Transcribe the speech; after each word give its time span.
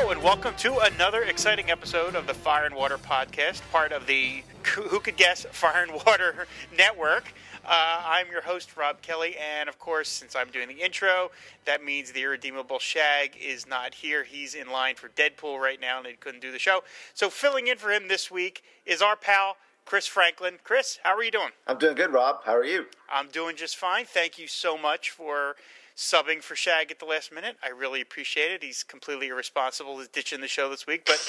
Hello, 0.00 0.12
and 0.12 0.22
welcome 0.22 0.54
to 0.56 0.78
another 0.78 1.24
exciting 1.24 1.70
episode 1.70 2.14
of 2.14 2.26
the 2.26 2.32
Fire 2.32 2.64
and 2.64 2.74
Water 2.74 2.96
Podcast, 2.96 3.60
part 3.70 3.92
of 3.92 4.06
the 4.06 4.42
Who 4.74 4.98
Could 4.98 5.18
Guess 5.18 5.44
Fire 5.50 5.82
and 5.82 5.92
Water 5.92 6.46
Network. 6.78 7.34
Uh, 7.66 8.02
I'm 8.06 8.30
your 8.30 8.40
host, 8.40 8.78
Rob 8.78 9.02
Kelly, 9.02 9.36
and 9.36 9.68
of 9.68 9.78
course, 9.78 10.08
since 10.08 10.34
I'm 10.34 10.48
doing 10.48 10.68
the 10.68 10.82
intro, 10.82 11.30
that 11.66 11.84
means 11.84 12.12
the 12.12 12.22
irredeemable 12.22 12.78
Shag 12.78 13.36
is 13.36 13.66
not 13.66 13.92
here. 13.92 14.24
He's 14.24 14.54
in 14.54 14.70
line 14.70 14.94
for 14.94 15.10
Deadpool 15.10 15.60
right 15.60 15.78
now, 15.78 15.98
and 15.98 16.06
he 16.06 16.14
couldn't 16.14 16.40
do 16.40 16.50
the 16.50 16.58
show. 16.58 16.82
So, 17.12 17.28
filling 17.28 17.66
in 17.66 17.76
for 17.76 17.90
him 17.90 18.08
this 18.08 18.30
week 18.30 18.62
is 18.86 19.02
our 19.02 19.16
pal, 19.16 19.58
Chris 19.84 20.06
Franklin. 20.06 20.60
Chris, 20.64 20.98
how 21.02 21.14
are 21.14 21.22
you 21.22 21.30
doing? 21.30 21.50
I'm 21.66 21.76
doing 21.76 21.94
good, 21.94 22.10
Rob. 22.10 22.36
How 22.46 22.56
are 22.56 22.64
you? 22.64 22.86
I'm 23.12 23.28
doing 23.28 23.54
just 23.54 23.76
fine. 23.76 24.06
Thank 24.06 24.38
you 24.38 24.46
so 24.46 24.78
much 24.78 25.10
for 25.10 25.56
subbing 26.00 26.42
for 26.42 26.56
Shag 26.56 26.90
at 26.90 26.98
the 26.98 27.04
last 27.04 27.30
minute. 27.30 27.56
I 27.62 27.68
really 27.68 28.00
appreciate 28.00 28.50
it. 28.50 28.62
He's 28.62 28.82
completely 28.82 29.28
irresponsible, 29.28 29.98
He's 29.98 30.08
ditching 30.08 30.40
the 30.40 30.48
show 30.48 30.70
this 30.70 30.86
week, 30.86 31.04
but 31.04 31.20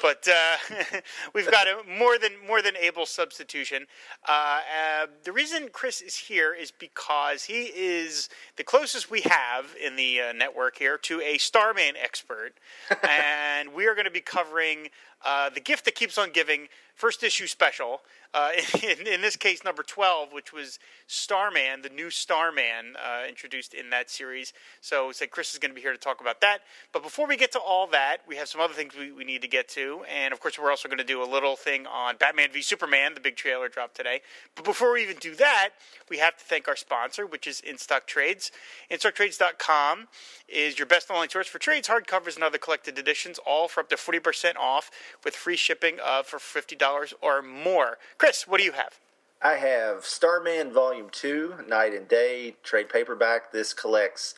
but 0.00 0.28
uh, 0.28 1.00
we've 1.34 1.50
got 1.50 1.66
a 1.66 1.82
more 1.98 2.18
than 2.18 2.32
more 2.46 2.62
than 2.62 2.76
able 2.76 3.04
substitution. 3.04 3.86
Uh, 4.28 4.60
uh, 4.60 5.06
the 5.24 5.32
reason 5.32 5.68
Chris 5.72 6.00
is 6.00 6.14
here 6.14 6.54
is 6.54 6.70
because 6.70 7.44
he 7.44 7.64
is 7.74 8.28
the 8.56 8.62
closest 8.62 9.10
we 9.10 9.22
have 9.22 9.74
in 9.84 9.96
the 9.96 10.20
uh, 10.20 10.32
network 10.32 10.78
here 10.78 10.96
to 10.98 11.20
a 11.20 11.36
Starman 11.38 11.94
expert, 12.00 12.52
and 13.02 13.74
we 13.74 13.88
are 13.88 13.94
going 13.94 14.04
to 14.04 14.10
be 14.10 14.20
covering 14.20 14.88
uh, 15.24 15.50
the 15.50 15.60
gift 15.60 15.84
that 15.84 15.94
keeps 15.94 16.18
on 16.18 16.30
giving 16.32 16.68
first 16.94 17.22
issue 17.22 17.46
special. 17.46 18.00
Uh, 18.34 18.50
in, 18.82 19.06
in 19.06 19.20
this 19.20 19.36
case, 19.36 19.62
number 19.64 19.82
12, 19.82 20.32
which 20.32 20.52
was 20.52 20.78
Starman, 21.06 21.82
the 21.82 21.90
new 21.90 22.10
Starman 22.10 22.96
uh, 22.96 23.26
introduced 23.28 23.74
in 23.74 23.90
that 23.90 24.10
series. 24.10 24.52
So 24.80 25.12
said 25.12 25.30
Chris 25.30 25.52
is 25.52 25.58
going 25.58 25.70
to 25.70 25.74
be 25.74 25.82
here 25.82 25.92
to 25.92 25.98
talk 25.98 26.20
about 26.20 26.40
that. 26.40 26.60
But 26.92 27.02
before 27.02 27.26
we 27.26 27.36
get 27.36 27.52
to 27.52 27.58
all 27.58 27.86
that, 27.88 28.18
we 28.26 28.36
have 28.36 28.48
some 28.48 28.60
other 28.60 28.72
things 28.72 28.94
we, 28.96 29.12
we 29.12 29.24
need 29.24 29.42
to 29.42 29.48
get 29.48 29.68
to. 29.70 30.02
And 30.10 30.32
of 30.32 30.40
course, 30.40 30.58
we're 30.58 30.70
also 30.70 30.88
going 30.88 30.98
to 30.98 31.04
do 31.04 31.22
a 31.22 31.28
little 31.28 31.56
thing 31.56 31.86
on 31.86 32.16
Batman 32.16 32.48
v 32.52 32.62
Superman, 32.62 33.14
the 33.14 33.20
big 33.20 33.36
trailer 33.36 33.68
dropped 33.68 33.96
today. 33.96 34.22
But 34.54 34.64
before 34.64 34.92
we 34.92 35.02
even 35.02 35.16
do 35.16 35.34
that, 35.34 35.70
we 36.08 36.18
have 36.18 36.36
to 36.38 36.44
thank 36.44 36.68
our 36.68 36.76
sponsor, 36.76 37.26
which 37.26 37.46
is 37.46 37.60
InStock 37.60 38.06
Trades. 38.06 38.50
InStockTrades.com 38.90 40.08
is 40.48 40.78
your 40.78 40.86
best 40.86 41.10
online 41.10 41.28
source 41.28 41.48
for 41.48 41.58
trades, 41.58 41.88
hardcovers, 41.88 42.36
and 42.36 42.44
other 42.44 42.58
collected 42.58 42.98
editions, 42.98 43.38
all 43.46 43.68
for 43.68 43.80
up 43.80 43.90
to 43.90 43.96
40% 43.96 44.56
off 44.56 44.90
with 45.24 45.34
free 45.34 45.56
shipping 45.56 45.98
of 46.04 46.26
for 46.26 46.38
$50 46.38 47.12
or 47.20 47.42
more. 47.42 47.98
Chris, 48.18 48.46
what 48.46 48.58
do 48.58 48.64
you 48.64 48.72
have? 48.72 48.98
I 49.44 49.54
have 49.54 50.04
Starman 50.04 50.72
Volume 50.72 51.08
2, 51.10 51.64
Night 51.68 51.94
and 51.94 52.06
Day, 52.06 52.54
trade 52.62 52.88
paperback. 52.88 53.50
This 53.50 53.74
collects 53.74 54.36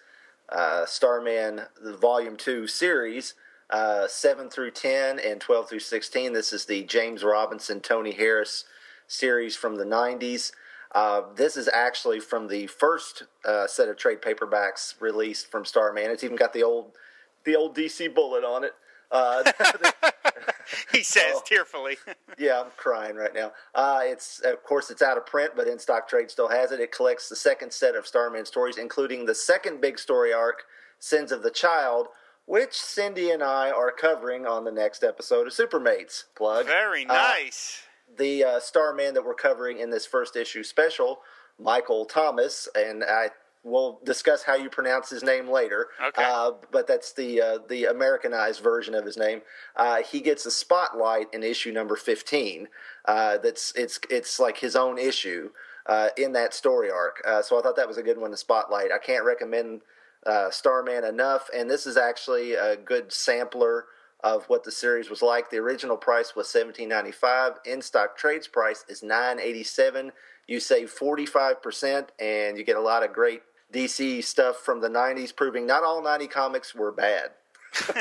uh, 0.49 0.87
Starman, 0.87 1.63
the 1.83 1.97
Volume 1.97 2.37
2 2.37 2.67
series, 2.67 3.35
uh, 3.71 4.07
7 4.07 4.49
through 4.49 4.71
10 4.71 5.19
and 5.19 5.41
12 5.41 5.69
through 5.69 5.81
16. 5.81 6.33
This 6.33 6.53
is 6.53 6.65
the 6.65 6.85
James 6.85 7.23
Robinson, 7.23 7.81
Tony 7.81 8.13
Harris 8.13 8.65
series 9.07 9.57
from 9.57 9.77
the 9.77 9.85
90s. 9.85 10.53
Uh, 10.95 11.23
this 11.35 11.57
is 11.57 11.69
actually 11.69 12.21
from 12.21 12.47
the 12.47 12.67
first 12.69 13.25
uh, 13.45 13.67
set 13.67 13.89
of 13.89 13.97
trade 13.97 14.23
paperbacks 14.23 15.01
released 15.01 15.51
from 15.51 15.65
Starman. 15.65 16.11
It's 16.11 16.25
even 16.25 16.37
got 16.37 16.53
the 16.53 16.63
old, 16.63 16.93
the 17.45 17.57
old 17.57 17.77
DC 17.77 18.15
bullet 18.15 18.45
on 18.45 18.65
it. 18.65 18.75
Uh, 19.11 19.43
He 20.93 21.03
says 21.03 21.35
Oh. 21.37 21.43
tearfully. 21.45 21.99
Yeah, 22.37 22.61
I'm 22.63 22.71
crying 22.77 23.15
right 23.15 23.33
now. 23.33 23.53
Uh, 23.77 24.01
it's 24.03 24.41
of 24.41 24.65
course 24.65 24.91
it's 24.91 25.03
out 25.03 25.17
of 25.17 25.25
print, 25.25 25.53
but 25.55 25.69
in 25.69 25.79
stock 25.79 26.09
trade 26.09 26.31
still 26.33 26.49
has 26.49 26.73
it. 26.73 26.81
It 26.81 26.91
collects 26.91 27.29
the 27.29 27.37
second 27.37 27.73
set 27.73 27.95
of 27.95 28.09
Starman 28.09 28.45
stories, 28.45 28.77
including 28.77 29.25
the 29.25 29.35
second 29.37 29.81
big 29.81 30.01
story 30.01 30.33
arc, 30.33 30.65
Sins 30.99 31.31
of 31.31 31.45
the 31.45 31.51
Child, 31.53 32.09
which 32.47 32.73
Cindy 32.73 33.31
and 33.31 33.41
I 33.43 33.71
are 33.71 33.93
covering 33.93 34.47
on 34.47 34.65
the 34.65 34.73
next 34.73 35.05
episode 35.05 35.47
of 35.47 35.53
Supermates. 35.53 36.25
Plug. 36.35 36.67
Very 36.67 37.05
nice. 37.05 37.83
The 38.19 38.43
uh, 38.43 38.61
Starman 38.61 39.15
that 39.15 39.25
we're 39.25 39.35
covering 39.35 39.79
in 39.79 39.91
this 39.91 40.07
first 40.07 40.35
issue 40.35 40.65
special, 40.65 41.21
Michael 41.59 42.05
Thomas, 42.05 42.69
and 42.75 43.05
I 43.05 43.31
will 43.65 43.99
discuss 44.05 44.43
how 44.45 44.55
you 44.55 44.69
pronounce 44.69 45.09
his 45.11 45.23
name 45.23 45.49
later. 45.49 45.89
Okay. 46.09 46.23
Uh, 46.23 46.53
but 46.71 46.87
that's 46.87 47.13
the 47.15 47.41
uh, 47.41 47.59
the 47.69 47.87
Americanized 47.87 48.63
version 48.63 48.95
of 48.95 49.05
his 49.05 49.17
name. 49.17 49.41
Uh, 49.75 50.03
he 50.03 50.21
gets 50.21 50.47
a 50.47 50.51
spotlight 50.51 51.33
in 51.33 51.43
issue 51.43 51.73
number 51.73 51.97
fifteen. 51.97 52.69
Uh, 53.07 53.39
that's 53.39 53.73
it's 53.75 53.99
it's 54.11 54.39
like 54.39 54.59
his 54.59 54.77
own 54.77 54.99
issue 54.99 55.51
uh, 55.87 56.11
in 56.17 56.33
that 56.33 56.55
story 56.55 56.91
arc. 56.91 57.23
Uh, 57.27 57.43
so 57.43 57.59
I 57.59 57.63
thought 57.63 57.77
that 57.77 57.89
was 57.89 57.99
a 57.99 58.03
good 58.03 58.19
one 58.19 58.31
to 58.31 58.37
spotlight. 58.37 58.93
I 58.93 58.99
can't 58.99 59.25
recommend 59.25 59.81
uh, 60.27 60.51
Starman 60.51 61.05
enough, 61.05 61.49
and 61.57 61.71
this 61.71 61.87
is 61.87 61.97
actually 61.97 62.55
a 62.55 62.77
good 62.77 63.13
sampler 63.13 63.87
of 64.23 64.45
what 64.47 64.65
the 64.65 64.71
series 64.71 65.11
was 65.11 65.21
like. 65.21 65.51
The 65.51 65.59
original 65.59 65.97
price 65.97 66.37
was 66.37 66.49
seventeen 66.49 66.91
ninety 66.91 67.13
five. 67.13 67.55
In 67.65 67.83
stock 67.83 68.17
trades 68.17 68.47
price 68.47 68.85
is 68.89 69.03
nine 69.03 69.41
eighty 69.41 69.65
seven. 69.65 70.13
You 70.47 70.61
save 70.61 70.91
forty 70.91 71.25
five 71.25 71.63
percent, 71.63 72.13
and 72.19 72.59
you 72.59 72.65
get 72.65 72.77
a 72.77 72.81
lot 72.81 73.03
of 73.03 73.13
great 73.13 73.43
DC 73.75 74.23
stuff 74.25 74.57
from 74.57 74.81
the 74.81 74.89
'90s, 74.89 75.35
proving 75.35 75.67
not 75.67 75.83
all 75.83 76.03
'90 76.03 76.27
comics 76.29 76.75
were 76.75 76.93
bad. 76.93 77.31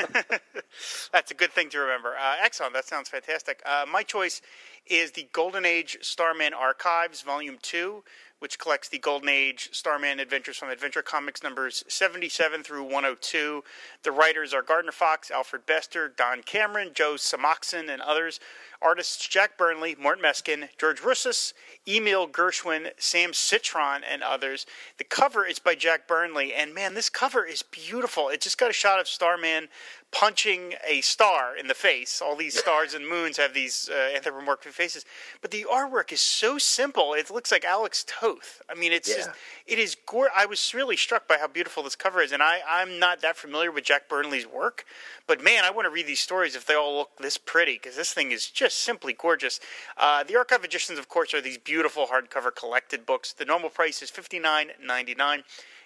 That's 1.12 1.30
a 1.30 1.34
good 1.34 1.52
thing 1.52 1.68
to 1.70 1.78
remember. 1.78 2.10
Uh, 2.10 2.36
excellent. 2.42 2.74
That 2.74 2.84
sounds 2.84 3.08
fantastic. 3.08 3.60
Uh, 3.66 3.84
my 3.90 4.02
choice 4.02 4.40
is 4.86 5.12
the 5.12 5.28
Golden 5.32 5.64
Age 5.64 5.98
Starman 6.00 6.54
Archives, 6.54 7.22
Volume 7.22 7.58
2, 7.60 8.04
which 8.38 8.58
collects 8.58 8.88
the 8.88 8.98
Golden 8.98 9.28
Age 9.28 9.70
Starman 9.72 10.20
adventures 10.20 10.56
from 10.56 10.68
Adventure 10.68 11.02
Comics 11.02 11.42
numbers 11.42 11.82
77 11.88 12.62
through 12.62 12.84
102. 12.84 13.64
The 14.02 14.12
writers 14.12 14.52
are 14.52 14.62
Gardner 14.62 14.92
Fox, 14.92 15.30
Alfred 15.30 15.66
Bester, 15.66 16.12
Don 16.14 16.42
Cameron, 16.42 16.90
Joe 16.94 17.14
Samachson, 17.14 17.88
and 17.88 18.02
others. 18.02 18.40
Artists 18.84 19.26
Jack 19.26 19.56
Burnley, 19.56 19.96
Mort 19.98 20.20
Meskin, 20.20 20.68
George 20.78 21.00
Roussos, 21.00 21.54
Emil 21.88 22.28
Gershwin, 22.28 22.90
Sam 22.98 23.32
Citron, 23.32 24.02
and 24.04 24.22
others. 24.22 24.66
The 24.98 25.04
cover 25.04 25.46
is 25.46 25.58
by 25.58 25.74
Jack 25.74 26.06
Burnley, 26.06 26.52
and 26.52 26.74
man, 26.74 26.92
this 26.92 27.08
cover 27.08 27.46
is 27.46 27.62
beautiful. 27.62 28.28
It 28.28 28.42
just 28.42 28.58
got 28.58 28.68
a 28.68 28.74
shot 28.74 29.00
of 29.00 29.08
Starman 29.08 29.68
punching 30.14 30.74
a 30.86 31.00
star 31.00 31.56
in 31.56 31.66
the 31.66 31.74
face. 31.74 32.22
All 32.22 32.36
these 32.36 32.56
stars 32.56 32.94
and 32.94 33.06
moons 33.06 33.36
have 33.36 33.52
these 33.52 33.90
uh, 33.92 34.14
anthropomorphic 34.14 34.72
faces, 34.72 35.04
but 35.42 35.50
the 35.50 35.66
artwork 35.70 36.12
is 36.12 36.20
so 36.20 36.56
simple. 36.56 37.14
It 37.14 37.30
looks 37.30 37.50
like 37.50 37.64
Alex 37.64 38.04
Toth. 38.06 38.62
I 38.70 38.74
mean, 38.74 38.92
it's 38.92 39.08
Yeah. 39.08 39.16
just 39.16 39.30
it 39.66 39.78
is 39.80 39.96
gore. 40.06 40.30
I 40.34 40.46
was 40.46 40.72
really 40.72 40.96
struck 40.96 41.26
by 41.26 41.38
how 41.38 41.48
beautiful 41.48 41.82
this 41.82 41.96
cover 41.96 42.22
is, 42.22 42.30
and 42.30 42.42
I 42.42 42.60
I'm 42.66 43.00
not 43.00 43.20
that 43.22 43.36
familiar 43.36 43.72
with 43.72 43.82
Jack 43.84 44.08
Burnley's 44.08 44.46
work, 44.46 44.84
but 45.26 45.42
man, 45.42 45.64
I 45.64 45.70
want 45.70 45.86
to 45.86 45.90
read 45.90 46.06
these 46.06 46.20
stories 46.20 46.54
if 46.54 46.64
they 46.64 46.74
all 46.74 46.96
look 46.96 47.16
this 47.18 47.36
pretty 47.36 47.74
because 47.74 47.96
this 47.96 48.12
thing 48.12 48.30
is 48.30 48.46
just 48.48 48.78
simply 48.78 49.14
gorgeous. 49.14 49.58
Uh, 49.96 50.22
the 50.22 50.36
archive 50.36 50.62
editions, 50.64 50.98
of 50.98 51.08
course, 51.08 51.34
are 51.34 51.40
these 51.40 51.58
beautiful 51.58 52.06
hardcover 52.06 52.54
collected 52.54 53.04
books. 53.04 53.32
The 53.32 53.44
normal 53.44 53.70
price 53.70 54.00
is 54.00 54.10
fifty 54.10 54.38
nine 54.38 54.68
ninety 54.80 55.16
nine. 55.16 55.42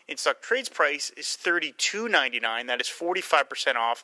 In 0.09 0.17
stock 0.17 0.41
trades 0.41 0.71
price 0.71 1.11
is 1.19 1.37
thirty 1.37 1.75
two 1.77 2.09
ninety 2.09 2.41
nine. 2.41 2.67
That 2.67 2.81
is 2.81 2.89
forty 2.89 3.21
five 3.21 3.49
percent 3.49 3.77
off. 3.77 4.03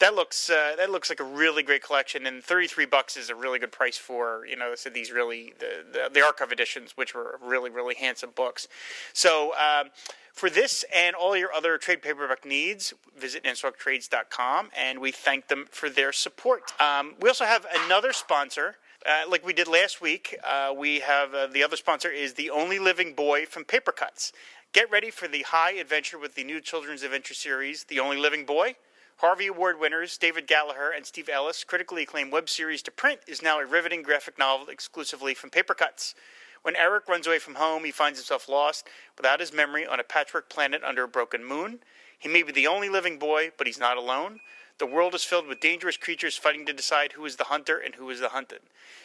That 0.00 0.14
looks 0.14 0.50
uh, 0.50 0.74
that 0.76 0.90
looks 0.90 1.08
like 1.08 1.18
a 1.18 1.24
really 1.24 1.62
great 1.62 1.82
collection, 1.82 2.26
and 2.26 2.44
thirty 2.44 2.66
three 2.66 2.84
bucks 2.84 3.16
is 3.16 3.30
a 3.30 3.34
really 3.34 3.58
good 3.58 3.72
price 3.72 3.96
for 3.96 4.44
you 4.46 4.56
know 4.56 4.74
so 4.74 4.90
these 4.90 5.10
really 5.10 5.54
the, 5.58 5.84
the 5.90 6.10
the 6.12 6.20
archive 6.20 6.52
editions, 6.52 6.92
which 6.94 7.14
were 7.14 7.40
really 7.42 7.70
really 7.70 7.94
handsome 7.94 8.30
books. 8.34 8.68
So. 9.12 9.54
Um, 9.54 9.90
for 10.32 10.50
this 10.50 10.84
and 10.94 11.16
all 11.16 11.34
your 11.34 11.50
other 11.50 11.78
trade 11.78 12.02
paperback 12.02 12.44
needs, 12.44 12.92
visit 13.18 13.42
InStockTrades.com, 13.44 14.68
and 14.76 14.98
we 14.98 15.10
thank 15.10 15.48
them 15.48 15.64
for 15.70 15.88
their 15.88 16.12
support. 16.12 16.78
Um, 16.78 17.14
we 17.18 17.30
also 17.30 17.46
have 17.46 17.64
another 17.86 18.12
sponsor. 18.12 18.76
Uh, 19.06 19.22
like 19.30 19.46
we 19.46 19.52
did 19.52 19.68
last 19.68 20.02
week, 20.02 20.36
uh, 20.44 20.74
we 20.76 21.00
have 21.00 21.32
uh, 21.32 21.46
the 21.46 21.62
other 21.62 21.76
sponsor 21.76 22.10
is 22.10 22.34
the 22.34 22.50
Only 22.50 22.78
Living 22.78 23.14
Boy 23.14 23.46
from 23.46 23.64
Papercutz. 23.64 24.32
Get 24.72 24.90
ready 24.90 25.10
for 25.10 25.26
the 25.26 25.42
high 25.42 25.72
adventure 25.72 26.18
with 26.18 26.34
the 26.34 26.44
new 26.44 26.60
children's 26.60 27.02
adventure 27.02 27.32
series, 27.32 27.84
The 27.84 27.98
Only 27.98 28.18
Living 28.18 28.44
Boy. 28.44 28.76
Harvey 29.16 29.46
Award 29.46 29.80
winners 29.80 30.18
David 30.18 30.46
Gallaher 30.46 30.94
and 30.94 31.06
Steve 31.06 31.30
Ellis' 31.30 31.64
critically 31.64 32.02
acclaimed 32.02 32.30
web 32.30 32.50
series 32.50 32.82
to 32.82 32.90
print 32.90 33.20
is 33.26 33.40
now 33.40 33.58
a 33.58 33.64
riveting 33.64 34.02
graphic 34.02 34.38
novel 34.38 34.68
exclusively 34.68 35.32
from 35.32 35.48
Papercutz. 35.48 36.14
When 36.60 36.76
Eric 36.76 37.08
runs 37.08 37.26
away 37.26 37.38
from 37.38 37.54
home, 37.54 37.84
he 37.84 37.90
finds 37.90 38.18
himself 38.18 38.48
lost 38.48 38.86
without 39.16 39.40
his 39.40 39.52
memory 39.52 39.86
on 39.86 39.98
a 39.98 40.04
patchwork 40.04 40.50
planet 40.50 40.82
under 40.84 41.04
a 41.04 41.08
broken 41.08 41.42
moon. 41.42 41.78
He 42.18 42.28
may 42.28 42.42
be 42.42 42.52
the 42.52 42.66
only 42.66 42.90
living 42.90 43.18
boy, 43.18 43.52
but 43.56 43.66
he's 43.66 43.78
not 43.78 43.96
alone. 43.96 44.40
The 44.78 44.86
world 44.86 45.14
is 45.14 45.24
filled 45.24 45.46
with 45.46 45.60
dangerous 45.60 45.96
creatures 45.96 46.36
fighting 46.36 46.66
to 46.66 46.72
decide 46.74 47.12
who 47.12 47.24
is 47.24 47.36
the 47.36 47.44
hunter 47.44 47.78
and 47.78 47.94
who 47.94 48.10
is 48.10 48.20
the 48.20 48.28
hunted. 48.28 48.60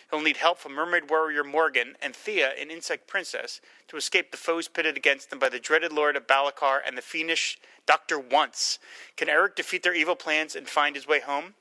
He'll 0.09 0.21
need 0.21 0.37
help 0.37 0.59
from 0.59 0.73
mermaid 0.73 1.09
warrior 1.09 1.45
Morgan 1.45 1.95
and 2.01 2.13
Thea, 2.13 2.51
an 2.59 2.69
insect 2.69 3.07
princess, 3.07 3.61
to 3.87 3.95
escape 3.95 4.31
the 4.31 4.37
foes 4.37 4.67
pitted 4.67 4.97
against 4.97 5.29
them 5.29 5.39
by 5.39 5.47
the 5.47 5.59
dreaded 5.59 5.93
Lord 5.93 6.17
of 6.17 6.27
Balakar 6.27 6.81
and 6.85 6.97
the 6.97 7.01
fiendish 7.01 7.57
Dr. 7.85 8.19
Once. 8.19 8.79
Can 9.15 9.29
Eric 9.29 9.55
defeat 9.55 9.83
their 9.83 9.93
evil 9.93 10.17
plans 10.17 10.57
and 10.57 10.67
find 10.67 10.95
his 10.95 11.07
way 11.07 11.21
home? 11.21 11.53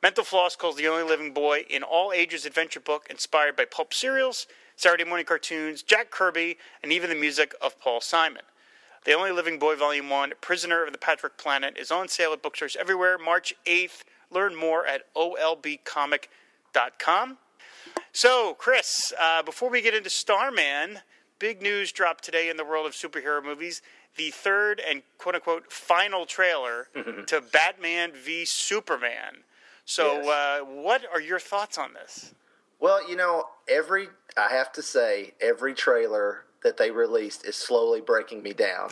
Mental 0.00 0.22
Floss 0.22 0.54
calls 0.54 0.76
the 0.76 0.86
only 0.86 1.02
living 1.02 1.32
boy 1.32 1.64
in 1.68 1.82
all 1.82 2.12
ages 2.12 2.46
adventure 2.46 2.78
book 2.78 3.08
inspired 3.10 3.56
by 3.56 3.64
pulp 3.64 3.92
serials, 3.92 4.46
Saturday 4.76 5.04
morning 5.04 5.26
cartoons, 5.26 5.82
Jack 5.82 6.10
Kirby, 6.10 6.58
and 6.84 6.92
even 6.92 7.10
the 7.10 7.16
music 7.16 7.52
of 7.60 7.80
Paul 7.80 8.00
Simon. 8.00 8.42
The 9.06 9.14
Only 9.14 9.30
Living 9.30 9.58
Boy 9.60 9.76
Volume 9.76 10.10
1, 10.10 10.32
Prisoner 10.40 10.82
of 10.84 10.90
the 10.90 10.98
Patchwork 10.98 11.38
Planet, 11.38 11.76
is 11.78 11.92
on 11.92 12.08
sale 12.08 12.32
at 12.32 12.42
bookstores 12.42 12.74
everywhere 12.74 13.16
March 13.18 13.54
8th. 13.64 14.02
Learn 14.32 14.56
more 14.56 14.84
at 14.84 15.02
olbcomic.com. 15.14 17.38
So, 18.12 18.54
Chris, 18.54 19.12
uh, 19.20 19.44
before 19.44 19.70
we 19.70 19.80
get 19.80 19.94
into 19.94 20.10
Starman, 20.10 21.02
big 21.38 21.62
news 21.62 21.92
dropped 21.92 22.24
today 22.24 22.48
in 22.48 22.56
the 22.56 22.64
world 22.64 22.84
of 22.84 22.94
superhero 22.94 23.40
movies. 23.44 23.80
The 24.16 24.32
third 24.32 24.80
and 24.80 25.04
quote 25.18 25.36
unquote 25.36 25.72
final 25.72 26.26
trailer 26.26 26.88
to 27.26 27.40
Batman 27.40 28.10
v 28.12 28.44
Superman. 28.44 29.44
So, 29.84 30.14
Yes. 30.14 30.26
uh, 30.26 30.64
what 30.64 31.02
are 31.12 31.20
your 31.20 31.38
thoughts 31.38 31.78
on 31.78 31.92
this? 31.94 32.34
Well, 32.80 33.08
you 33.08 33.14
know, 33.14 33.50
every 33.68 34.08
I 34.36 34.48
have 34.50 34.72
to 34.72 34.82
say, 34.82 35.34
every 35.40 35.74
trailer 35.74 36.45
that 36.66 36.76
they 36.76 36.90
released 36.90 37.46
is 37.46 37.54
slowly 37.54 38.00
breaking 38.00 38.42
me 38.42 38.52
down. 38.52 38.90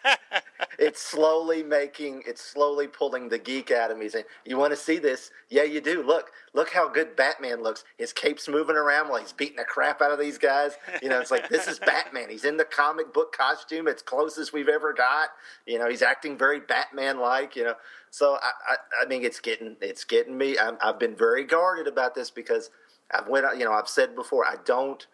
it's 0.78 1.02
slowly 1.02 1.62
making, 1.62 2.22
it's 2.26 2.40
slowly 2.40 2.88
pulling 2.88 3.28
the 3.28 3.38
geek 3.38 3.70
out 3.70 3.90
of 3.90 3.98
me. 3.98 4.08
Saying, 4.08 4.24
"You 4.46 4.56
want 4.56 4.72
to 4.72 4.76
see 4.76 4.98
this? 4.98 5.30
Yeah, 5.50 5.64
you 5.64 5.82
do. 5.82 6.02
Look, 6.02 6.32
look 6.54 6.70
how 6.70 6.88
good 6.88 7.14
Batman 7.14 7.62
looks. 7.62 7.84
His 7.98 8.14
cape's 8.14 8.48
moving 8.48 8.76
around 8.76 9.10
while 9.10 9.20
he's 9.20 9.34
beating 9.34 9.58
the 9.58 9.64
crap 9.64 10.00
out 10.00 10.12
of 10.12 10.18
these 10.18 10.38
guys. 10.38 10.78
You 11.02 11.10
know, 11.10 11.20
it's 11.20 11.30
like 11.30 11.50
this 11.50 11.68
is 11.68 11.78
Batman. 11.78 12.30
He's 12.30 12.46
in 12.46 12.56
the 12.56 12.64
comic 12.64 13.12
book 13.12 13.36
costume. 13.36 13.86
It's 13.86 14.00
closest 14.00 14.54
we've 14.54 14.70
ever 14.70 14.94
got. 14.94 15.28
You 15.66 15.78
know, 15.78 15.90
he's 15.90 16.02
acting 16.02 16.38
very 16.38 16.60
Batman-like. 16.60 17.54
You 17.54 17.64
know, 17.64 17.74
so 18.10 18.38
I, 18.40 18.50
I, 18.66 18.76
I 19.02 19.06
mean, 19.06 19.24
it's 19.24 19.40
getting, 19.40 19.76
it's 19.82 20.04
getting 20.04 20.38
me. 20.38 20.58
I'm, 20.58 20.78
I've 20.82 20.98
been 20.98 21.16
very 21.16 21.44
guarded 21.44 21.86
about 21.86 22.14
this 22.14 22.30
because 22.30 22.70
I've 23.10 23.28
went, 23.28 23.44
you 23.58 23.66
know, 23.66 23.72
I've 23.72 23.88
said 23.88 24.14
before, 24.14 24.46
I 24.46 24.54
don't. 24.64 25.06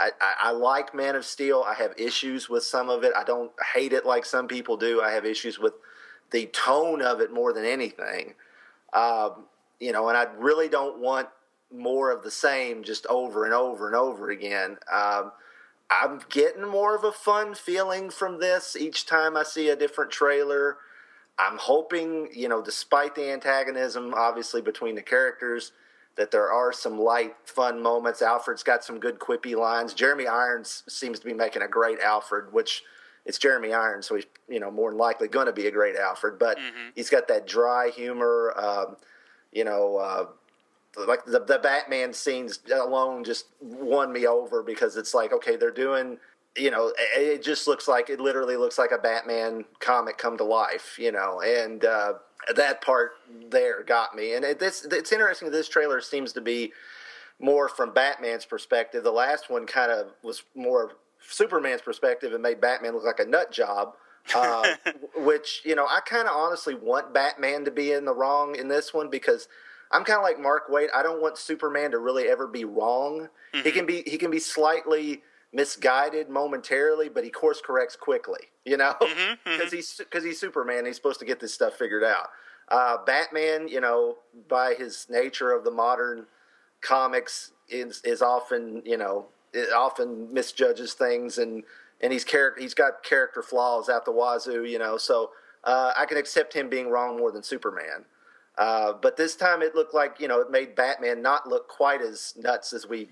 I, 0.00 0.10
I, 0.44 0.50
like 0.52 0.94
Man 0.94 1.14
of 1.14 1.24
Steel. 1.24 1.64
I 1.66 1.74
have 1.74 1.92
issues 1.98 2.48
with 2.48 2.62
some 2.62 2.88
of 2.88 3.04
it. 3.04 3.12
I 3.14 3.22
don't 3.22 3.52
hate 3.74 3.92
it 3.92 4.06
like 4.06 4.24
some 4.24 4.48
people 4.48 4.76
do. 4.76 5.02
I 5.02 5.12
have 5.12 5.26
issues 5.26 5.58
with 5.58 5.74
the 6.30 6.46
tone 6.46 7.02
of 7.02 7.20
it 7.20 7.32
more 7.32 7.52
than 7.52 7.64
anything. 7.64 8.34
Um, 8.92 9.44
you 9.78 9.92
know, 9.92 10.08
and 10.08 10.16
I 10.16 10.26
really 10.38 10.68
don't 10.68 10.98
want 11.00 11.28
more 11.72 12.10
of 12.10 12.22
the 12.22 12.30
same 12.30 12.82
just 12.82 13.06
over 13.06 13.44
and 13.44 13.54
over 13.54 13.86
and 13.86 13.96
over 13.96 14.30
again. 14.30 14.78
Um, 14.92 15.32
I'm 15.90 16.20
getting 16.28 16.66
more 16.66 16.94
of 16.94 17.04
a 17.04 17.12
fun 17.12 17.54
feeling 17.54 18.10
from 18.10 18.38
this 18.38 18.76
each 18.76 19.06
time 19.06 19.36
I 19.36 19.42
see 19.42 19.68
a 19.68 19.76
different 19.76 20.10
trailer. 20.10 20.78
I'm 21.38 21.58
hoping, 21.58 22.28
you 22.32 22.48
know, 22.48 22.62
despite 22.62 23.14
the 23.14 23.32
antagonism, 23.32 24.14
obviously, 24.14 24.60
between 24.60 24.94
the 24.94 25.02
characters, 25.02 25.72
that 26.20 26.30
there 26.30 26.52
are 26.52 26.70
some 26.70 27.00
light, 27.00 27.34
fun 27.44 27.82
moments. 27.82 28.20
Alfred's 28.20 28.62
got 28.62 28.84
some 28.84 29.00
good 29.00 29.18
quippy 29.18 29.56
lines. 29.56 29.94
Jeremy 29.94 30.26
Irons 30.26 30.82
seems 30.86 31.18
to 31.18 31.24
be 31.24 31.32
making 31.32 31.62
a 31.62 31.68
great 31.68 31.98
Alfred, 32.00 32.52
which 32.52 32.82
it's 33.24 33.38
Jeremy 33.38 33.72
Irons, 33.72 34.06
so 34.06 34.16
he's 34.16 34.26
you 34.46 34.60
know 34.60 34.70
more 34.70 34.90
than 34.90 34.98
likely 34.98 35.28
going 35.28 35.46
to 35.46 35.52
be 35.52 35.66
a 35.66 35.70
great 35.70 35.96
Alfred. 35.96 36.38
But 36.38 36.58
he's 36.94 37.08
got 37.08 37.26
that 37.28 37.46
dry 37.46 37.88
humor. 37.88 38.52
Um, 38.54 38.96
you 39.50 39.64
know, 39.64 39.96
uh, 39.96 40.26
like 41.06 41.24
the 41.24 41.40
the 41.40 41.58
Batman 41.58 42.12
scenes 42.12 42.60
alone 42.70 43.24
just 43.24 43.46
won 43.62 44.12
me 44.12 44.26
over 44.26 44.62
because 44.62 44.98
it's 44.98 45.14
like 45.14 45.32
okay, 45.32 45.56
they're 45.56 45.70
doing. 45.70 46.18
You 46.54 46.70
know, 46.70 46.88
it 46.88 47.22
it 47.22 47.42
just 47.42 47.66
looks 47.66 47.88
like 47.88 48.10
it 48.10 48.20
literally 48.20 48.58
looks 48.58 48.76
like 48.76 48.90
a 48.92 48.98
Batman 48.98 49.64
comic 49.78 50.18
come 50.18 50.36
to 50.36 50.44
life. 50.44 50.98
You 50.98 51.12
know, 51.12 51.40
and 51.40 51.82
uh, 51.82 52.14
that 52.54 52.80
part 52.80 53.12
there 53.50 53.82
got 53.82 54.14
me. 54.14 54.34
And 54.34 54.44
it, 54.44 54.58
this 54.58 54.86
it's 54.90 55.12
interesting. 55.12 55.50
This 55.50 55.68
trailer 55.68 56.00
seems 56.00 56.32
to 56.34 56.40
be 56.40 56.72
more 57.38 57.68
from 57.68 57.92
Batman's 57.92 58.44
perspective. 58.44 59.04
The 59.04 59.10
last 59.10 59.50
one 59.50 59.66
kind 59.66 59.90
of 59.90 60.08
was 60.22 60.42
more 60.54 60.92
Superman's 61.26 61.82
perspective 61.82 62.32
and 62.32 62.42
made 62.42 62.60
Batman 62.60 62.94
look 62.94 63.04
like 63.04 63.20
a 63.20 63.24
nut 63.24 63.52
job. 63.52 63.94
uh, 64.34 64.74
which 65.16 65.62
you 65.64 65.74
know, 65.74 65.86
I 65.86 66.00
kind 66.04 66.28
of 66.28 66.34
honestly 66.34 66.74
want 66.74 67.14
Batman 67.14 67.64
to 67.64 67.70
be 67.70 67.92
in 67.92 68.04
the 68.04 68.14
wrong 68.14 68.54
in 68.54 68.68
this 68.68 68.92
one 68.92 69.08
because 69.10 69.48
I'm 69.90 70.04
kind 70.04 70.18
of 70.18 70.22
like 70.22 70.38
Mark 70.38 70.68
Waid. 70.68 70.88
I 70.94 71.02
don't 71.02 71.22
want 71.22 71.38
Superman 71.38 71.90
to 71.92 71.98
really 71.98 72.28
ever 72.28 72.46
be 72.46 72.64
wrong. 72.64 73.28
He 73.64 73.72
can 73.72 73.86
be 73.86 74.02
he 74.06 74.18
can 74.18 74.30
be 74.30 74.38
slightly 74.38 75.22
misguided 75.52 76.28
momentarily, 76.28 77.08
but 77.08 77.24
he 77.24 77.30
course 77.30 77.60
corrects 77.64 77.96
quickly. 77.96 78.40
You 78.64 78.76
know, 78.76 78.94
because 79.44 79.72
he's 79.72 79.96
because 79.98 80.24
he's 80.24 80.38
Superman. 80.38 80.86
He's 80.86 80.96
supposed 80.96 81.20
to 81.20 81.26
get 81.26 81.40
this 81.40 81.54
stuff 81.54 81.74
figured 81.74 82.04
out. 82.04 82.28
Uh, 82.68 82.98
Batman, 83.04 83.66
you 83.68 83.80
know, 83.80 84.18
by 84.48 84.74
his 84.74 85.06
nature 85.10 85.52
of 85.52 85.64
the 85.64 85.70
modern 85.70 86.26
comics, 86.80 87.52
is 87.68 88.00
is 88.04 88.22
often 88.22 88.82
you 88.84 88.96
know 88.96 89.26
it 89.52 89.72
often 89.72 90.32
misjudges 90.32 90.94
things 90.94 91.38
and 91.38 91.64
and 92.00 92.12
he's 92.12 92.24
character 92.24 92.60
he's 92.60 92.74
got 92.74 93.02
character 93.02 93.42
flaws 93.42 93.88
out 93.88 94.04
the 94.04 94.12
wazoo. 94.12 94.64
You 94.64 94.78
know, 94.78 94.96
so 94.96 95.30
uh, 95.64 95.92
I 95.96 96.06
can 96.06 96.16
accept 96.16 96.54
him 96.54 96.68
being 96.68 96.90
wrong 96.90 97.16
more 97.16 97.32
than 97.32 97.42
Superman. 97.42 98.04
Uh, 98.58 98.92
but 99.00 99.16
this 99.16 99.36
time 99.36 99.62
it 99.62 99.74
looked 99.74 99.94
like 99.94 100.20
you 100.20 100.28
know 100.28 100.40
it 100.40 100.50
made 100.50 100.74
Batman 100.74 101.22
not 101.22 101.48
look 101.48 101.68
quite 101.68 102.02
as 102.02 102.34
nuts 102.36 102.72
as 102.72 102.86
we 102.86 103.08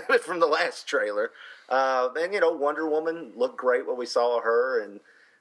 from 0.22 0.40
the 0.40 0.46
last 0.46 0.86
trailer. 0.86 1.30
Uh, 1.68 2.08
and 2.16 2.34
you 2.34 2.40
know 2.40 2.50
Wonder 2.50 2.88
Woman 2.88 3.32
looked 3.36 3.56
great 3.56 3.86
when 3.86 3.96
we 3.96 4.06
saw 4.06 4.40
her, 4.40 4.82
and 4.82 5.00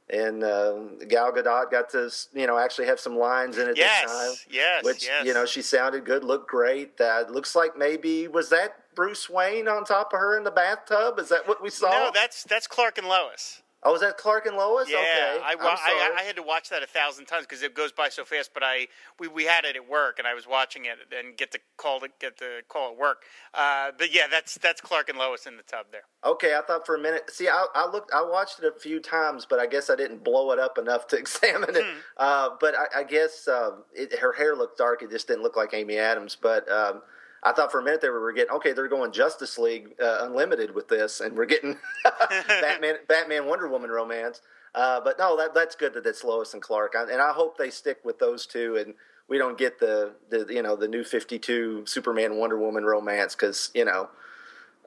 and 0.09 0.43
uh, 0.43 0.73
Gal 1.07 1.31
Gadot 1.31 1.71
got 1.71 1.89
to 1.91 2.09
you 2.33 2.47
know 2.47 2.57
actually 2.57 2.87
have 2.87 2.99
some 2.99 3.17
lines 3.17 3.57
in 3.57 3.69
it 3.69 3.75
this 3.75 3.85
time. 3.85 4.07
Yes, 4.09 4.45
yes, 4.49 4.83
Which 4.83 5.05
yes. 5.05 5.25
you 5.25 5.33
know 5.33 5.45
she 5.45 5.61
sounded 5.61 6.05
good, 6.05 6.23
looked 6.23 6.49
great. 6.49 6.99
Uh, 6.99 7.25
looks 7.29 7.55
like 7.55 7.77
maybe 7.77 8.27
was 8.27 8.49
that 8.49 8.75
Bruce 8.95 9.29
Wayne 9.29 9.67
on 9.67 9.83
top 9.83 10.13
of 10.13 10.19
her 10.19 10.37
in 10.37 10.43
the 10.43 10.51
bathtub? 10.51 11.19
Is 11.19 11.29
that 11.29 11.47
what 11.47 11.61
we 11.61 11.69
saw? 11.69 11.89
No, 11.89 12.11
that's 12.13 12.43
that's 12.43 12.67
Clark 12.67 12.97
and 12.97 13.07
Lois. 13.07 13.60
Oh, 13.83 13.93
was 13.93 14.01
that 14.01 14.17
Clark 14.17 14.45
and 14.45 14.55
Lois? 14.55 14.87
Yeah, 14.87 14.97
okay. 14.97 15.39
I, 15.43 15.55
I. 15.59 16.13
I 16.19 16.23
had 16.23 16.35
to 16.35 16.43
watch 16.43 16.69
that 16.69 16.83
a 16.83 16.87
thousand 16.87 17.25
times 17.25 17.47
because 17.47 17.63
it 17.63 17.73
goes 17.73 17.91
by 17.91 18.09
so 18.09 18.23
fast. 18.23 18.51
But 18.53 18.61
I 18.63 18.87
we, 19.19 19.27
we 19.27 19.45
had 19.45 19.65
it 19.65 19.75
at 19.75 19.89
work, 19.89 20.19
and 20.19 20.27
I 20.27 20.35
was 20.35 20.47
watching 20.47 20.85
it 20.85 20.97
and 21.17 21.35
get 21.35 21.51
the 21.51 21.59
call 21.77 21.99
to 22.01 22.09
get 22.19 22.37
the 22.37 22.61
call 22.69 22.91
at 22.91 22.97
work. 22.97 23.23
Uh, 23.55 23.91
but 23.97 24.13
yeah, 24.13 24.27
that's 24.29 24.55
that's 24.59 24.81
Clark 24.81 25.09
and 25.09 25.17
Lois 25.17 25.47
in 25.47 25.57
the 25.57 25.63
tub 25.63 25.87
there. 25.91 26.03
Okay, 26.23 26.55
I 26.55 26.61
thought 26.61 26.85
for 26.85 26.95
a 26.95 26.99
minute. 26.99 27.31
See, 27.31 27.47
I, 27.47 27.65
I 27.73 27.89
looked, 27.89 28.11
I 28.13 28.21
watched 28.23 28.59
it 28.59 28.65
a 28.65 28.79
few 28.79 28.99
times, 28.99 29.47
but 29.49 29.59
I 29.59 29.65
guess 29.65 29.89
I 29.89 29.95
didn't 29.95 30.23
blow 30.23 30.51
it 30.51 30.59
up 30.59 30.77
enough 30.77 31.07
to 31.07 31.17
examine 31.19 31.75
it. 31.75 31.83
Hmm. 31.83 31.99
Uh, 32.17 32.49
but 32.59 32.75
I, 32.75 32.99
I 32.99 33.03
guess 33.03 33.47
um, 33.47 33.83
it, 33.93 34.19
her 34.19 34.33
hair 34.33 34.55
looked 34.55 34.77
dark; 34.77 35.01
it 35.01 35.09
just 35.09 35.27
didn't 35.27 35.41
look 35.41 35.57
like 35.57 35.73
Amy 35.73 35.97
Adams. 35.97 36.37
But 36.39 36.71
um, 36.71 37.01
I 37.43 37.51
thought 37.53 37.71
for 37.71 37.79
a 37.79 37.83
minute 37.83 38.01
they 38.01 38.09
were 38.09 38.31
getting 38.33 38.53
okay. 38.55 38.73
They're 38.73 38.87
going 38.87 39.11
Justice 39.11 39.57
League 39.57 39.95
uh, 40.01 40.19
Unlimited 40.21 40.75
with 40.75 40.87
this, 40.87 41.21
and 41.21 41.35
we're 41.35 41.45
getting 41.45 41.77
Batman, 42.47 42.95
Batman, 43.07 43.45
Wonder 43.47 43.67
Woman 43.67 43.89
romance. 43.89 44.41
Uh, 44.75 45.01
but 45.01 45.17
no, 45.17 45.35
that 45.37 45.53
that's 45.53 45.75
good 45.75 45.93
that 45.95 46.05
it's 46.05 46.23
Lois 46.23 46.53
and 46.53 46.61
Clark, 46.61 46.93
I, 46.97 47.03
and 47.03 47.21
I 47.21 47.31
hope 47.31 47.57
they 47.57 47.69
stick 47.69 47.97
with 48.03 48.19
those 48.19 48.45
two, 48.45 48.77
and 48.77 48.93
we 49.27 49.37
don't 49.37 49.57
get 49.57 49.79
the, 49.79 50.13
the 50.29 50.45
you 50.49 50.61
know 50.61 50.75
the 50.75 50.87
new 50.87 51.03
Fifty 51.03 51.39
Two 51.39 51.83
Superman 51.85 52.35
Wonder 52.35 52.57
Woman 52.57 52.85
romance 52.85 53.35
because 53.35 53.71
you 53.73 53.85
know 53.85 54.09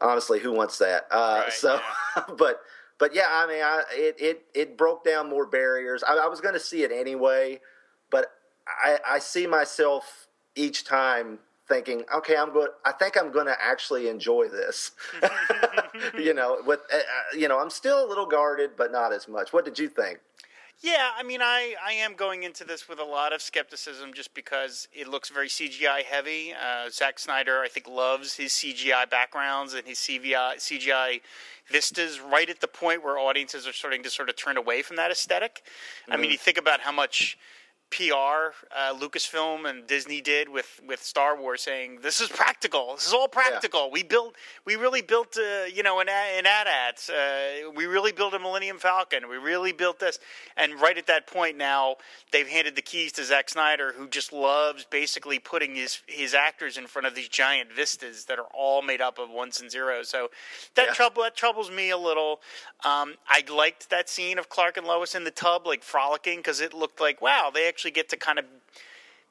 honestly, 0.00 0.40
who 0.40 0.52
wants 0.52 0.78
that? 0.78 1.06
Uh, 1.10 1.42
Right, 1.44 1.52
so, 1.52 1.80
but 2.36 2.60
but 2.98 3.14
yeah, 3.14 3.28
I 3.30 3.46
mean, 3.46 3.62
I, 3.62 3.82
it 3.92 4.16
it 4.18 4.44
it 4.54 4.78
broke 4.78 5.04
down 5.04 5.28
more 5.28 5.46
barriers. 5.46 6.02
I, 6.02 6.16
I 6.16 6.26
was 6.28 6.40
going 6.40 6.54
to 6.54 6.60
see 6.60 6.82
it 6.82 6.92
anyway, 6.92 7.60
but 8.10 8.32
I, 8.66 8.98
I 9.08 9.18
see 9.18 9.46
myself 9.46 10.26
each 10.54 10.84
time 10.84 11.40
thinking, 11.68 12.04
okay, 12.14 12.36
I'm 12.36 12.52
going. 12.52 12.68
I 12.84 12.92
think 12.92 13.16
I'm 13.16 13.32
going 13.32 13.46
to 13.46 13.56
actually 13.60 14.08
enjoy 14.08 14.48
this. 14.48 14.92
you 16.18 16.34
know, 16.34 16.58
with 16.66 16.80
uh, 16.92 16.96
uh, 16.96 17.36
you 17.36 17.48
know, 17.48 17.60
I'm 17.60 17.70
still 17.70 18.04
a 18.04 18.06
little 18.06 18.26
guarded, 18.26 18.70
but 18.76 18.92
not 18.92 19.12
as 19.12 19.28
much. 19.28 19.52
What 19.52 19.64
did 19.64 19.78
you 19.78 19.88
think? 19.88 20.20
Yeah, 20.82 21.10
I 21.16 21.22
mean, 21.22 21.40
I, 21.40 21.74
I 21.82 21.92
am 21.92 22.14
going 22.14 22.42
into 22.42 22.64
this 22.64 22.88
with 22.88 22.98
a 22.98 23.04
lot 23.04 23.32
of 23.32 23.40
skepticism 23.40 24.12
just 24.12 24.34
because 24.34 24.86
it 24.92 25.08
looks 25.08 25.30
very 25.30 25.48
CGI 25.48 26.02
heavy. 26.02 26.52
Uh, 26.52 26.90
Zack 26.90 27.18
Snyder, 27.18 27.60
I 27.62 27.68
think, 27.68 27.88
loves 27.88 28.34
his 28.34 28.52
CGI 28.52 29.08
backgrounds 29.08 29.72
and 29.72 29.86
his 29.86 29.98
CGI, 29.98 30.56
CGI 30.56 31.20
vistas 31.70 32.20
right 32.20 32.50
at 32.50 32.60
the 32.60 32.68
point 32.68 33.02
where 33.02 33.18
audiences 33.18 33.66
are 33.66 33.72
starting 33.72 34.02
to 34.02 34.10
sort 34.10 34.28
of 34.28 34.36
turn 34.36 34.58
away 34.58 34.82
from 34.82 34.96
that 34.96 35.10
esthetic 35.10 35.62
I 36.10 36.18
mean, 36.18 36.30
you 36.30 36.36
think 36.36 36.58
about 36.58 36.80
how 36.80 36.92
much 36.92 37.38
PR 37.94 38.52
uh, 38.76 38.92
Lucasfilm 38.98 39.70
and 39.70 39.86
Disney 39.86 40.20
did 40.20 40.48
with, 40.48 40.80
with 40.86 41.00
Star 41.00 41.40
Wars, 41.40 41.62
saying 41.62 42.00
this 42.02 42.20
is 42.20 42.28
practical. 42.28 42.94
This 42.96 43.06
is 43.06 43.12
all 43.12 43.28
practical. 43.28 43.88
We 43.92 44.02
built, 44.02 44.34
we 44.64 44.74
really 44.74 45.00
built, 45.00 45.36
uh, 45.36 45.66
you 45.72 45.84
know, 45.84 46.00
an 46.00 46.08
an 46.08 46.44
AT-ATs. 46.44 47.08
Uh, 47.08 47.70
we 47.76 47.86
really 47.86 48.10
built 48.10 48.34
a 48.34 48.38
Millennium 48.40 48.78
Falcon. 48.78 49.28
We 49.28 49.36
really 49.36 49.70
built 49.72 50.00
this. 50.00 50.18
And 50.56 50.80
right 50.80 50.98
at 50.98 51.06
that 51.06 51.28
point, 51.28 51.56
now 51.56 51.96
they've 52.32 52.48
handed 52.48 52.74
the 52.74 52.82
keys 52.82 53.12
to 53.12 53.24
Zack 53.24 53.48
Snyder, 53.48 53.92
who 53.96 54.08
just 54.08 54.32
loves 54.32 54.84
basically 54.84 55.38
putting 55.38 55.76
his 55.76 56.00
his 56.08 56.34
actors 56.34 56.76
in 56.76 56.88
front 56.88 57.06
of 57.06 57.14
these 57.14 57.28
giant 57.28 57.72
vistas 57.72 58.24
that 58.24 58.40
are 58.40 58.48
all 58.52 58.82
made 58.82 59.00
up 59.00 59.20
of 59.20 59.30
ones 59.30 59.60
and 59.60 59.70
zeros. 59.70 60.08
So 60.08 60.30
that 60.74 60.88
Yeah. 60.88 60.94
trouble 60.94 61.22
that 61.22 61.36
troubles 61.36 61.70
me 61.70 61.90
a 61.90 61.98
little. 61.98 62.40
Um, 62.84 63.14
I 63.28 63.44
liked 63.48 63.90
that 63.90 64.08
scene 64.08 64.38
of 64.38 64.48
Clark 64.48 64.76
and 64.76 64.86
Lois 64.86 65.14
in 65.14 65.22
the 65.22 65.30
tub, 65.30 65.64
like 65.64 65.84
frolicking, 65.84 66.38
because 66.40 66.60
it 66.60 66.74
looked 66.74 67.00
like 67.00 67.22
wow, 67.22 67.52
they 67.54 67.68
actually 67.68 67.83
get 67.90 68.08
to 68.10 68.16
kind 68.16 68.38
of 68.38 68.44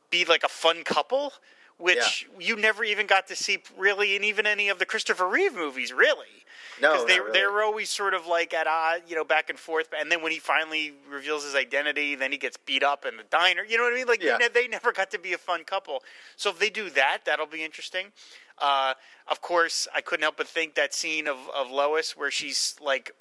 be 0.09 0.25
like 0.25 0.43
a 0.43 0.49
fun 0.49 0.83
couple, 0.83 1.33
which 1.77 2.27
you 2.39 2.55
never 2.55 2.83
even 2.83 3.07
got 3.07 3.27
to 3.27 3.35
see 3.35 3.59
really 3.77 4.15
in 4.15 4.23
even 4.23 4.45
any 4.45 4.69
of 4.69 4.79
the 4.79 4.85
Christopher 4.85 5.27
Reeve 5.27 5.53
movies, 5.55 5.91
really. 5.91 6.27
No, 6.81 7.05
they 7.05 7.19
really. 7.19 7.39
they 7.39 7.45
were 7.45 7.61
always 7.61 7.89
sort 7.89 8.13
of 8.15 8.25
like 8.25 8.53
at 8.53 8.65
odd, 8.65 9.03
you 9.07 9.15
know, 9.15 9.23
back 9.23 9.49
and 9.49 9.59
forth. 9.59 9.89
And 9.97 10.11
then 10.11 10.23
when 10.23 10.31
he 10.31 10.39
finally 10.39 10.93
reveals 11.09 11.43
his 11.43 11.53
identity, 11.55 12.15
then 12.15 12.31
he 12.31 12.37
gets 12.37 12.57
beat 12.57 12.83
up 12.83 13.05
in 13.05 13.15
the 13.17 13.23
diner. 13.29 13.63
You 13.63 13.77
know 13.77 13.83
what 13.83 13.93
I 13.93 13.97
mean? 13.97 14.07
Like 14.07 14.23
Yeah. 14.23 14.37
they, 14.39 14.45
ne- 14.45 14.53
they 14.53 14.67
never 14.67 14.91
got 14.91 15.11
to 15.11 15.19
be 15.19 15.33
a 15.33 15.37
fun 15.37 15.63
couple. 15.65 16.01
So 16.35 16.49
if 16.49 16.57
they 16.57 16.69
do 16.71 16.89
that, 16.91 17.19
that'll 17.25 17.45
be 17.45 17.63
interesting. 17.63 18.07
Uh, 18.59 18.93
of 19.27 19.41
course, 19.41 19.87
I 19.95 20.01
couldn't 20.01 20.23
help 20.23 20.37
but 20.37 20.47
think 20.47 20.75
that 20.75 20.93
scene 20.93 21.27
of, 21.27 21.37
of 21.55 21.69
Lois 21.69 22.17
where 22.17 22.31
she's 22.31 22.75
like 22.81 23.11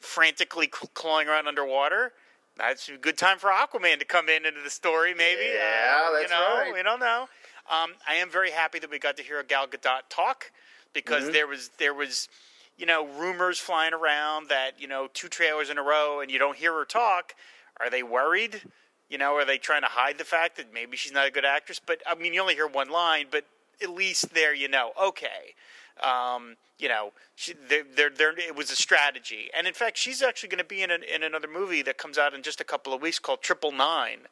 frantically 0.00 0.70
cl- 0.74 0.90
clawing 0.94 1.28
around 1.28 1.46
underwater. 1.46 2.12
That's 2.56 2.88
a 2.88 2.96
good 2.96 3.18
time 3.18 3.38
for 3.38 3.50
Aquaman 3.50 3.98
to 3.98 4.04
come 4.04 4.28
in 4.28 4.46
into 4.46 4.60
the 4.62 4.70
story, 4.70 5.12
maybe. 5.14 5.42
Yeah, 5.54 6.02
Uh, 6.06 6.12
that's 6.12 6.30
you 6.30 6.36
know, 6.38 6.54
right. 6.60 6.72
We 6.72 6.82
don't 6.82 7.00
know. 7.00 7.28
Um, 7.70 7.94
I 8.08 8.14
am 8.16 8.30
very 8.30 8.50
happy 8.50 8.78
that 8.78 8.90
we 8.90 8.98
got 8.98 9.16
to 9.16 9.22
hear 9.22 9.42
Gal 9.42 9.66
Gadot 9.66 10.02
talk 10.08 10.50
because 10.92 11.24
Mm-hmm. 11.24 11.32
there 11.32 11.46
was 11.48 11.70
there 11.78 11.94
was 11.94 12.28
you 12.76 12.86
know 12.86 13.06
rumors 13.18 13.58
flying 13.58 13.92
around 13.94 14.48
that 14.50 14.72
you 14.80 14.86
know 14.86 15.08
two 15.12 15.28
trailers 15.28 15.70
in 15.70 15.78
a 15.78 15.82
row 15.82 16.20
and 16.20 16.30
you 16.30 16.38
don't 16.38 16.56
hear 16.56 16.72
her 16.74 16.84
talk. 16.84 17.34
Are 17.80 17.90
they 17.90 18.02
worried? 18.04 18.62
You 19.08 19.18
know, 19.18 19.34
are 19.34 19.44
they 19.44 19.58
trying 19.58 19.82
to 19.82 19.88
hide 19.88 20.18
the 20.18 20.24
fact 20.24 20.56
that 20.56 20.72
maybe 20.72 20.96
she's 20.96 21.12
not 21.12 21.26
a 21.26 21.30
good 21.30 21.44
actress? 21.44 21.80
But 21.84 22.02
I 22.06 22.14
mean, 22.14 22.32
you 22.34 22.40
only 22.40 22.54
hear 22.54 22.68
one 22.68 22.88
line, 22.90 23.26
but 23.30 23.44
at 23.82 23.90
least 23.90 24.32
there 24.32 24.54
you 24.54 24.68
know, 24.68 24.92
okay. 25.02 25.54
Um, 26.02 26.56
you 26.78 26.88
know, 26.88 27.12
she, 27.36 27.54
they're, 27.68 27.84
they're, 27.94 28.10
they're, 28.10 28.36
it 28.36 28.56
was 28.56 28.70
a 28.72 28.76
strategy, 28.76 29.48
and 29.56 29.66
in 29.68 29.74
fact, 29.74 29.96
she's 29.96 30.22
actually 30.22 30.48
going 30.48 30.58
to 30.58 30.64
be 30.64 30.82
in 30.82 30.90
an, 30.90 31.02
in 31.04 31.22
another 31.22 31.46
movie 31.46 31.82
that 31.82 31.98
comes 31.98 32.18
out 32.18 32.34
in 32.34 32.42
just 32.42 32.60
a 32.60 32.64
couple 32.64 32.92
of 32.92 33.00
weeks 33.00 33.20
called 33.20 33.42
Triple 33.42 33.70
Nine, 33.70 34.22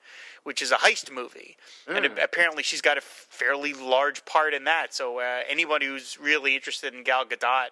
which 0.42 0.60
is 0.60 0.72
a 0.72 0.76
heist 0.76 1.12
movie, 1.12 1.56
and 1.86 1.98
Hmm. 1.98 2.04
it, 2.04 2.18
apparently 2.20 2.64
she's 2.64 2.80
got 2.80 2.98
a 2.98 3.00
fairly 3.00 3.72
large 3.72 4.24
part 4.24 4.54
in 4.54 4.64
that. 4.64 4.92
So 4.92 5.20
uh, 5.20 5.42
anyone 5.48 5.82
who's 5.82 6.18
really 6.20 6.56
interested 6.56 6.92
in 6.94 7.04
Gal 7.04 7.24
Gadot, 7.24 7.68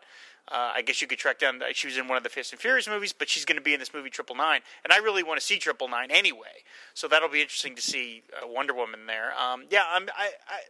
uh, 0.49 0.73
I 0.75 0.83
guess 0.83 1.03
you 1.03 1.09
could 1.09 1.19
track 1.19 1.41
down. 1.41 1.59
That 1.59 1.77
she 1.77 1.89
was 1.89 1.97
in 1.97 2.07
one 2.07 2.17
of 2.17 2.23
the 2.23 2.29
Fast 2.29 2.53
and 2.53 2.61
Furious 2.61 2.89
movies, 2.89 3.13
but 3.13 3.29
she's 3.29 3.45
going 3.45 3.59
to 3.59 3.63
be 3.63 3.75
in 3.75 3.81
this 3.81 3.93
movie 3.93 4.09
Triple 4.09 4.37
Nine, 4.37 4.61
and 4.85 4.93
I 4.93 4.99
really 4.99 5.25
want 5.25 5.41
to 5.41 5.45
see 5.45 5.59
Triple 5.59 5.89
Nine 5.89 6.13
anyway. 6.13 6.63
So 6.95 7.09
that'll 7.09 7.29
be 7.29 7.41
interesting 7.43 7.75
to 7.75 7.83
see 7.83 8.23
uh, 8.41 8.47
Wonder 8.47 8.73
Woman 8.73 9.07
there. 9.07 9.33
Um, 9.37 9.65
yeah, 9.69 9.83
I'm, 9.91 10.09
I, 10.17 10.31
I, 10.49 10.61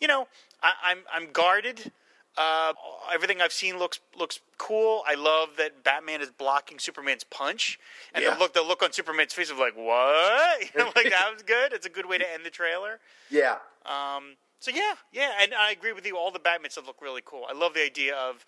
you 0.00 0.08
know, 0.08 0.26
I, 0.60 0.72
I'm 0.84 0.98
I'm 1.12 1.30
guarded. 1.32 1.92
Uh, 2.38 2.72
everything 3.12 3.40
I've 3.42 3.52
seen 3.52 3.78
looks 3.78 3.98
looks 4.16 4.38
cool. 4.58 5.02
I 5.08 5.14
love 5.14 5.50
that 5.58 5.82
Batman 5.82 6.20
is 6.22 6.30
blocking 6.30 6.78
Superman's 6.78 7.24
punch, 7.24 7.80
and 8.14 8.22
Yeah. 8.22 8.34
the 8.34 8.38
look 8.38 8.52
the 8.54 8.62
look 8.62 8.80
on 8.82 8.92
Superman's 8.92 9.32
face 9.34 9.50
of 9.50 9.58
like 9.58 9.74
what? 9.76 10.60
You 10.74 10.78
know, 10.78 10.92
like 10.96 11.10
that 11.10 11.30
was 11.32 11.42
good. 11.42 11.72
It's 11.72 11.84
a 11.86 11.90
good 11.90 12.06
way 12.06 12.16
to 12.18 12.32
end 12.32 12.44
the 12.46 12.50
trailer. 12.50 13.00
Yeah, 13.28 13.58
Um, 13.84 14.36
so 14.60 14.70
yeah, 14.70 14.94
yeah, 15.12 15.32
and 15.40 15.52
I 15.52 15.72
agree 15.72 15.92
with 15.92 16.06
you. 16.06 16.16
All 16.16 16.30
the 16.30 16.38
Batman 16.38 16.70
stuff 16.70 16.86
look 16.86 17.02
really 17.02 17.22
cool. 17.24 17.44
I 17.48 17.52
love 17.54 17.74
the 17.74 17.82
idea 17.84 18.14
of, 18.16 18.44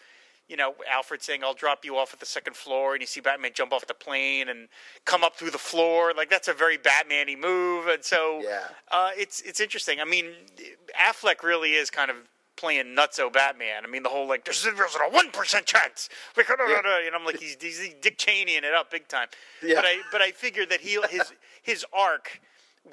you 0.48 0.56
know, 0.56 0.74
Alfred 0.88 1.22
saying, 1.22 1.42
"I'll 1.42 1.54
drop 1.54 1.84
you 1.84 1.96
off 1.96 2.12
at 2.14 2.20
the 2.20 2.26
second 2.26 2.54
floor," 2.56 2.92
and 2.94 3.00
you 3.00 3.06
see 3.08 3.20
Batman 3.20 3.52
jump 3.54 3.72
off 3.72 3.86
the 3.86 3.94
plane 3.94 4.48
and 4.48 4.68
come 5.04 5.24
up 5.24 5.34
through 5.36 5.50
the 5.50 5.58
floor. 5.58 6.12
Like 6.16 6.30
that's 6.30 6.46
a 6.48 6.54
very 6.54 6.76
Batman-y 6.76 7.34
move, 7.34 7.88
and 7.88 8.04
so 8.04 8.40
Yeah. 8.42 8.68
uh, 8.92 9.10
it's 9.16 9.40
it's 9.40 9.58
interesting. 9.60 10.00
I 10.00 10.04
mean, 10.04 10.26
Affleck 10.96 11.42
really 11.42 11.74
is 11.74 11.90
kind 11.90 12.10
of 12.10 12.16
playing 12.60 12.94
nutso 12.94 13.32
Batman. 13.32 13.84
I 13.84 13.88
mean, 13.88 14.02
the 14.02 14.10
whole 14.10 14.28
like 14.28 14.44
there's, 14.44 14.66
a 14.66 14.70
one 15.10 15.30
percent 15.30 15.66
chance. 15.66 16.08
We 16.36 16.44
could, 16.44 16.60
and 16.60 17.14
I'm 17.14 17.24
like 17.24 17.40
he's, 17.40 17.56
he's 17.60 17.94
Dick 18.02 18.18
Cheney 18.18 18.56
in 18.56 18.64
it 18.64 18.74
up 18.74 18.90
big 18.90 19.08
time. 19.08 19.28
Yeah. 19.62 19.76
But 19.76 19.84
I 19.86 19.96
but 20.12 20.20
I 20.20 20.30
figure 20.32 20.66
that 20.66 20.80
he 20.80 21.00
his 21.10 21.32
his 21.62 21.86
arc 21.92 22.40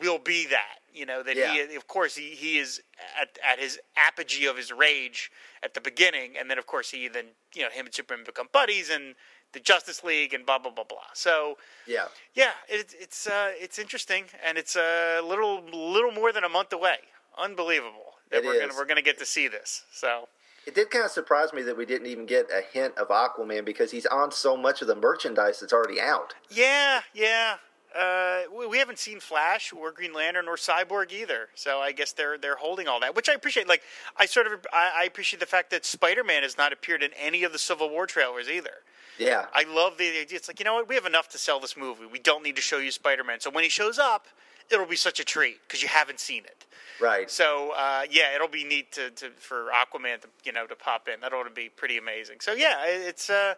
will 0.01 0.19
be 0.19 0.47
that 0.47 0.79
you 0.93 1.05
know 1.05 1.21
that 1.23 1.35
Yeah. 1.35 1.53
he 1.67 1.75
of 1.75 1.87
course 1.87 2.15
he, 2.15 2.29
he 2.29 2.57
is 2.57 2.81
at, 3.19 3.37
at 3.49 3.59
his 3.59 3.79
apogee 3.95 4.45
of 4.45 4.57
his 4.57 4.71
rage 4.71 5.31
at 5.63 5.73
the 5.73 5.81
beginning 5.81 6.33
and 6.37 6.49
then 6.49 6.57
of 6.57 6.65
course 6.65 6.91
he 6.91 7.07
then 7.07 7.25
you 7.53 7.61
know 7.63 7.69
him 7.69 7.85
and 7.85 7.95
superman 7.95 8.25
become 8.25 8.47
buddies 8.51 8.89
and 8.89 9.15
the 9.53 9.59
justice 9.61 10.03
league 10.03 10.33
and 10.33 10.45
blah 10.45 10.59
blah 10.59 10.71
blah 10.71 10.83
blah 10.83 11.07
so 11.13 11.57
yeah. 11.87 12.05
yeah 12.35 12.51
it, 12.67 12.93
it's 12.99 13.27
uh, 13.27 13.51
it's 13.55 13.79
interesting 13.79 14.25
and 14.45 14.57
it's 14.57 14.75
a 14.75 15.21
little 15.23 15.63
little 15.63 16.11
more 16.11 16.33
than 16.33 16.43
a 16.43 16.49
month 16.49 16.73
away 16.73 16.97
unbelievable 17.37 18.16
that 18.31 18.43
It 18.43 18.45
we're 18.45 18.59
gonna 18.59 18.73
we're 18.75 18.85
gonna 18.85 19.01
get 19.01 19.17
to 19.19 19.25
see 19.25 19.47
this 19.47 19.83
so 19.91 20.27
It 20.65 20.75
did 20.75 20.89
kind 20.89 21.05
of 21.05 21.11
surprise 21.11 21.53
me 21.53 21.61
that 21.63 21.77
we 21.77 21.85
didn't 21.85 22.07
even 22.07 22.25
get 22.25 22.47
a 22.51 22.61
hint 22.61 22.97
of 22.97 23.07
Aquaman 23.09 23.63
because 23.65 23.91
he's 23.91 24.05
on 24.05 24.31
so 24.31 24.57
much 24.57 24.81
of 24.81 24.87
the 24.87 24.95
merchandise 24.95 25.59
that's 25.59 25.73
already 25.73 26.01
out. 26.01 26.33
Yeah, 26.49 27.01
yeah. 27.13 27.55
Uh, 27.97 28.41
we, 28.55 28.67
we 28.67 28.77
haven't 28.77 28.99
seen 28.99 29.19
Flash 29.19 29.71
or 29.73 29.91
Green 29.91 30.13
Lantern 30.13 30.47
or 30.47 30.55
Cyborg 30.55 31.11
either, 31.11 31.47
so 31.55 31.79
I 31.79 31.93
guess 31.93 32.11
they're 32.11 32.37
they're 32.37 32.57
holding 32.57 32.87
all 32.87 32.99
that, 32.99 33.15
which 33.15 33.29
I 33.29 33.33
appreciate. 33.33 33.67
Like, 33.67 33.81
I 34.17 34.25
sort 34.25 34.45
of 34.45 34.53
I, 34.71 34.91
I 34.99 35.03
appreciate 35.05 35.39
the 35.39 35.45
fact 35.45 35.71
that 35.71 35.85
Spider 35.85 36.23
Man 36.23 36.43
has 36.43 36.57
not 36.57 36.73
appeared 36.73 37.01
in 37.01 37.11
any 37.17 37.43
of 37.43 37.53
the 37.53 37.57
Civil 37.57 37.89
War 37.89 38.05
trailers 38.05 38.49
either. 38.49 38.83
Yeah, 39.17 39.45
I 39.53 39.63
love 39.63 39.97
the 39.97 40.09
idea. 40.09 40.37
It's 40.37 40.47
like 40.47 40.59
you 40.59 40.65
know 40.65 40.75
what, 40.75 40.87
we 40.87 40.95
have 40.95 41.07
enough 41.07 41.29
to 41.29 41.37
sell 41.39 41.59
this 41.59 41.75
movie. 41.77 42.05
We 42.05 42.19
don't 42.19 42.43
need 42.43 42.57
to 42.57 42.61
show 42.61 42.77
you 42.77 42.91
Spider 42.91 43.23
Man. 43.23 43.39
So 43.39 43.49
when 43.49 43.63
he 43.63 43.69
shows 43.69 43.97
up, 43.97 44.27
it'll 44.69 44.85
be 44.85 44.97
such 44.97 45.19
a 45.19 45.23
treat 45.23 45.59
because 45.65 45.81
you 45.81 45.87
haven't 45.87 46.19
seen 46.19 46.43
it. 46.43 46.65
Right. 46.99 47.29
So 47.29 47.73
uh, 47.77 48.03
yeah, 48.09 48.35
it'll 48.35 48.47
be 48.47 48.63
neat 48.63 48.91
to, 48.93 49.09
to 49.11 49.29
for 49.31 49.69
Aquaman 49.73 50.21
to 50.21 50.27
you 50.43 50.51
know 50.51 50.65
to 50.67 50.75
pop 50.75 51.07
in. 51.07 51.19
That 51.21 51.33
ought 51.33 51.43
to 51.43 51.49
be 51.49 51.69
pretty 51.69 51.97
amazing. 51.97 52.37
So 52.41 52.53
yeah, 52.53 52.85
it's 52.85 53.29
uh, 53.29 53.55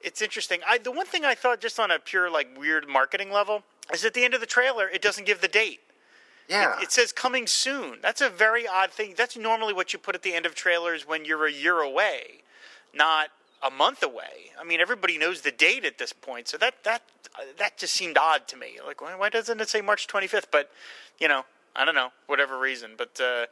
it's 0.00 0.22
interesting. 0.22 0.60
I 0.66 0.78
the 0.78 0.92
one 0.92 1.06
thing 1.06 1.24
I 1.24 1.34
thought 1.34 1.60
just 1.60 1.78
on 1.78 1.90
a 1.90 1.98
pure 1.98 2.30
like 2.30 2.58
weird 2.58 2.88
marketing 2.88 3.30
level 3.30 3.62
is 3.92 4.04
at 4.04 4.14
the 4.14 4.24
end 4.24 4.34
of 4.34 4.40
the 4.40 4.46
trailer 4.46 4.88
it 4.88 5.02
doesn't 5.02 5.26
give 5.26 5.40
the 5.40 5.48
date. 5.48 5.80
Yeah, 6.48 6.80
It 6.82 6.90
says 6.90 7.12
coming 7.12 7.46
soon. 7.46 7.98
That's 8.02 8.20
a 8.20 8.28
very 8.28 8.66
odd 8.66 8.90
thing. 8.90 9.14
That's 9.16 9.36
normally 9.36 9.72
what 9.72 9.92
you 9.92 10.00
put 10.00 10.16
at 10.16 10.22
the 10.22 10.34
end 10.34 10.46
of 10.46 10.56
trailers 10.56 11.06
when 11.06 11.24
you're 11.24 11.46
a 11.46 11.52
year 11.52 11.78
away, 11.78 12.42
not 12.92 13.28
a 13.62 13.70
month 13.70 14.02
away. 14.02 14.50
I 14.60 14.64
mean, 14.64 14.80
everybody 14.80 15.16
knows 15.16 15.42
the 15.42 15.52
date 15.52 15.84
at 15.84 15.98
this 15.98 16.12
point, 16.12 16.48
so 16.48 16.56
that 16.58 16.82
that 16.82 17.02
that 17.58 17.78
just 17.78 17.94
seemed 17.94 18.18
odd 18.18 18.48
to 18.48 18.56
me. 18.56 18.78
Like, 18.84 19.00
why, 19.00 19.14
why 19.14 19.28
doesn't 19.28 19.60
it 19.60 19.68
say 19.68 19.80
March 19.80 20.08
25th? 20.08 20.46
But 20.50 20.70
you 21.20 21.28
know, 21.28 21.44
I 21.80 21.84
don't 21.84 21.94
know, 21.94 22.10
whatever 22.26 22.58
reason. 22.58 22.92
But 22.96 23.20
uh, 23.20 23.46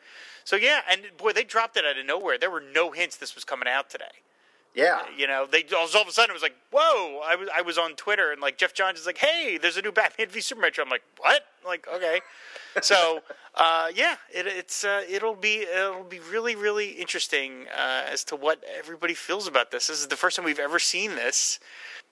so 0.45 0.57
yeah, 0.57 0.81
and 0.91 1.03
boy, 1.17 1.33
they 1.33 1.45
dropped 1.45 1.77
it 1.77 1.85
out 1.85 1.99
of 1.99 2.05
nowhere. 2.05 2.39
There 2.39 2.51
were 2.51 2.63
no 2.75 2.91
hints 2.91 3.17
this 3.17 3.35
was 3.35 3.45
coming 3.45 3.69
out 3.69 3.89
today. 3.89 4.05
Yeah. 4.75 5.01
You 5.17 5.27
know, 5.27 5.47
they 5.51 5.65
all 5.75 5.87
of 5.87 6.09
a 6.09 6.13
sudden 6.13 6.31
it 6.31 6.35
was 6.35 6.43
like, 6.43 6.55
whoa! 6.71 7.21
I 7.25 7.37
was 7.37 7.49
I 7.55 7.63
was 7.63 7.79
on 7.79 7.95
Twitter 7.95 8.31
and 8.31 8.41
like 8.41 8.59
Geoff 8.59 8.75
Johns 8.75 9.01
is 9.01 9.07
like, 9.07 9.19
hey, 9.19 9.59
there's 9.61 9.77
a 9.77 9.83
new 9.83 9.93
Batman 9.93 10.29
v 10.29 10.41
Superman. 10.41 10.73
show." 10.73 10.83
I'm 10.83 10.89
like, 10.89 11.03
what? 11.19 11.47
Like, 11.67 11.89
okay. 11.93 12.21
so 12.83 13.23
uh, 13.55 13.89
yeah, 13.95 14.17
it, 14.33 14.47
it's 14.47 14.85
uh, 14.85 15.03
it'll 15.09 15.35
be 15.35 15.63
it'll 15.63 16.05
be 16.05 16.21
really 16.21 16.55
really 16.55 16.91
interesting 16.91 17.67
uh, 17.77 18.05
as 18.09 18.25
to 18.25 18.37
what 18.37 18.63
everybody 18.79 19.15
feels 19.15 19.49
about 19.49 19.71
this. 19.71 19.89
This 19.89 20.01
is 20.01 20.07
the 20.07 20.17
first 20.17 20.37
time 20.37 20.45
we've 20.45 20.59
ever 20.59 20.79
seen 20.79 21.17
this. 21.17 21.59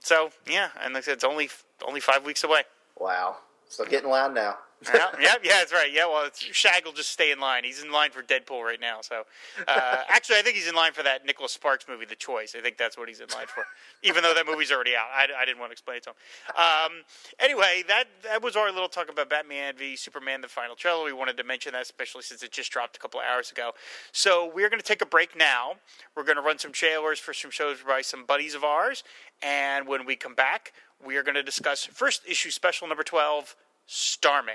So 0.01 0.31
yeah, 0.49 0.71
and 0.83 0.95
like 0.95 1.05
I 1.05 1.07
said, 1.07 1.15
it's 1.15 1.25
only 1.25 1.51
only 1.87 2.01
five 2.01 2.25
weeks 2.25 2.43
away. 2.43 2.63
Wow. 2.99 3.37
So 3.69 3.85
get 3.85 4.05
in 4.05 4.11
line 4.11 4.35
now. 4.35 4.57
Yeah, 4.85 5.07
yeah, 5.21 5.35
yeah, 5.43 5.53
that's 5.59 5.73
right. 5.73 5.91
Yeah, 5.93 6.07
well, 6.07 6.29
Shag 6.35 6.85
will 6.85 6.93
just 6.93 7.11
stay 7.11 7.33
in 7.33 7.41
line. 7.41 7.65
He's 7.65 7.83
in 7.83 7.91
line 7.91 8.11
for 8.11 8.23
Deadpool 8.23 8.63
right 8.63 8.81
now. 8.81 8.99
So, 9.01 9.23
uh, 9.67 9.97
actually, 10.09 10.37
I 10.37 10.43
think 10.43 10.57
he's 10.57 10.69
in 10.69 10.75
line 10.75 10.93
for 10.93 11.03
that 11.03 11.25
Nicholas 11.25 11.53
Sparks 11.53 11.87
movie, 11.89 12.05
The 12.05 12.15
Choice. 12.15 12.55
I 12.57 12.61
think 12.61 12.77
that's 12.77 12.99
what 12.99 13.09
he's 13.09 13.21
in 13.21 13.29
line 13.35 13.47
for, 13.47 13.65
even 14.03 14.23
though 14.23 14.35
that 14.35 14.47
movie's 14.47 14.71
already 14.71 14.95
out. 14.95 15.07
I, 15.15 15.27
I 15.41 15.45
didn't 15.45 15.59
want 15.59 15.71
to 15.71 15.73
explain 15.73 15.99
it 15.99 16.03
to 16.05 16.11
him. 16.11 16.17
Um, 16.57 16.93
anyway, 17.41 17.85
that 17.89 18.05
that 18.25 18.43
was 18.43 18.55
our 18.57 18.71
little 18.71 18.89
talk 18.89 19.11
about 19.11 19.31
Batman 19.31 19.75
v 19.79 19.97
Superman, 19.97 20.41
the 20.43 20.49
final 20.49 20.77
trailer. 20.77 21.05
We 21.05 21.13
wanted 21.13 21.37
to 21.39 21.45
mention 21.45 21.73
that, 21.73 21.83
especially 21.83 22.23
since 22.23 22.43
it 22.43 22.53
just 22.53 22.71
dropped 22.71 22.97
a 22.97 23.01
couple 23.01 23.21
of 23.21 23.27
hours 23.27 23.51
ago. 23.51 23.73
So, 24.13 24.51
we're 24.55 24.69
going 24.69 24.81
to 24.81 24.87
take 24.87 25.03
a 25.03 25.07
break 25.07 25.37
now. 25.37 25.75
We're 26.15 26.25
going 26.25 26.37
to 26.37 26.43
run 26.43 26.59
some 26.59 26.73
trailers 26.73 27.19
for 27.19 27.33
some 27.33 27.51
shows 27.51 27.79
by 27.87 28.03
some 28.03 28.25
buddies 28.27 28.55
of 28.55 28.63
ours, 28.63 29.05
and 29.43 29.89
when 29.89 30.05
we 30.05 30.17
come 30.17 30.35
back, 30.35 30.73
we 31.05 31.17
are 31.17 31.23
going 31.23 31.35
to 31.35 31.43
discuss 31.43 31.85
first 31.85 32.23
issue 32.29 32.51
special 32.51 32.89
number 32.89 33.03
twelve, 33.03 33.57
Starman. 33.89 34.55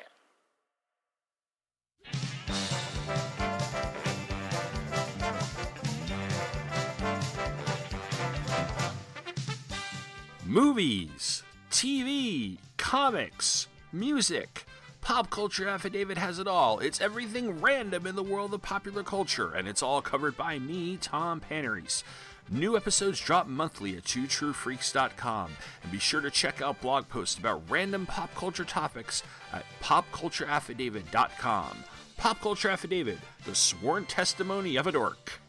Movies, 10.46 11.44
TV, 11.72 12.58
comics, 12.76 13.70
music. 13.94 14.66
Pop 15.00 15.30
Culture 15.30 15.68
Affidavit 15.68 16.18
has 16.18 16.38
it 16.38 16.48
all. 16.48 16.80
It's 16.80 17.00
everything 17.00 17.62
random 17.62 18.06
in 18.06 18.18
the 18.18 18.24
world 18.24 18.54
of 18.54 18.62
popular 18.62 19.02
culture, 19.02 19.54
and 19.54 19.66
it's 19.66 19.82
all 19.82 20.02
covered 20.02 20.36
by 20.36 20.60
me, 20.60 20.98
Tom 20.98 21.40
Panarese. 21.40 22.04
New 22.50 22.76
episodes 22.76 23.20
drop 23.20 23.48
monthly 23.48 23.96
at 23.98 24.04
twotruefreaks.com, 24.04 25.52
and 25.84 25.92
be 25.92 26.00
sure 26.00 26.22
to 26.22 26.32
check 26.32 26.62
out 26.62 26.82
blog 26.82 27.08
posts 27.08 27.38
about 27.38 27.70
random 27.70 28.06
pop 28.06 28.34
culture 28.36 28.66
topics 28.66 29.24
at 29.54 29.66
popcultureaffidavit.com. 29.82 31.78
Pop 32.18 32.40
Culture 32.40 32.70
Affidavit, 32.70 33.18
the 33.46 33.56
sworn 33.56 34.06
testimony 34.06 34.76
of 34.76 34.86
a 34.86 34.92
dork. 34.92 35.41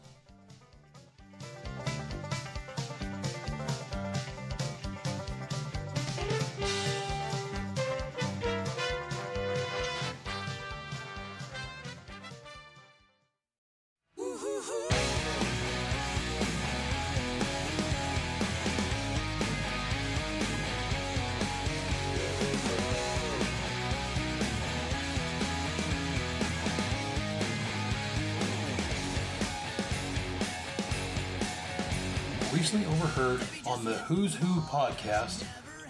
Who's 34.13 34.35
Who 34.35 34.61
podcast 34.61 35.43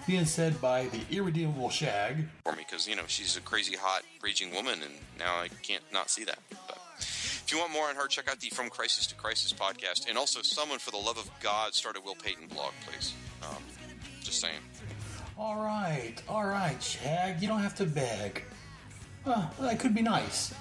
being 0.07 0.23
said 0.23 0.61
by 0.61 0.85
the 0.87 1.01
irredeemable 1.13 1.69
Shag. 1.69 2.25
for 2.45 2.53
me 2.53 2.63
because 2.65 2.87
you 2.87 2.95
know 2.95 3.03
she's 3.05 3.35
a 3.35 3.41
crazy 3.41 3.75
hot 3.75 4.03
raging 4.21 4.53
woman 4.55 4.81
and 4.81 4.93
now 5.19 5.35
i 5.35 5.49
can't 5.61 5.83
not 5.91 6.09
see 6.09 6.23
that 6.23 6.39
but 6.49 6.77
if 6.99 7.45
you 7.51 7.57
want 7.59 7.73
more 7.73 7.89
on 7.89 7.95
her 7.95 8.07
check 8.07 8.29
out 8.29 8.39
the 8.39 8.49
from 8.49 8.69
crisis 8.69 9.07
to 9.07 9.15
crisis 9.15 9.51
podcast 9.51 10.07
and 10.07 10.17
also 10.17 10.41
someone 10.41 10.79
for 10.79 10.91
the 10.91 10.97
love 10.97 11.17
of 11.17 11.29
god 11.41 11.73
start 11.73 11.97
a 11.97 12.01
will 12.01 12.15
payton 12.15 12.47
blog 12.47 12.71
please 12.87 13.13
um, 13.41 13.61
just 14.21 14.39
saying 14.39 14.59
All 15.37 15.57
right, 15.57 16.15
all 16.29 16.45
right, 16.45 16.81
Shag, 16.81 17.41
you 17.41 17.47
don't 17.49 17.59
have 17.61 17.75
to 17.75 17.85
beg. 17.85 18.43
Well, 19.25 19.51
that 19.59 19.79
could 19.79 19.93
be 19.95 20.01
nice. 20.01 20.53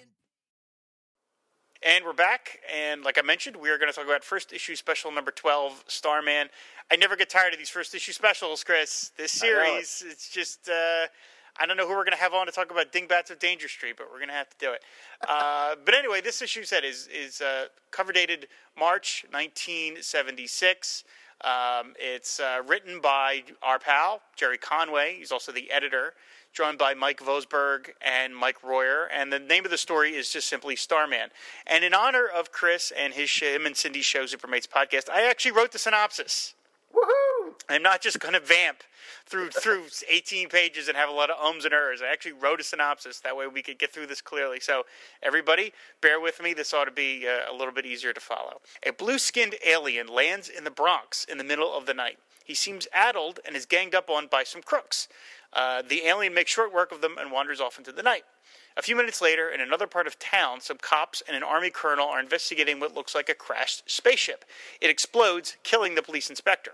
and 1.82 1.96
And 1.96 2.06
we're 2.06 2.14
back, 2.14 2.60
and 2.72 3.04
like 3.04 3.18
I 3.18 3.24
mentioned, 3.24 3.56
we 3.56 3.72
are 3.72 3.80
going 3.80 3.92
to 3.92 3.96
talk 3.96 4.06
about 4.06 4.24
first 4.24 4.54
issue 4.54 4.76
special 4.76 5.12
number 5.12 5.32
12, 5.32 5.86
Starman. 5.88 6.50
I 6.92 6.96
never 6.96 7.16
get 7.16 7.32
tired 7.32 7.54
of 7.54 7.60
these 7.60 7.72
first 7.72 7.96
issue 7.96 8.12
specials, 8.12 8.64
Chris. 8.64 9.14
This 9.18 9.42
I 9.42 9.48
know 9.48 9.54
it. 9.54 9.86
series, 9.88 10.04
it's 10.12 10.30
just, 10.30 10.70
uh, 10.70 11.08
I 11.60 11.66
don't 11.66 11.76
know 11.76 11.88
who 11.88 11.96
we're 11.96 12.04
going 12.04 12.12
to 12.12 12.22
have 12.22 12.36
on 12.36 12.46
to 12.46 12.52
talk 12.52 12.70
about 12.70 12.92
Dingbats 12.92 13.32
of 13.32 13.40
Danger 13.40 13.68
Street, 13.68 13.96
but 13.98 14.06
we're 14.12 14.20
going 14.20 14.30
to 14.30 14.36
have 14.36 14.50
to 14.52 14.58
do 14.60 14.74
it. 14.74 14.84
Uh, 15.28 15.76
but 15.84 15.96
anyway, 15.96 16.22
this 16.22 16.42
issue 16.44 16.64
said 16.64 16.84
is, 16.84 17.08
is 17.08 17.42
uh, 17.42 17.66
cover 17.90 18.12
dated 18.12 18.48
March 18.78 19.26
1976. 19.32 21.04
Um, 21.44 21.94
it's 22.00 22.40
uh, 22.40 22.62
written 22.66 23.02
by 23.02 23.44
our 23.62 23.80
pal, 23.80 24.22
Gerry 24.36 24.58
Conway. 24.58 25.16
He's 25.20 25.32
also 25.32 25.52
the 25.52 25.70
editor. 25.72 26.14
Drawn 26.54 26.78
by 26.78 26.94
Mike 26.94 27.20
Vosburg 27.20 27.90
and 28.02 28.34
Mike 28.36 28.64
Royer. 28.64 29.10
And 29.14 29.32
the 29.32 29.40
name 29.40 29.66
of 29.66 29.72
the 29.72 29.78
story 29.78 30.16
is 30.16 30.32
just 30.32 30.48
simply 30.48 30.78
Starman. 30.78 31.30
And 31.68 31.84
in 31.84 31.94
honor 31.94 32.26
of 32.26 32.54
Chris 32.54 32.94
and 32.98 33.14
his 33.14 33.30
him 33.30 33.66
and 33.66 33.76
Cindy's 33.76 34.06
show, 34.06 34.24
Supermates 34.24 34.68
podcast, 34.68 35.10
I 35.10 35.30
actually 35.30 35.52
wrote 35.52 35.74
the 35.74 35.80
synopsis. 35.80 36.54
Woohoo! 36.96 37.25
I'm 37.70 37.84
not 37.84 38.02
just 38.02 38.20
going 38.20 38.34
to 38.34 38.40
vamp 38.40 38.84
through 39.26 39.50
through 39.50 39.86
18 40.10 40.50
pages 40.50 40.88
and 40.88 40.98
have 40.98 41.10
a 41.10 41.14
lot 41.14 41.30
of 41.30 41.44
ums 41.44 41.66
and 41.66 41.74
ers. 41.74 42.02
I 42.02 42.12
actually 42.12 42.34
wrote 42.34 42.60
a 42.60 42.64
synopsis. 42.64 43.20
That 43.20 43.36
way 43.36 43.48
we 43.48 43.62
could 43.62 43.80
get 43.80 43.92
through 43.92 44.08
this 44.08 44.22
clearly. 44.22 44.60
So, 44.60 44.84
everybody, 45.24 45.74
bear 46.02 46.20
with 46.20 46.42
me. 46.42 46.54
This 46.54 46.74
ought 46.74 46.86
to 46.86 46.92
be 46.92 47.28
uh, 47.28 47.52
a 47.52 47.56
little 47.56 47.74
bit 47.74 47.86
easier 47.86 48.14
to 48.14 48.20
follow. 48.20 48.62
A 48.86 48.92
blue 48.92 49.18
skinned 49.18 49.56
alien 49.66 50.08
lands 50.08 50.50
in 50.50 50.64
the 50.64 50.72
Bronx 50.72 51.26
in 51.26 51.38
the 51.38 51.44
middle 51.44 51.76
of 51.76 51.86
the 51.86 51.94
night. 51.94 52.20
He 52.44 52.54
seems 52.54 52.88
addled 52.94 53.40
and 53.46 53.56
is 53.56 53.66
ganged 53.66 53.96
up 53.96 54.10
on 54.10 54.28
by 54.28 54.44
some 54.44 54.62
crooks. 54.62 55.08
Uh, 55.52 55.82
the 55.82 56.06
alien 56.06 56.34
makes 56.34 56.52
short 56.52 56.72
work 56.74 56.92
of 56.92 57.02
them 57.02 57.16
and 57.20 57.32
wanders 57.32 57.60
off 57.60 57.78
into 57.80 57.92
the 57.92 58.04
night. 58.04 58.24
A 58.78 58.82
few 58.82 58.96
minutes 58.96 59.22
later, 59.22 59.50
in 59.50 59.62
another 59.62 59.88
part 59.88 60.06
of 60.06 60.20
town, 60.20 60.60
some 60.60 60.78
cops 60.78 61.24
and 61.28 61.36
an 61.36 61.44
army 61.44 61.70
colonel 61.70 62.08
are 62.08 62.20
investigating 62.20 62.80
what 62.80 62.94
looks 62.94 63.16
like 63.16 63.30
a 63.30 63.34
crashed 63.34 63.90
spaceship. 63.90 64.44
It 64.82 64.90
explodes, 64.90 65.56
killing 65.64 65.96
the 65.96 66.02
police 66.02 66.30
inspector. 66.30 66.74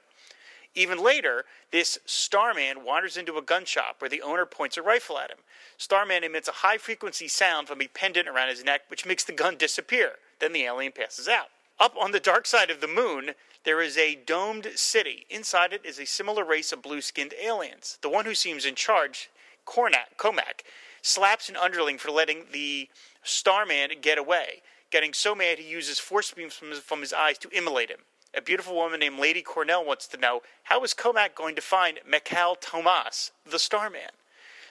Even 0.73 1.03
later, 1.03 1.45
this 1.71 1.99
Starman 2.05 2.85
wanders 2.85 3.17
into 3.17 3.37
a 3.37 3.41
gun 3.41 3.65
shop 3.65 3.97
where 3.99 4.09
the 4.09 4.21
owner 4.21 4.45
points 4.45 4.77
a 4.77 4.81
rifle 4.81 5.17
at 5.17 5.29
him. 5.29 5.39
Starman 5.77 6.23
emits 6.23 6.47
a 6.47 6.53
high 6.53 6.77
frequency 6.77 7.27
sound 7.27 7.67
from 7.67 7.81
a 7.81 7.87
pendant 7.87 8.27
around 8.27 8.49
his 8.49 8.63
neck, 8.63 8.81
which 8.87 9.05
makes 9.05 9.23
the 9.23 9.33
gun 9.33 9.57
disappear. 9.57 10.13
Then 10.39 10.53
the 10.53 10.63
alien 10.63 10.93
passes 10.93 11.27
out. 11.27 11.47
Up 11.79 11.95
on 11.99 12.11
the 12.11 12.19
dark 12.19 12.45
side 12.45 12.69
of 12.69 12.79
the 12.79 12.87
moon, 12.87 13.31
there 13.63 13.81
is 13.81 13.97
a 13.97 14.15
domed 14.15 14.67
city. 14.75 15.25
Inside 15.29 15.73
it 15.73 15.85
is 15.85 15.99
a 15.99 16.05
similar 16.05 16.45
race 16.45 16.71
of 16.71 16.81
blue 16.81 17.01
skinned 17.01 17.33
aliens. 17.41 17.97
The 18.01 18.09
one 18.09 18.25
who 18.25 18.35
seems 18.35 18.65
in 18.65 18.75
charge, 18.75 19.29
Cornac, 19.65 20.15
Comac, 20.17 20.61
slaps 21.01 21.49
an 21.49 21.57
underling 21.57 21.97
for 21.97 22.11
letting 22.11 22.45
the 22.51 22.87
Starman 23.23 23.89
get 24.01 24.17
away. 24.17 24.61
Getting 24.89 25.13
so 25.13 25.35
mad, 25.35 25.59
he 25.59 25.69
uses 25.69 25.99
force 25.99 26.31
beams 26.31 26.53
from 26.53 26.69
his, 26.69 26.79
from 26.79 27.01
his 27.01 27.13
eyes 27.13 27.37
to 27.39 27.49
immolate 27.49 27.89
him. 27.89 27.99
A 28.33 28.41
beautiful 28.41 28.75
woman 28.75 29.01
named 29.01 29.19
Lady 29.19 29.41
Cornell 29.41 29.83
wants 29.83 30.07
to 30.07 30.17
know 30.17 30.41
how 30.63 30.83
is 30.83 30.93
Comac 30.93 31.35
going 31.35 31.55
to 31.55 31.61
find 31.61 31.99
Mikhail 32.07 32.55
Tomas, 32.55 33.31
the 33.45 33.59
Starman? 33.59 34.11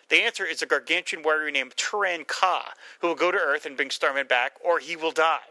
The 0.09 0.23
answer 0.23 0.47
is 0.47 0.63
a 0.63 0.67
gargantuan 0.67 1.23
warrior 1.23 1.51
named 1.51 1.77
Turan 1.77 2.25
Ka, 2.25 2.73
who 3.01 3.09
will 3.09 3.15
go 3.15 3.31
to 3.31 3.39
Earth 3.39 3.67
and 3.67 3.77
bring 3.77 3.91
Starman 3.91 4.27
back, 4.27 4.53
or 4.65 4.79
he 4.79 4.97
will 4.97 5.13
die. 5.13 5.50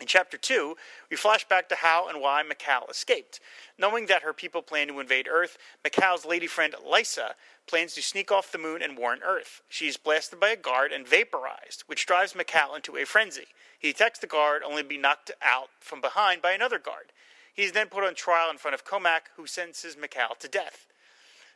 In 0.00 0.06
chapter 0.06 0.36
2, 0.36 0.76
we 1.10 1.16
flash 1.16 1.44
back 1.48 1.68
to 1.68 1.74
how 1.74 2.08
and 2.08 2.20
why 2.20 2.42
Mikhail 2.42 2.86
escaped. 2.88 3.40
Knowing 3.78 4.06
that 4.06 4.22
her 4.22 4.32
people 4.32 4.62
plan 4.62 4.88
to 4.88 5.00
invade 5.00 5.26
Earth, 5.28 5.58
Mikhail's 5.82 6.24
lady 6.24 6.46
friend 6.46 6.74
Lysa 6.86 7.32
plans 7.66 7.94
to 7.94 8.02
sneak 8.02 8.30
off 8.30 8.52
the 8.52 8.58
moon 8.58 8.80
and 8.80 8.96
warn 8.96 9.20
Earth. 9.24 9.62
She 9.68 9.88
is 9.88 9.96
blasted 9.96 10.38
by 10.38 10.50
a 10.50 10.56
guard 10.56 10.92
and 10.92 11.06
vaporized, 11.06 11.82
which 11.86 12.06
drives 12.06 12.34
Mikhail 12.34 12.74
into 12.74 12.96
a 12.96 13.04
frenzy. 13.04 13.48
He 13.78 13.90
attacks 13.90 14.20
the 14.20 14.26
guard, 14.26 14.62
only 14.62 14.82
to 14.82 14.88
be 14.88 14.98
knocked 14.98 15.32
out 15.42 15.70
from 15.80 16.00
behind 16.00 16.42
by 16.42 16.52
another 16.52 16.78
guard. 16.78 17.12
He 17.52 17.64
is 17.64 17.72
then 17.72 17.88
put 17.88 18.04
on 18.04 18.14
trial 18.14 18.50
in 18.50 18.58
front 18.58 18.74
of 18.74 18.84
Comac, 18.84 19.30
who 19.36 19.46
sentences 19.46 19.96
Mikhail 19.96 20.36
to 20.38 20.48
death. 20.48 20.86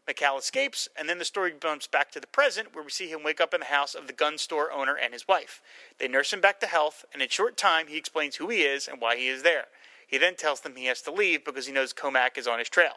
Mikhail 0.06 0.36
escapes, 0.36 0.88
and 0.96 1.08
then 1.08 1.18
the 1.18 1.24
story 1.24 1.52
bumps 1.52 1.86
back 1.86 2.10
to 2.10 2.20
the 2.20 2.26
present, 2.26 2.74
where 2.74 2.82
we 2.84 2.90
see 2.90 3.08
him 3.08 3.22
wake 3.22 3.40
up 3.40 3.54
in 3.54 3.60
the 3.60 3.66
house 3.66 3.94
of 3.94 4.06
the 4.06 4.12
gun 4.12 4.36
store 4.36 4.72
owner 4.72 4.96
and 4.96 5.12
his 5.12 5.28
wife. 5.28 5.62
They 5.98 6.08
nurse 6.08 6.32
him 6.32 6.40
back 6.40 6.58
to 6.60 6.66
health, 6.66 7.04
and 7.12 7.22
in 7.22 7.28
short 7.28 7.56
time, 7.56 7.86
he 7.86 7.96
explains 7.96 8.36
who 8.36 8.48
he 8.48 8.62
is 8.62 8.88
and 8.88 9.00
why 9.00 9.16
he 9.16 9.28
is 9.28 9.42
there. 9.42 9.66
He 10.06 10.18
then 10.18 10.34
tells 10.34 10.60
them 10.60 10.74
he 10.76 10.86
has 10.86 11.02
to 11.02 11.12
leave 11.12 11.44
because 11.44 11.66
he 11.66 11.72
knows 11.72 11.92
Comac 11.92 12.36
is 12.36 12.48
on 12.48 12.58
his 12.58 12.68
trail. 12.68 12.94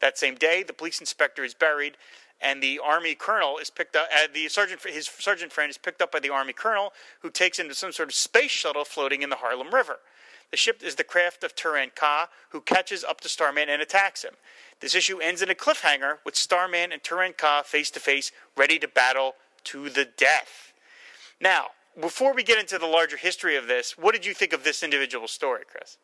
That 0.00 0.18
same 0.18 0.34
day, 0.34 0.62
the 0.62 0.74
police 0.74 1.00
inspector 1.00 1.42
is 1.42 1.54
buried, 1.54 1.96
and 2.40 2.62
the 2.62 2.78
army 2.84 3.14
colonel 3.14 3.56
is 3.56 3.70
picked 3.70 3.96
up. 3.96 4.08
Uh, 4.14 4.26
the 4.32 4.48
sergeant, 4.48 4.82
his 4.84 5.06
sergeant 5.06 5.52
friend, 5.52 5.70
is 5.70 5.78
picked 5.78 6.02
up 6.02 6.12
by 6.12 6.20
the 6.20 6.28
army 6.30 6.52
colonel, 6.52 6.92
who 7.20 7.30
takes 7.30 7.58
him 7.58 7.68
to 7.68 7.74
some 7.74 7.92
sort 7.92 8.10
of 8.10 8.14
space 8.14 8.50
shuttle 8.50 8.84
floating 8.84 9.22
in 9.22 9.30
the 9.30 9.36
Harlem 9.36 9.72
River. 9.72 10.00
The 10.50 10.56
ship 10.56 10.82
is 10.82 10.94
the 10.94 11.04
craft 11.04 11.42
of 11.44 11.54
Turan 11.54 11.90
Ka, 11.94 12.28
who 12.50 12.60
catches 12.60 13.04
up 13.04 13.20
to 13.22 13.28
Starman 13.28 13.68
and 13.68 13.82
attacks 13.82 14.24
him. 14.24 14.34
This 14.80 14.94
issue 14.94 15.18
ends 15.18 15.42
in 15.42 15.50
a 15.50 15.54
cliffhanger 15.54 16.18
with 16.24 16.36
Starman 16.36 16.92
and 16.92 17.02
Turan 17.02 17.34
Ka 17.36 17.62
face 17.62 17.90
to 17.92 18.00
face, 18.00 18.30
ready 18.56 18.78
to 18.78 18.88
battle 18.88 19.34
to 19.64 19.88
the 19.90 20.04
death. 20.04 20.72
Now, 21.40 21.68
before 22.00 22.34
we 22.34 22.42
get 22.42 22.58
into 22.58 22.78
the 22.78 22.86
larger 22.86 23.16
history 23.16 23.56
of 23.56 23.66
this, 23.66 23.98
what 23.98 24.14
did 24.14 24.26
you 24.26 24.34
think 24.34 24.52
of 24.52 24.64
this 24.64 24.82
individual 24.82 25.28
story, 25.28 25.62
Chris? 25.70 25.98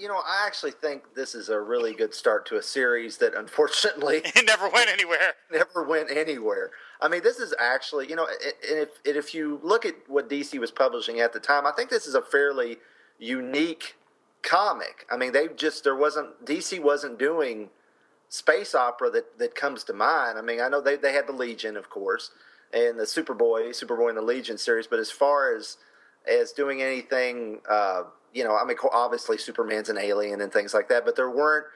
You 0.00 0.08
know, 0.08 0.16
I 0.16 0.44
actually 0.46 0.70
think 0.70 1.14
this 1.14 1.34
is 1.34 1.48
a 1.48 1.60
really 1.60 1.94
good 1.94 2.14
start 2.14 2.46
to 2.46 2.56
a 2.56 2.62
series 2.62 3.18
that 3.18 3.34
unfortunately 3.34 4.22
It 4.24 4.46
never 4.46 4.68
went 4.68 4.88
anywhere. 4.88 5.34
never 5.52 5.82
went 5.82 6.10
anywhere. 6.10 6.70
I 7.00 7.08
mean, 7.08 7.22
this 7.22 7.38
is 7.38 7.54
actually, 7.58 8.08
you 8.08 8.16
know, 8.16 8.26
and 8.26 8.78
if 8.78 8.88
if 9.04 9.34
you 9.34 9.60
look 9.62 9.84
at 9.84 9.94
what 10.06 10.30
DC 10.30 10.58
was 10.58 10.70
publishing 10.70 11.20
at 11.20 11.32
the 11.32 11.40
time, 11.40 11.66
I 11.66 11.72
think 11.72 11.90
this 11.90 12.06
is 12.06 12.14
a 12.14 12.22
fairly 12.22 12.78
unique 13.18 13.96
comic. 14.42 15.06
I 15.10 15.16
mean, 15.16 15.32
they 15.32 15.48
just 15.48 15.84
there 15.84 15.96
wasn't 15.96 16.44
DC 16.44 16.80
wasn't 16.80 17.18
doing 17.18 17.70
space 18.28 18.74
opera 18.74 19.10
that 19.10 19.38
that 19.38 19.54
comes 19.54 19.84
to 19.84 19.92
mind. 19.92 20.38
I 20.38 20.42
mean, 20.42 20.60
I 20.60 20.68
know 20.68 20.80
they 20.80 20.96
they 20.96 21.12
had 21.12 21.26
the 21.26 21.32
Legion, 21.32 21.76
of 21.76 21.90
course, 21.90 22.30
and 22.72 22.98
the 22.98 23.04
Superboy, 23.04 23.70
Superboy 23.70 24.08
and 24.08 24.18
the 24.18 24.22
Legion 24.22 24.58
series, 24.58 24.86
but 24.86 24.98
as 24.98 25.10
far 25.10 25.54
as 25.56 25.78
as 26.26 26.52
doing 26.52 26.80
anything, 26.82 27.60
uh, 27.68 28.04
you 28.32 28.44
know, 28.44 28.56
I 28.56 28.64
mean, 28.64 28.76
obviously 28.92 29.38
Superman's 29.38 29.88
an 29.88 29.98
alien 29.98 30.40
and 30.40 30.52
things 30.52 30.72
like 30.72 30.88
that, 30.88 31.04
but 31.04 31.16
there 31.16 31.30
weren't 31.30 31.66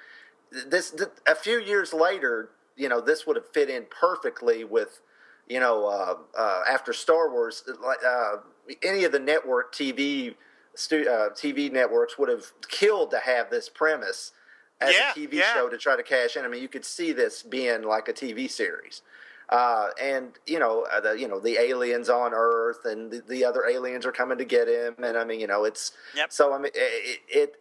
this 0.51 0.90
th- 0.90 1.11
a 1.27 1.35
few 1.35 1.61
years 1.61 1.92
later, 1.92 2.51
you 2.77 2.88
know, 2.88 3.01
this 3.01 3.27
would 3.27 3.37
have 3.37 3.48
fit 3.48 3.68
in 3.68 3.87
perfectly 3.90 4.64
with, 4.64 5.01
you 5.48 5.61
know, 5.61 5.87
uh, 5.87 6.14
uh, 6.38 6.62
after 6.70 6.92
Star 6.92 7.31
Wars, 7.31 7.64
uh, 8.07 8.37
any 8.83 9.05
of 9.05 9.12
the 9.12 9.18
network 9.18 9.74
TV 9.74 10.35
stu- 10.78 11.08
uh, 11.08 11.30
TV 11.30 11.70
networks 11.72 12.18
would 12.18 12.28
have 12.28 12.52
killed 12.68 13.10
to 13.10 13.18
have 13.18 13.50
this 13.50 13.68
premise 13.68 14.32
as 14.80 14.94
Yeah, 14.94 15.10
a 15.10 15.14
TV 15.14 15.32
yeah. 15.34 15.54
show 15.54 15.68
to 15.68 15.76
try 15.78 15.96
to 15.96 16.02
cash 16.02 16.36
in. 16.36 16.44
I 16.44 16.48
mean, 16.48 16.62
you 16.62 16.68
could 16.68 16.84
see 16.84 17.12
this 17.12 17.42
being 17.42 17.82
like 17.82 18.08
a 18.08 18.12
TV 18.12 18.50
series. 18.50 19.02
Uh, 19.50 19.88
and 20.00 20.32
you 20.46 20.58
know 20.58 20.86
uh, 20.92 21.00
the 21.00 21.12
you 21.18 21.26
know 21.26 21.40
the 21.40 21.56
aliens 21.58 22.10
on 22.10 22.32
Earth 22.34 22.84
and 22.84 23.10
the, 23.10 23.22
the 23.26 23.44
other 23.46 23.64
aliens 23.66 24.04
are 24.04 24.12
coming 24.12 24.36
to 24.36 24.44
get 24.44 24.68
him 24.68 24.94
and 25.02 25.16
I 25.16 25.24
mean 25.24 25.40
you 25.40 25.46
know 25.46 25.64
it's 25.64 25.92
Yep. 26.14 26.30
so 26.34 26.52
I 26.52 26.58
mean 26.58 26.70
it, 26.74 27.20
it 27.30 27.60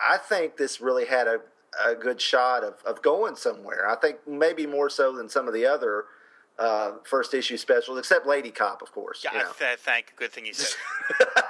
I 0.00 0.16
think 0.18 0.56
this 0.56 0.80
really 0.80 1.06
had 1.06 1.28
a, 1.28 1.38
a 1.86 1.94
good 1.94 2.20
shot 2.20 2.64
of, 2.64 2.74
of 2.84 3.02
going 3.02 3.36
somewhere. 3.36 3.88
I 3.88 3.94
think 3.94 4.16
maybe 4.26 4.66
more 4.66 4.90
so 4.90 5.12
than 5.16 5.28
some 5.28 5.46
of 5.46 5.54
the 5.54 5.64
other 5.64 6.06
uh, 6.58 6.94
first 7.04 7.32
issue 7.34 7.56
specials, 7.56 8.00
except 8.00 8.26
Lady 8.26 8.50
Cop, 8.50 8.82
of 8.82 8.90
course. 8.90 9.22
Yeah, 9.24 9.32
you 9.34 9.38
know. 9.44 9.52
th- 9.56 9.78
thank. 9.78 10.14
Good 10.16 10.32
thing 10.32 10.44
you 10.44 10.54
said. 10.54 10.74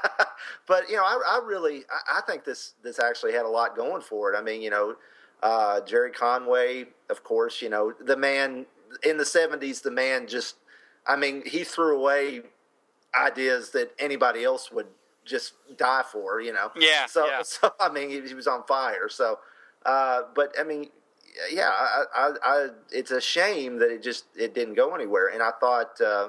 but 0.68 0.88
you 0.88 0.96
know, 0.96 1.02
I, 1.02 1.18
I 1.26 1.40
really, 1.44 1.84
I, 1.90 2.18
I 2.18 2.20
think 2.20 2.44
this 2.44 2.74
this 2.82 3.00
actually 3.00 3.32
had 3.32 3.46
a 3.46 3.48
lot 3.48 3.74
going 3.74 4.02
for 4.02 4.32
it. 4.32 4.36
I 4.36 4.42
mean, 4.42 4.62
you 4.62 4.70
know, 4.70 4.94
uh, 5.42 5.80
Gerry 5.80 6.12
Conway, 6.12 6.86
of 7.10 7.24
course, 7.24 7.62
you 7.62 7.70
know, 7.70 7.92
the 7.98 8.16
man 8.16 8.66
in 9.02 9.16
the 9.16 9.24
'70s, 9.24 9.82
the 9.82 9.90
man 9.90 10.26
just, 10.26 10.56
I 11.06 11.16
mean, 11.16 11.42
he 11.44 11.64
threw 11.64 11.98
away 11.98 12.42
ideas 13.18 13.70
that 13.70 13.92
anybody 13.98 14.44
else 14.44 14.70
would 14.70 14.88
just 15.24 15.54
die 15.76 16.04
for. 16.10 16.40
You 16.40 16.52
know, 16.52 16.70
Yeah, 16.76 17.06
So, 17.06 17.26
yeah. 17.26 17.42
so 17.42 17.72
I 17.80 17.90
mean, 17.90 18.10
he, 18.10 18.20
he 18.20 18.34
was 18.34 18.46
on 18.46 18.64
fire. 18.64 19.08
So, 19.08 19.38
uh, 19.86 20.22
but 20.34 20.54
I 20.60 20.64
mean, 20.64 20.90
yeah, 21.50 21.70
I, 21.70 22.04
I, 22.14 22.32
I, 22.42 22.68
it's 22.90 23.10
a 23.10 23.20
shame 23.20 23.78
that 23.78 23.90
it 23.90 24.02
just 24.02 24.24
it 24.36 24.54
didn't 24.54 24.74
go 24.74 24.94
anywhere. 24.94 25.28
And 25.28 25.42
I 25.42 25.52
thought, 25.60 26.00
uh, 26.00 26.28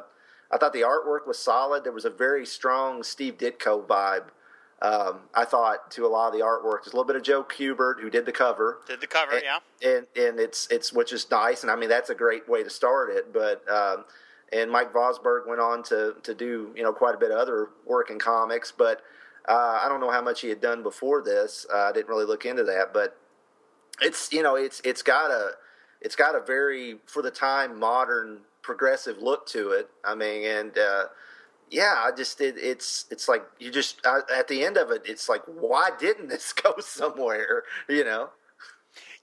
I 0.51 0.57
thought 0.57 0.73
the 0.73 0.81
artwork 0.81 1.27
was 1.27 1.37
solid. 1.37 1.83
There 1.83 1.91
was 1.91 2.05
a 2.05 2.09
very 2.09 2.45
strong 2.45 3.03
Steve 3.03 3.37
Ditko 3.37 3.85
vibe. 3.85 4.25
Um, 4.81 5.21
I 5.33 5.43
thought 5.43 5.91
to 5.91 6.05
a 6.05 6.07
lot 6.07 6.27
of 6.27 6.33
the 6.33 6.39
artwork. 6.39 6.83
There's 6.83 6.93
a 6.93 6.95
little 6.95 7.03
bit 7.03 7.17
of 7.17 7.23
Joe 7.23 7.43
Kubert 7.43 7.99
who 7.99 8.09
did 8.09 8.25
the 8.25 8.31
cover, 8.31 8.79
Did 8.87 9.01
the 9.01 9.07
cover, 9.07 9.33
and, 9.33 9.43
yeah. 9.43 9.89
and 9.89 10.07
and 10.15 10.39
it's 10.39 10.67
it's 10.71 10.93
which 10.93 11.11
is 11.11 11.29
nice, 11.29 11.63
and 11.63 11.71
I 11.71 11.75
mean 11.75 11.89
that's 11.89 12.09
a 12.09 12.15
great 12.15 12.47
way 12.47 12.63
to 12.63 12.69
start 12.69 13.09
it. 13.09 13.33
But 13.33 13.69
um, 13.69 14.05
and 14.53 14.71
Mike 14.71 14.93
Vosburg 14.93 15.47
went 15.47 15.59
on 15.59 15.83
to 15.83 16.15
to 16.23 16.33
do 16.33 16.71
you 16.75 16.83
know 16.83 16.93
quite 16.93 17.13
a 17.13 17.17
bit 17.17 17.29
of 17.29 17.37
other 17.37 17.69
work 17.85 18.09
in 18.09 18.19
comics, 18.19 18.71
but 18.71 19.01
uh, 19.49 19.81
I 19.83 19.89
don't 19.89 19.99
know 19.99 20.11
how 20.11 20.21
much 20.21 20.41
he 20.41 20.47
had 20.47 20.61
done 20.61 20.81
before 20.81 21.21
this. 21.21 21.65
Uh, 21.73 21.89
I 21.89 21.91
didn't 21.91 22.07
really 22.07 22.25
look 22.25 22.45
into 22.45 22.63
that, 22.63 22.93
but 22.93 23.17
it's 24.01 24.31
you 24.31 24.43
know 24.43 24.55
it's 24.55 24.81
it's 24.85 25.01
got 25.01 25.29
a 25.29 25.51
it's 25.99 26.15
got 26.15 26.35
a 26.35 26.39
very 26.39 26.99
for 27.05 27.21
the 27.21 27.31
time 27.31 27.77
modern 27.77 28.39
progressive 28.69 29.17
look 29.17 29.47
to 29.47 29.71
it. 29.71 29.89
I 30.05 30.13
mean, 30.13 30.45
and 30.45 30.77
uh, 30.77 31.05
yeah, 31.71 31.95
I 32.05 32.11
just 32.15 32.39
it, 32.39 32.53
it's 32.55 33.05
it's 33.09 33.27
like 33.27 33.43
you 33.57 33.71
just 33.71 33.99
uh, 34.05 34.21
at 34.31 34.47
the 34.47 34.63
end 34.63 34.77
of 34.77 34.91
it, 34.91 35.01
it's 35.05 35.27
like 35.27 35.41
why 35.47 35.89
didn't 35.99 36.27
this 36.27 36.53
go 36.63 36.75
somewhere? 36.77 37.63
You 37.87 38.03
know. 38.03 38.29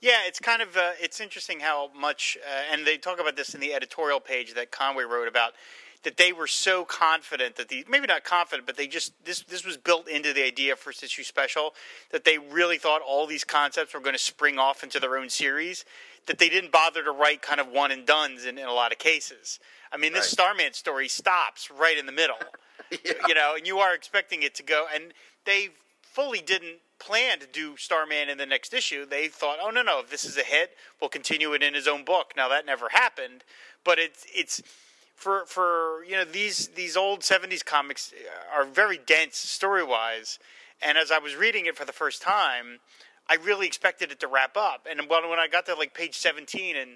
Yeah, 0.01 0.19
it's 0.27 0.41
kind 0.41 0.63
of 0.63 0.77
uh, 0.77 0.93
it's 1.01 1.21
interesting 1.21 1.61
how 1.61 1.91
much, 1.97 2.37
uh, 2.45 2.73
and 2.73 2.85
they 2.85 2.99
talk 2.99 3.21
about 3.21 3.37
this 3.37 3.55
in 3.55 3.61
the 3.61 3.73
editorial 3.73 4.19
page 4.19 4.53
that 4.55 4.73
Conway 4.73 5.05
wrote 5.05 5.29
about 5.29 5.53
that 6.03 6.17
they 6.17 6.33
were 6.33 6.47
so 6.47 6.85
confident 6.85 7.57
that 7.57 7.69
the 7.69 7.85
maybe 7.89 8.07
not 8.07 8.25
confident, 8.25 8.67
but 8.67 8.77
they 8.77 8.87
just 8.87 9.13
this 9.25 9.43
this 9.43 9.65
was 9.65 9.77
built 9.77 10.09
into 10.09 10.33
the 10.33 10.45
idea 10.45 10.73
of 10.73 10.79
first 10.79 11.03
issue 11.03 11.23
special 11.23 11.75
that 12.11 12.25
they 12.25 12.39
really 12.39 12.79
thought 12.79 13.03
all 13.07 13.27
these 13.27 13.45
concepts 13.45 13.95
were 13.95 14.01
going 14.01 14.15
to 14.15 14.23
spring 14.23 14.59
off 14.59 14.83
into 14.83 15.01
their 15.01 15.17
own 15.17 15.29
series. 15.29 15.85
That 16.27 16.39
they 16.39 16.49
didn't 16.49 16.73
bother 16.73 17.05
to 17.05 17.13
write 17.13 17.41
kind 17.41 17.61
of 17.61 17.69
one 17.69 17.93
and 17.93 18.05
duns 18.05 18.45
in, 18.45 18.59
in 18.59 18.67
a 18.67 18.73
lot 18.73 18.91
of 18.91 18.99
cases. 18.99 19.61
I 19.93 19.97
mean, 19.97 20.13
this 20.13 20.23
Right. 20.23 20.31
Starman 20.31 20.73
story 20.73 21.07
stops 21.07 21.71
right 21.71 21.97
in 21.97 22.07
the 22.07 22.13
middle 22.13 22.39
you 23.29 23.35
know, 23.35 23.55
and 23.57 23.67
you 23.67 23.79
are 23.79 23.95
expecting 23.95 24.43
it 24.43 24.55
to 24.57 24.63
go, 24.63 24.87
and 24.95 25.13
they 25.45 25.71
fully 26.03 26.41
didn't 26.41 26.79
plan 26.99 27.39
to 27.41 27.47
do 27.47 27.77
Starman 27.77 28.29
in 28.29 28.39
the 28.39 28.47
next 28.47 28.73
issue. 28.73 29.05
They 29.05 29.29
thought, 29.29 29.59
oh 29.63 29.71
no, 29.71 29.83
no, 29.83 30.01
if 30.01 30.11
this 30.11 30.25
is 30.25 30.37
a 30.37 30.43
hit, 30.43 30.71
we'll 31.01 31.11
continue 31.11 31.53
it 31.53 31.63
in 31.63 31.75
his 31.75 31.87
own 31.87 32.05
book. 32.05 32.33
Now 32.37 32.49
that 32.49 32.65
never 32.67 32.89
happened, 32.91 33.45
but 33.85 33.99
it's 33.99 34.27
it's 34.35 34.63
for 35.17 35.45
for 35.47 36.05
you 36.05 36.13
know 36.13 36.25
these 36.25 36.69
these 36.69 36.97
old 36.97 37.21
'70s 37.21 37.65
comics 37.65 38.13
are 38.55 38.65
very 38.65 38.99
dense 38.99 39.37
story 39.37 39.83
wise, 39.83 40.39
and 40.81 40.97
as 40.97 41.11
I 41.11 41.19
was 41.19 41.35
reading 41.35 41.67
it 41.67 41.77
for 41.77 41.85
the 41.85 41.93
first 41.93 42.23
time, 42.23 42.79
I 43.29 43.35
really 43.35 43.67
expected 43.67 44.13
it 44.13 44.21
to 44.21 44.29
wrap 44.29 44.57
up. 44.57 44.87
And 44.89 45.01
when 45.09 45.29
when 45.29 45.39
I 45.39 45.49
got 45.49 45.67
to 45.67 45.75
like 45.75 45.95
page 45.95 46.17
17 46.19 46.77
and 46.77 46.91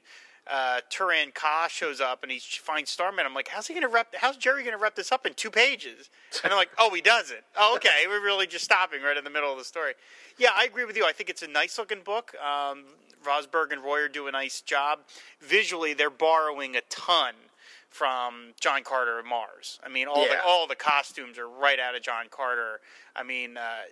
uh, 0.47 0.81
Turan 0.91 1.33
Ka 1.35 1.69
shows 1.69 2.01
up 2.01 2.23
and 2.23 2.31
he 2.31 2.39
finds 2.39 2.91
Starman, 2.91 3.25
I'm 3.25 3.35
like, 3.35 3.49
how's 3.49 3.67
he 3.67 3.81
to 3.81 3.89
wrap? 3.89 4.15
How's 4.15 4.37
Gerry 4.37 4.65
to 4.65 4.77
wrap 4.77 4.97
this 4.97 5.13
up 5.13 5.25
in 5.25 5.33
two 5.35 5.51
pages? 5.51 6.11
And 6.45 6.53
I'm 6.53 6.59
like, 6.59 6.71
oh, 6.79 6.91
he 6.95 7.01
doesn't. 7.01 7.41
Oh, 7.57 7.75
okay, 7.77 7.89
we're 8.07 8.23
really 8.23 8.47
just 8.47 8.65
stopping 8.65 9.03
right 9.03 9.17
in 9.17 9.25
the 9.25 9.31
middle 9.31 9.51
of 9.51 9.59
the 9.59 9.65
story. 9.65 9.95
Yeah, 10.39 10.51
I 10.55 10.65
agree 10.65 10.85
with 10.85 10.97
you. 10.97 11.07
I 11.07 11.13
think 11.13 11.31
it's 11.31 11.43
a 11.43 11.49
nice 11.49 11.79
looking 11.79 12.03
book. 12.05 12.35
Um, 12.37 12.85
Vosburg 13.25 13.73
and 13.73 13.83
Royer 13.83 14.09
do 14.09 14.29
a 14.29 14.33
nice 14.33 14.61
job. 14.61 15.01
Visually, 15.41 15.95
they're 15.95 16.11
borrowing 16.11 16.77
a 16.77 16.81
ton 16.89 17.35
from 17.91 18.55
John 18.61 18.85
Carter 18.85 19.19
of 19.19 19.27
Mars. 19.27 19.81
I 19.85 19.89
mean, 19.89 20.07
all 20.07 20.23
Yeah. 20.23 20.37
the 20.37 20.43
all 20.45 20.67
the 20.69 20.77
costumes 20.77 21.37
are 21.39 21.49
right 21.49 21.79
out 21.81 21.95
of 21.97 22.03
John 22.03 22.29
Carter. 22.31 22.81
I 23.17 23.25
mean, 23.25 23.57
uh, 23.57 23.83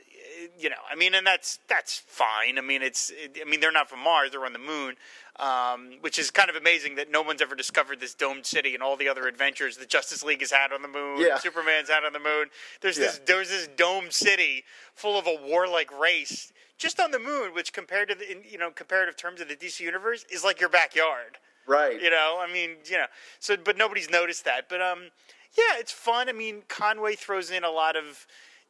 you 0.57 0.71
know, 0.71 0.77
I 0.89 0.95
mean, 0.95 1.15
and 1.15 1.27
that's 1.27 1.59
that's 1.69 1.99
fine. 1.99 2.59
I 2.59 2.61
mean, 2.61 2.81
it's 2.81 3.11
it, 3.11 3.39
I 3.41 3.45
mean, 3.45 3.59
they're 3.61 3.73
not 3.73 3.91
from 3.91 3.99
Mars; 3.99 4.31
they're 4.31 4.47
on 4.47 4.53
the 4.53 4.59
moon, 4.61 4.95
um, 5.37 5.99
which 6.01 6.17
is 6.19 6.31
kind 6.31 6.49
of 6.49 6.55
amazing 6.55 6.95
that 6.95 7.11
no 7.11 7.23
one's 7.23 7.43
ever 7.43 7.57
discovered 7.57 7.99
this 7.99 8.15
domed 8.15 8.47
city 8.47 8.73
and 8.75 8.83
all 8.85 8.97
the 8.97 9.09
other 9.09 9.27
adventures 9.27 9.77
that 9.79 9.89
Justice 9.89 10.23
League 10.23 10.41
has 10.41 10.53
had 10.53 10.73
on 10.73 10.83
the 10.83 10.89
moon, 10.89 11.21
Yeah. 11.21 11.37
Superman's 11.39 11.89
had 11.89 12.05
on 12.05 12.13
the 12.13 12.21
moon. 12.21 12.51
There's 12.81 12.97
this 12.97 13.17
Yeah. 13.19 13.25
there's 13.27 13.49
this 13.51 13.67
domed 13.67 14.13
city 14.15 14.65
full 14.95 15.19
of 15.19 15.27
a 15.27 15.35
warlike 15.35 15.91
race 15.91 16.53
just 16.79 17.01
on 17.01 17.11
the 17.11 17.19
moon, 17.19 17.53
which 17.53 17.73
compared 17.73 18.09
to 18.11 18.15
the 18.15 18.31
in, 18.31 18.45
you 18.45 18.59
know 18.59 18.71
comparative 18.71 19.17
terms 19.17 19.41
of 19.41 19.49
the 19.49 19.57
DC 19.57 19.81
universe 19.83 20.25
is 20.31 20.45
like 20.45 20.61
your 20.61 20.69
backyard. 20.69 21.39
Right. 21.69 22.01
You 22.01 22.09
know, 22.09 22.39
I 22.41 22.51
mean, 22.51 22.71
you 22.87 22.97
know, 22.97 23.07
so 23.39 23.57
but 23.57 23.77
nobody's 23.77 24.11
noticed 24.11 24.47
that. 24.47 24.69
But 24.71 24.81
um, 24.81 25.11
yeah, 25.57 25.79
it's 25.79 25.93
fun. 25.93 26.29
I 26.29 26.33
mean, 26.33 26.63
Conway 26.67 27.15
throws 27.15 27.51
in 27.51 27.63
a 27.63 27.71
lot 27.71 27.95
of 27.95 28.27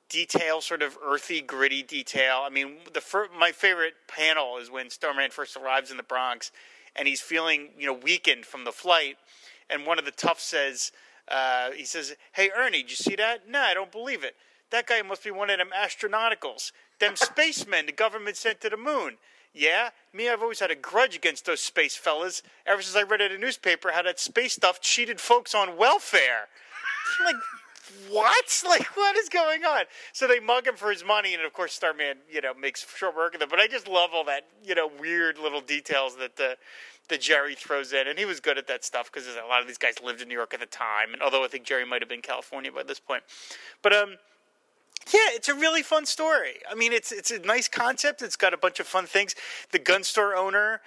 detail, 0.09 0.61
sort 0.61 0.83
of 0.83 0.99
earthy, 1.05 1.41
gritty 1.41 1.83
detail. 1.83 2.43
I 2.45 2.51
mean, 2.51 2.79
the 2.93 3.01
fir- 3.01 3.29
my 3.39 3.53
favorite 3.53 3.95
panel 4.09 4.59
is 4.59 4.71
when 4.71 4.91
Starman 4.91 5.31
first 5.31 5.57
arrives 5.57 5.93
in 5.93 5.97
the 5.97 6.03
Bronx, 6.03 6.51
and 6.97 7.07
he's 7.07 7.21
feeling 7.21 7.69
you 7.79 7.87
know 7.87 7.93
weakened 7.93 8.45
from 8.45 8.65
the 8.65 8.73
flight, 8.73 9.17
and 9.71 9.87
one 9.87 10.01
of 10.01 10.05
the 10.05 10.11
toughs 10.11 10.43
says, 10.43 10.91
uh, 11.29 11.71
he 11.71 11.85
says, 11.85 12.17
"Hey 12.33 12.51
Ernie, 12.57 12.83
did 12.83 12.91
you 12.91 12.97
see 12.97 13.15
that? 13.15 13.49
No, 13.49 13.61
I 13.61 13.75
don't 13.75 13.93
believe 13.93 14.25
it. 14.25 14.35
That 14.71 14.89
guy 14.89 15.01
must 15.03 15.23
be 15.23 15.31
one 15.31 15.51
of 15.51 15.59
them 15.59 15.71
astronauticals, 15.71 16.73
them 16.99 17.15
spacemen 17.15 17.87
the 17.87 17.93
government 17.93 18.37
sent 18.37 18.61
to 18.63 18.71
the 18.71 18.77
moon." 18.77 19.19
Yeah, 19.55 19.91
me, 20.13 20.29
I've 20.29 20.43
always 20.43 20.61
had 20.61 20.71
a 20.71 20.77
grudge 20.77 21.17
against 21.17 21.47
those 21.47 21.61
space 21.61 21.97
fellas 21.97 22.43
ever 22.67 22.83
since 22.83 22.97
I 22.97 23.03
read 23.03 23.21
in 23.21 23.33
a 23.33 23.39
newspaper 23.39 23.91
how 23.93 24.03
that 24.03 24.21
space 24.21 24.53
stuff 24.53 24.81
cheated 24.81 25.21
folks 25.21 25.55
on 25.55 25.77
welfare. 25.77 26.49
Like, 27.25 27.37
what? 28.11 28.45
Like, 28.69 28.97
what 28.97 29.17
is 29.17 29.29
going 29.31 29.65
on? 29.65 29.85
So 30.13 30.27
they 30.27 30.41
mug 30.41 30.67
him 30.67 30.77
for 30.77 30.91
his 30.91 31.05
money, 31.05 31.33
and 31.33 31.43
of 31.43 31.53
course, 31.55 31.73
Starman, 31.73 32.19
you 32.31 32.41
know, 32.41 32.53
makes 32.53 32.87
short 32.97 33.17
work 33.17 33.35
of 33.35 33.41
them. 33.41 33.49
But 33.49 33.61
I 33.61 33.67
just 33.67 33.89
love 33.89 34.11
all 34.13 34.25
that, 34.25 34.45
you 34.63 34.75
know, 34.75 34.91
weird 35.01 35.39
little 35.39 35.63
details 35.63 36.17
that 36.17 36.37
the 36.37 36.57
that 37.09 37.23
Gerry 37.23 37.55
throws 37.55 37.95
in, 37.95 38.07
and 38.07 38.19
he 38.19 38.27
was 38.27 38.41
good 38.41 38.59
at 38.59 38.67
that 38.67 38.85
stuff 38.85 39.11
because 39.11 39.27
a 39.27 39.47
lot 39.49 39.63
of 39.63 39.67
these 39.67 39.79
guys 39.79 39.95
lived 40.05 40.21
in 40.21 40.29
New 40.29 40.35
York 40.35 40.53
at 40.53 40.61
the 40.61 40.67
time. 40.67 41.15
And 41.15 41.23
although 41.23 41.43
I 41.43 41.49
think 41.49 41.65
Gerry 41.65 41.87
might 41.87 42.03
have 42.03 42.09
been 42.09 42.21
California 42.21 42.71
by 42.71 42.83
this 42.83 43.01
point, 43.01 43.23
but 43.83 43.95
um, 43.95 44.17
yeah, 45.13 45.35
it's 45.35 45.49
a 45.49 45.55
really 45.55 45.83
fun 45.83 46.07
story. 46.07 46.55
I 46.71 46.75
mean, 46.75 46.93
it's 46.93 47.13
it's 47.13 47.31
a 47.31 47.39
nice 47.41 47.69
concept. 47.69 48.23
It's 48.23 48.37
got 48.37 48.55
a 48.55 48.57
bunch 48.59 48.81
of 48.81 48.87
fun 48.87 49.07
things. 49.07 49.35
The 49.73 49.79
gun 49.79 50.05
store 50.05 50.37
owner 50.37 50.81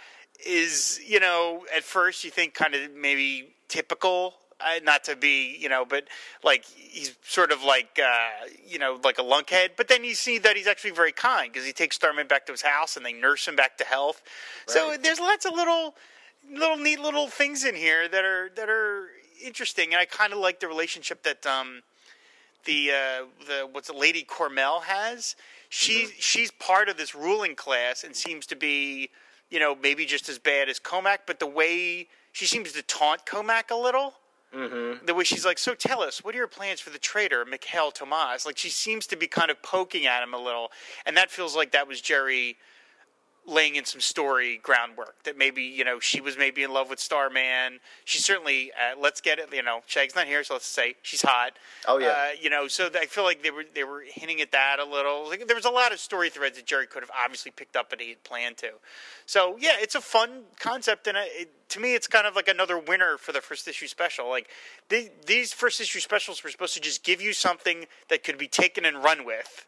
is, 0.46 1.00
you 1.06 1.20
know, 1.20 1.66
at 1.76 1.84
first 1.84 2.24
you 2.24 2.32
think 2.32 2.54
kind 2.54 2.74
of 2.76 2.92
maybe 2.94 3.54
typical, 3.68 4.36
uh, 4.60 4.80
not 4.84 5.04
to 5.06 5.16
be, 5.16 5.56
you 5.60 5.70
know, 5.70 5.86
but 5.86 6.08
like 6.44 6.66
he's 6.66 7.16
sort 7.24 7.52
of 7.52 7.64
like, 7.64 8.00
uh, 8.04 8.48
you 8.68 8.80
know, 8.80 9.00
like 9.04 9.20
a 9.20 9.24
lunkhead. 9.24 9.72
But 9.78 9.88
then 9.88 10.04
you 10.04 10.16
see 10.16 10.40
that 10.40 10.56
he's 10.58 10.68
actually 10.68 10.92
very 10.92 11.12
kind 11.12 11.52
because 11.52 11.66
he 11.66 11.74
takes 11.74 11.96
Starman 11.96 12.28
back 12.28 12.46
to 12.48 12.52
his 12.52 12.62
house 12.62 12.98
and 12.98 13.06
they 13.06 13.14
nurse 13.14 13.48
him 13.48 13.56
back 13.56 13.78
to 13.78 13.84
health. 13.84 14.22
So 14.68 14.96
there's 15.02 15.20
lots 15.20 15.46
of 15.46 15.54
little, 15.54 15.96
little 16.52 16.78
neat 16.78 17.00
little 17.00 17.28
things 17.28 17.64
in 17.64 17.76
here 17.76 18.08
that 18.08 18.26
are 18.26 18.50
that 18.56 18.70
are 18.70 19.10
interesting, 19.44 19.94
and 19.94 19.98
I 19.98 20.06
kind 20.06 20.34
of 20.34 20.40
like 20.40 20.60
the 20.60 20.68
relationship 20.68 21.24
that. 21.24 21.46
um 21.46 21.82
the 22.66 22.92
uh, 22.92 23.26
the 23.48 23.68
what's 23.72 23.88
the 23.88 23.98
lady 23.98 24.24
Cormel 24.24 24.84
has. 24.84 25.36
She's 25.70 26.10
Mm-hmm. 26.10 26.20
she's 26.20 26.52
part 26.52 26.90
of 26.90 26.98
this 26.98 27.16
ruling 27.16 27.56
class 27.56 28.04
and 28.04 28.16
seems 28.16 28.46
to 28.48 28.56
be, 28.56 29.10
you 29.50 29.60
know, 29.60 29.76
maybe 29.76 30.06
just 30.06 30.30
as 30.30 30.38
bad 30.40 30.70
as 30.70 30.80
Comac, 30.80 31.20
but 31.26 31.40
the 31.40 31.48
way 31.48 32.08
she 32.32 32.46
seems 32.46 32.72
to 32.74 32.82
taunt 32.84 33.26
Comac 33.26 33.72
a 33.72 33.76
little. 33.76 34.14
Mm-hmm. 34.54 35.06
The 35.06 35.14
way 35.14 35.24
she's 35.24 35.46
like, 35.46 35.58
so 35.58 35.74
tell 35.74 36.02
us, 36.02 36.26
what 36.26 36.36
are 36.36 36.38
your 36.38 36.48
plans 36.48 36.82
for 36.82 36.90
the 36.90 37.00
traitor, 37.00 37.46
Mikhail 37.46 37.90
Tomas? 37.90 38.46
Like 38.46 38.58
she 38.58 38.70
seems 38.70 39.08
to 39.08 39.16
be 39.16 39.26
kind 39.26 39.50
of 39.50 39.62
poking 39.64 40.06
at 40.08 40.22
him 40.22 40.34
a 40.34 40.38
little, 40.38 40.72
and 41.06 41.16
that 41.16 41.32
feels 41.32 41.56
like 41.56 41.72
that 41.72 41.88
was 41.88 42.02
Gerry 42.02 42.58
laying 43.48 43.76
in 43.76 43.86
some 43.86 44.02
story 44.02 44.60
groundwork 44.62 45.24
that 45.24 45.38
maybe 45.38 45.64
you 45.64 45.84
know 45.84 46.00
she 46.00 46.22
was 46.22 46.38
maybe 46.38 46.64
in 46.64 46.72
love 46.72 46.90
with 46.90 47.00
Starman. 47.00 47.80
She 48.06 48.20
certainly 48.20 48.72
uh, 48.72 49.00
let's 49.00 49.22
get 49.22 49.40
it. 49.40 49.54
You 49.54 49.64
know, 49.64 49.82
Shag's 49.88 50.16
not 50.16 50.28
here, 50.28 50.44
so 50.44 50.54
let's 50.54 50.66
say 50.66 50.96
she's 51.02 51.22
hot. 51.22 51.54
Oh, 51.88 51.98
yeah. 51.98 52.08
Uh, 52.08 52.28
you 52.40 52.50
know, 52.50 52.68
so 52.68 52.90
I 52.94 53.06
feel 53.06 53.24
like 53.24 53.44
they 53.44 53.52
were 53.52 53.66
they 53.74 53.84
were 53.84 54.04
hinting 54.06 54.42
at 54.42 54.52
that 54.52 54.78
a 54.80 54.86
little. 54.86 55.28
Like, 55.28 55.48
there 55.48 55.56
was 55.56 55.66
a 55.66 55.72
lot 55.72 55.92
of 55.92 56.00
story 56.00 56.30
threads 56.30 56.58
that 56.58 56.66
Gerry 56.66 56.88
could 56.88 57.04
have 57.04 57.12
obviously 57.18 57.52
picked 57.52 57.76
up 57.76 57.92
and 57.92 58.02
he 58.02 58.10
had 58.10 58.24
planned 58.24 58.58
to. 58.58 58.70
So 59.26 59.58
yeah, 59.60 59.76
it's 59.80 59.96
a 59.96 60.02
fun 60.02 60.44
concept, 60.60 61.08
and 61.08 61.18
it, 61.18 61.50
to 61.70 61.80
me, 61.80 61.96
it's 61.96 62.08
kind 62.08 62.28
of 62.28 62.36
like 62.36 62.48
another 62.48 62.78
winner 62.78 63.18
for 63.18 63.32
the 63.32 63.42
first 63.42 63.68
issue 63.68 63.88
special. 63.88 64.30
Like 64.30 64.50
the, 64.90 65.10
these 65.26 65.54
first 65.54 65.82
issue 65.82 66.00
specials 66.00 66.44
were 66.44 66.50
supposed 66.50 66.74
to 66.76 66.82
just 66.82 67.04
give 67.04 67.22
you 67.22 67.34
something 67.34 67.86
that 68.10 68.24
could 68.24 68.38
be 68.38 68.48
taken 68.48 68.86
and 68.86 69.04
run 69.04 69.26
with, 69.26 69.66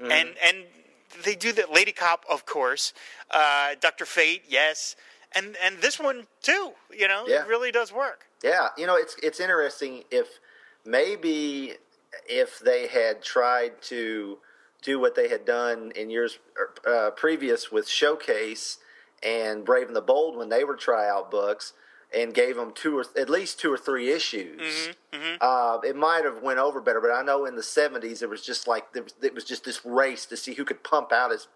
and 0.00 0.30
and 0.42 0.64
they 1.24 1.34
do 1.34 1.52
that. 1.52 1.72
Lady 1.72 1.92
Cop, 1.92 2.24
of 2.30 2.46
course, 2.46 2.92
uh, 3.30 3.74
Doctor 3.80 4.04
Fate, 4.06 4.42
yes, 4.48 4.96
and 5.34 5.56
and 5.62 5.78
this 5.80 5.98
one 5.98 6.26
too. 6.42 6.72
You 6.92 7.08
know, 7.08 7.24
Yeah. 7.26 7.42
it 7.42 7.48
really 7.48 7.70
does 7.72 7.92
work. 7.92 8.26
Yeah, 8.42 8.68
you 8.76 8.86
know, 8.86 8.96
it's 8.96 9.16
it's 9.22 9.40
interesting 9.40 10.04
if 10.10 10.38
maybe 10.84 11.74
if 12.28 12.58
they 12.58 12.86
had 12.88 13.22
tried 13.22 13.80
to 13.82 14.38
do 14.82 14.98
what 14.98 15.14
they 15.14 15.28
had 15.28 15.44
done 15.44 15.92
in 15.94 16.10
years 16.10 16.38
uh, 16.86 17.10
previous 17.12 17.70
with 17.70 17.88
Showcase 17.88 18.78
and 19.22 19.64
Brave 19.64 19.86
and 19.86 19.94
the 19.96 20.00
Bold 20.02 20.36
when 20.36 20.48
they 20.48 20.64
were 20.64 20.74
tryout 20.76 21.30
books 21.30 21.72
and 22.14 22.34
gave 22.34 22.56
them 22.56 22.72
two 22.74 22.98
or 22.98 23.04
at 23.16 23.30
least 23.30 23.58
two 23.60 23.72
or 23.72 23.78
three 23.78 24.10
issues, 24.12 24.90
Uh, 25.40 25.78
it 25.84 25.96
might 25.96 26.24
have 26.24 26.42
went 26.42 26.58
over 26.58 26.80
better. 26.80 27.00
But 27.00 27.10
I 27.10 27.22
know 27.22 27.44
in 27.46 27.56
the 27.56 27.62
'70s 27.62 28.22
it 28.22 28.28
was 28.30 28.42
just 28.42 28.66
like 28.66 28.92
there 28.92 29.02
was, 29.02 29.14
it 29.22 29.34
was 29.34 29.44
just 29.44 29.64
this 29.64 29.84
race 29.84 30.26
to 30.26 30.36
see 30.36 30.54
who 30.54 30.64
could 30.64 30.82
pump 30.82 31.12
out 31.12 31.32
as 31.32 31.48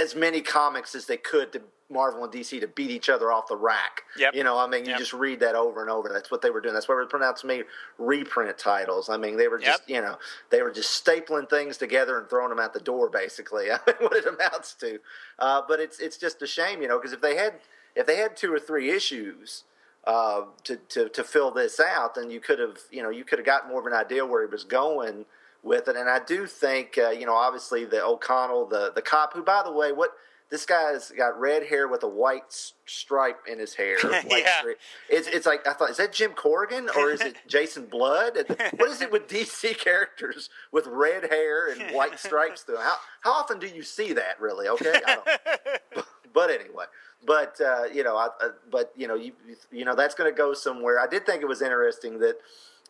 as 0.00 0.14
many 0.16 0.40
comics 0.40 0.94
as 0.96 1.06
they 1.06 1.16
could 1.16 1.52
to 1.52 1.62
Marvel 1.88 2.24
and 2.24 2.32
DC 2.32 2.58
to 2.60 2.66
beat 2.68 2.90
each 2.90 3.08
other 3.08 3.30
off 3.30 3.46
the 3.48 3.56
rack. 3.56 4.02
Yep. 4.16 4.34
You 4.34 4.42
know, 4.42 4.58
I 4.58 4.66
mean, 4.66 4.84
you 4.84 4.90
Yep. 4.90 4.98
just 4.98 5.12
read 5.12 5.38
that 5.40 5.54
over 5.54 5.80
and 5.80 5.90
over. 5.90 6.08
That's 6.08 6.28
what 6.30 6.40
they 6.42 6.50
were 6.50 6.60
doing. 6.60 6.74
That's 6.74 6.88
why 6.88 6.94
we're 6.96 7.06
putting 7.06 7.26
out 7.26 7.38
so 7.38 7.46
many 7.46 7.62
reprint 7.98 8.56
titles. 8.58 9.08
I 9.08 9.16
mean, 9.16 9.36
they 9.36 9.46
were 9.48 9.58
just, 9.58 9.82
Yep. 9.88 9.96
you 9.96 10.00
know, 10.02 10.18
they 10.50 10.62
were 10.62 10.70
just 10.72 11.04
stapling 11.04 11.48
things 11.48 11.76
together 11.78 12.18
and 12.18 12.28
throwing 12.28 12.50
them 12.50 12.58
out 12.58 12.74
the 12.74 12.80
door, 12.80 13.08
basically. 13.08 13.70
I 13.72 13.78
mean, 13.86 13.96
what 14.00 14.14
it 14.16 14.26
amounts 14.26 14.74
to. 14.74 14.98
Uh, 15.38 15.62
but 15.66 15.78
it's 15.80 15.98
it's 16.00 16.16
just 16.16 16.42
a 16.42 16.46
shame, 16.48 16.82
you 16.82 16.88
know, 16.88 16.98
because 16.98 17.12
if 17.12 17.20
they 17.20 17.36
had 17.36 17.54
if 17.94 18.06
they 18.06 18.16
had 18.16 18.36
two 18.36 18.52
or 18.52 18.58
three 18.60 18.90
issues 18.90 19.64
uh, 20.04 20.42
to, 20.64 20.76
to 20.76 21.08
to 21.10 21.24
fill 21.24 21.50
this 21.50 21.78
out, 21.80 22.14
then 22.14 22.30
you 22.30 22.40
could 22.40 22.58
have, 22.58 22.78
you 22.90 23.02
know, 23.02 23.10
you 23.10 23.24
could 23.24 23.38
have 23.38 23.46
got 23.46 23.68
more 23.68 23.80
of 23.80 23.86
an 23.86 23.92
idea 23.92 24.24
where 24.24 24.42
he 24.46 24.50
was 24.50 24.64
going 24.64 25.26
with 25.62 25.88
it. 25.88 25.96
And 25.96 26.08
I 26.08 26.20
do 26.24 26.46
think, 26.46 26.96
uh, 26.98 27.10
you 27.10 27.26
know, 27.26 27.34
obviously 27.34 27.84
the 27.84 28.02
O'Connell, 28.04 28.66
the 28.66 28.92
the 28.94 29.02
cop, 29.02 29.34
who, 29.34 29.42
by 29.42 29.62
the 29.62 29.72
way, 29.72 29.92
what 29.92 30.10
this 30.50 30.66
guy's 30.66 31.12
got 31.12 31.38
red 31.38 31.66
hair 31.66 31.86
with 31.86 32.02
a 32.02 32.08
white 32.08 32.72
stripe 32.86 33.38
in 33.46 33.58
his 33.58 33.74
hair. 33.74 33.96
Yeah. 34.26 34.58
strip. 34.60 34.78
It's 35.08 35.28
it's 35.28 35.46
like 35.46 35.66
I 35.66 35.74
thought, 35.74 35.90
is 35.90 35.96
that 35.98 36.12
Jim 36.12 36.32
Corrigan 36.32 36.88
or 36.96 37.10
is 37.10 37.20
it 37.20 37.36
Jason 37.46 37.86
Blood? 37.86 38.36
What 38.76 38.90
is 38.90 39.00
it 39.00 39.12
with 39.12 39.28
DC 39.28 39.78
characters 39.78 40.48
with 40.72 40.86
red 40.86 41.30
hair 41.30 41.70
and 41.70 41.94
white 41.94 42.18
stripes 42.18 42.62
through? 42.62 42.78
How 42.78 42.96
how 43.20 43.32
often 43.32 43.58
do 43.58 43.66
you 43.68 43.82
see 43.82 44.12
that? 44.14 44.40
Really? 44.40 44.66
Okay. 44.68 45.00
I 45.06 45.16
don't, 45.16 46.06
but 46.32 46.50
anyway, 46.50 46.84
but 47.26 47.60
uh, 47.60 47.84
you 47.92 48.02
know, 48.02 48.16
I, 48.16 48.26
uh, 48.42 48.48
but 48.70 48.92
you 48.96 49.06
know, 49.06 49.14
you 49.14 49.32
you 49.70 49.84
know, 49.84 49.94
that's 49.94 50.14
going 50.14 50.32
to 50.32 50.36
go 50.36 50.54
somewhere. 50.54 50.98
I 50.98 51.06
did 51.06 51.26
think 51.26 51.42
it 51.42 51.46
was 51.46 51.62
interesting 51.62 52.18
that 52.20 52.36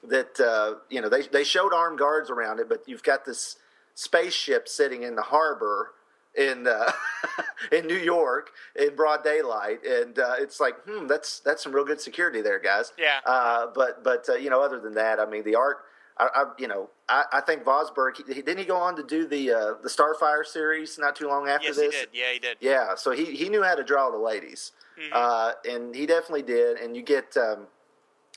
that 0.09 0.41
uh, 0.41 0.79
you 0.89 1.01
know 1.01 1.09
they 1.09 1.23
they 1.23 1.45
showed 1.45 1.73
armed 1.73 1.99
guards 1.99 2.31
around 2.31 2.61
it, 2.61 2.69
but 2.69 2.83
you've 2.87 3.03
got 3.03 3.25
this 3.25 3.57
spaceship 3.95 4.69
sitting 4.69 5.03
in 5.03 5.15
the 5.15 5.23
harbor 5.23 5.93
in 6.37 6.67
uh, 6.67 6.91
in 7.73 7.87
New 7.87 7.97
York 7.97 8.51
in 8.77 8.95
broad 8.95 9.25
daylight, 9.25 9.85
and 9.85 10.19
uh, 10.19 10.35
it's 10.39 10.61
like, 10.61 10.77
hmm, 10.85 11.07
that's 11.07 11.41
that's 11.41 11.63
some 11.63 11.73
real 11.73 11.85
good 11.85 12.01
security 12.01 12.41
there, 12.41 12.59
guys. 12.59 12.93
Yeah. 12.99 13.19
Uh, 13.27 13.67
but 13.75 14.05
but 14.05 14.29
uh, 14.29 14.35
you 14.35 14.51
know, 14.51 14.63
other 14.63 14.81
than 14.81 14.95
that, 14.95 15.21
I 15.21 15.27
mean, 15.27 15.45
the 15.45 15.57
art. 15.57 15.79
I, 16.21 16.29
I 16.35 16.45
you 16.59 16.69
know, 16.69 16.91
I, 17.09 17.25
I 17.33 17.41
think 17.41 17.65
Vosburg. 17.65 18.17
He, 18.17 18.35
he- 18.35 18.43
didn't 18.43 18.59
he 18.59 18.65
go 18.65 18.77
on 18.77 18.95
to 18.97 19.03
do 19.03 19.27
the 19.27 19.51
uh, 19.53 19.75
the 19.83 19.89
Starfire 19.89 20.45
series 20.45 20.99
not 20.99 21.17
too 21.17 21.27
long 21.29 21.49
after 21.49 21.69
Yes, 21.69 21.77
this? 21.77 21.95
he 21.95 22.01
did. 22.01 22.09
Yeah, 22.13 22.33
he 22.33 22.39
did. 22.39 22.57
Yeah, 22.61 22.95
so 22.95 23.11
he, 23.13 23.25
he 23.37 23.49
knew 23.49 23.63
how 23.63 23.75
to 23.75 23.83
draw 23.83 24.11
the 24.11 24.19
ladies, 24.19 24.73
Mm-hmm. 25.01 25.13
uh, 25.15 25.53
and 25.73 25.95
he 25.95 26.05
definitely 26.07 26.43
did. 26.43 26.77
And 26.79 26.95
you 26.95 27.03
get 27.03 27.35
um, 27.37 27.67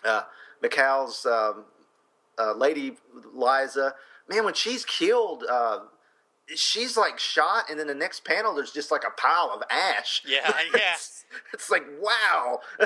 uh, 0.06 0.22
McCall's 0.64 1.26
um, 1.26 1.66
uh, 2.40 2.54
lady 2.54 2.96
Liza. 3.34 3.94
Man, 4.30 4.46
when 4.46 4.54
she's 4.54 4.86
killed, 4.86 5.44
uh, 5.50 5.80
she's 6.56 6.96
like 6.96 7.20
shot, 7.20 7.70
and 7.70 7.78
then 7.78 7.88
the 7.88 7.94
next 7.96 8.24
panel 8.24 8.56
there's 8.56 8.72
just 8.72 8.92
like 8.92 9.04
a 9.04 9.12
pile 9.20 9.52
of 9.54 9.62
ash. 9.70 10.22
Yeah, 10.26 10.40
yeah. 10.74 10.94
it's, 10.94 11.26
it's 11.54 11.70
like 11.70 11.84
wow, 12.00 12.60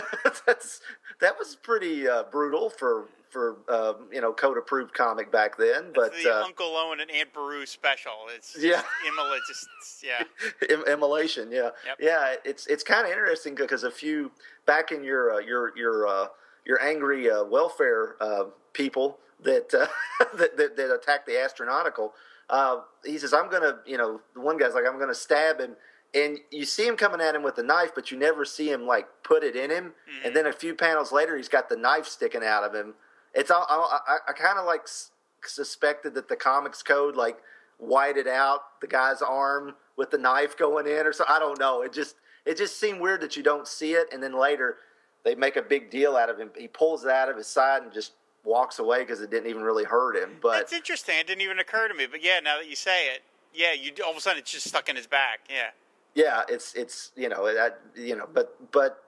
that's 0.48 0.82
that 1.22 1.38
was 1.38 1.56
pretty 1.56 2.08
uh, 2.08 2.24
brutal 2.32 2.70
for 2.72 3.06
for 3.38 3.58
um, 3.72 4.08
you 4.12 4.20
know 4.20 4.34
code 4.34 4.58
approved 4.58 4.94
comic 4.94 5.32
back 5.32 5.58
then. 5.58 5.92
But 5.94 6.12
the 6.14 6.36
uh, 6.36 6.44
Uncle 6.44 6.66
Owen 6.76 7.00
and 7.00 7.12
Aunt 7.12 7.32
Beru 7.34 7.66
special. 7.68 8.12
It's 8.36 8.58
Yeah. 8.60 8.82
Imola 9.08 9.38
just 9.48 9.68
yeah. 10.04 10.24
Im- 10.70 10.86
immolation 10.92 11.52
yeah 11.52 11.70
Yep. 11.86 11.98
yeah 12.00 12.36
it's 12.44 12.66
it's 12.68 12.84
kind 12.84 13.06
of 13.06 13.12
interesting 13.12 13.54
because 13.54 13.84
a 13.84 13.92
few 13.92 14.32
back 14.66 14.92
in 14.92 15.04
your 15.04 15.34
uh, 15.36 15.40
your 15.40 15.78
your 15.78 16.08
uh, 16.08 16.28
your 16.66 16.82
angry 16.82 17.30
uh, 17.30 17.44
welfare 17.44 18.16
uh, 18.20 18.46
people 18.74 19.20
that, 19.44 19.72
uh, 19.74 19.86
that 20.38 20.58
that 20.58 20.76
that 20.76 20.94
attack 20.94 21.26
the 21.28 21.34
astronautical. 21.34 22.12
Uh, 22.50 22.78
he 23.06 23.18
says, 23.18 23.34
"I'm 23.34 23.50
gonna," 23.52 23.80
you 23.86 23.98
know, 23.98 24.22
the 24.34 24.42
one 24.42 24.58
guy's 24.58 24.74
like, 24.74 24.86
"I'm 24.90 24.98
gonna 24.98 25.14
stab 25.14 25.60
him." 25.60 25.76
And 26.16 26.40
you 26.52 26.64
see 26.64 26.88
him 26.88 26.96
coming 26.96 27.20
at 27.20 27.36
him 27.36 27.44
with 27.44 27.58
a 27.58 27.64
knife, 27.64 27.92
but 27.94 28.10
you 28.12 28.18
never 28.18 28.46
see 28.46 28.72
him 28.72 28.88
like 28.88 29.06
put 29.24 29.44
it 29.44 29.58
in 29.58 29.70
him. 29.70 29.92
And 30.24 30.34
then 30.34 30.48
a 30.48 30.54
few 30.54 30.74
panels 30.74 31.12
later, 31.12 31.36
he's 31.36 31.50
got 31.50 31.68
the 31.68 31.76
knife 31.76 32.08
sticking 32.08 32.44
out 32.46 32.64
of 32.64 32.74
him. 32.74 32.94
It's 33.38 33.52
all 33.52 33.66
I, 33.70 34.00
I, 34.08 34.18
I 34.30 34.34
kind 34.34 34.58
of 34.58 34.66
like 34.66 34.82
s- 34.84 35.12
suspected 35.46 36.16
that 36.16 36.28
the 36.28 36.36
comics 36.36 36.82
code 36.82 37.16
like 37.16 37.38
whited 37.78 38.28
out 38.28 38.82
the 38.82 38.88
guy's 38.88 39.22
arm 39.22 39.76
with 39.96 40.10
the 40.12 40.18
knife 40.18 40.58
going 40.58 40.88
in, 40.88 41.06
or 41.06 41.14
so. 41.14 41.24
I 41.30 41.38
don't 41.40 41.60
know. 41.60 41.84
It 41.84 41.94
just 41.94 42.16
it 42.46 42.58
just 42.58 42.80
seemed 42.80 43.00
weird 43.00 43.22
that 43.22 43.38
you 43.38 43.44
don't 43.44 43.68
see 43.68 43.94
it, 43.94 44.08
and 44.12 44.22
then 44.24 44.38
later 44.38 44.78
they 45.24 45.36
make 45.36 45.56
a 45.56 45.62
big 45.62 45.92
deal 45.92 46.18
out 46.18 46.30
of 46.30 46.38
him. 46.40 46.50
He 46.58 46.68
pulls 46.68 47.04
it 47.06 47.12
out 47.12 47.30
of 47.30 47.38
his 47.38 47.48
side 47.48 47.84
and 47.84 47.94
just 47.94 48.14
walks 48.44 48.80
away 48.80 49.00
because 49.00 49.22
it 49.22 49.30
didn't 49.30 49.50
even 49.50 49.62
really 49.62 49.84
hurt 49.84 50.16
him. 50.16 50.38
But 50.42 50.62
it's 50.62 50.74
interesting. 50.74 51.16
It 51.20 51.28
didn't 51.28 51.42
even 51.42 51.60
occur 51.60 51.88
to 51.88 51.94
me. 51.94 52.08
But 52.10 52.24
yeah, 52.24 52.40
now 52.40 52.58
that 52.58 52.68
you 52.68 52.76
say 52.76 53.08
it, 53.14 53.22
yeah, 53.54 53.74
you 53.74 53.92
all 54.04 54.12
of 54.12 54.18
a 54.18 54.22
sudden 54.22 54.40
it's 54.40 54.52
just 54.52 54.68
stuck 54.68 54.90
in 54.90 54.96
his 54.96 55.06
back. 55.08 55.42
Yeah. 55.50 55.70
yeah, 56.16 56.42
it's 56.50 56.74
it's 56.74 57.12
you 57.16 57.30
know 57.30 57.54
that 57.54 57.82
you 57.96 58.16
know, 58.16 58.28
but 58.34 58.56
but 58.72 59.04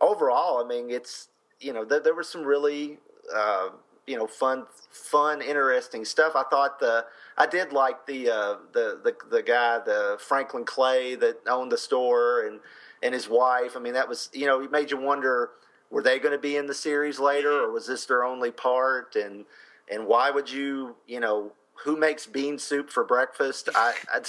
overall, 0.00 0.62
I 0.62 0.68
mean, 0.68 0.90
it's 0.90 1.28
you 1.60 1.72
know 1.72 1.84
there, 1.84 2.00
there 2.00 2.14
was 2.14 2.28
some 2.28 2.44
really 2.44 2.98
uh, 3.34 3.70
you 4.06 4.16
know 4.16 4.26
fun 4.26 4.66
fun 4.90 5.42
interesting 5.42 6.04
stuff. 6.04 6.32
I 6.34 6.42
thought 6.44 6.80
the 6.80 7.06
I 7.38 7.46
did 7.46 7.72
like 7.72 8.06
the 8.06 8.30
uh, 8.30 8.54
the 8.72 9.00
the 9.02 9.14
the 9.30 9.42
guy 9.42 9.78
the 9.78 10.18
Franklin 10.20 10.64
Clay 10.64 11.14
that 11.16 11.40
owned 11.48 11.72
the 11.72 11.78
store 11.78 12.46
and 12.46 12.60
and 13.02 13.14
his 13.14 13.28
wife. 13.28 13.76
I 13.76 13.80
mean, 13.80 13.94
that 13.94 14.08
was 14.08 14.28
you 14.32 14.46
know 14.46 14.60
it 14.60 14.70
made 14.70 14.90
you 14.90 14.98
wonder 14.98 15.50
were 15.90 16.02
they 16.02 16.18
going 16.18 16.32
to 16.32 16.38
be 16.38 16.56
in 16.56 16.66
the 16.66 16.74
series 16.74 17.18
later 17.18 17.64
or 17.64 17.72
was 17.72 17.86
this 17.86 18.06
their 18.06 18.24
only 18.24 18.50
part 18.50 19.16
and 19.16 19.44
and 19.90 20.06
why 20.06 20.30
would 20.30 20.50
you 20.50 20.96
you 21.06 21.20
know 21.20 21.52
who 21.84 21.96
makes 21.96 22.26
bean 22.26 22.58
soup 22.58 22.90
for 22.90 23.04
breakfast? 23.04 23.68
I, 23.74 23.94
I 24.12 24.20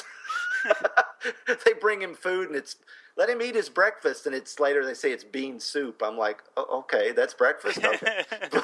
they 1.65 1.73
bring 1.73 2.01
him 2.01 2.15
food 2.15 2.47
and 2.47 2.55
it's 2.55 2.77
let 3.17 3.29
him 3.29 3.41
eat 3.41 3.55
his 3.55 3.69
breakfast 3.69 4.25
and 4.25 4.33
it's 4.35 4.59
later 4.59 4.85
they 4.85 4.93
say 4.93 5.11
it's 5.11 5.23
bean 5.23 5.59
soup. 5.59 6.01
I'm 6.03 6.17
like, 6.17 6.41
oh, 6.57 6.79
okay, 6.79 7.11
that's 7.11 7.33
breakfast. 7.33 7.83
Okay. 7.83 8.23
But- 8.51 8.63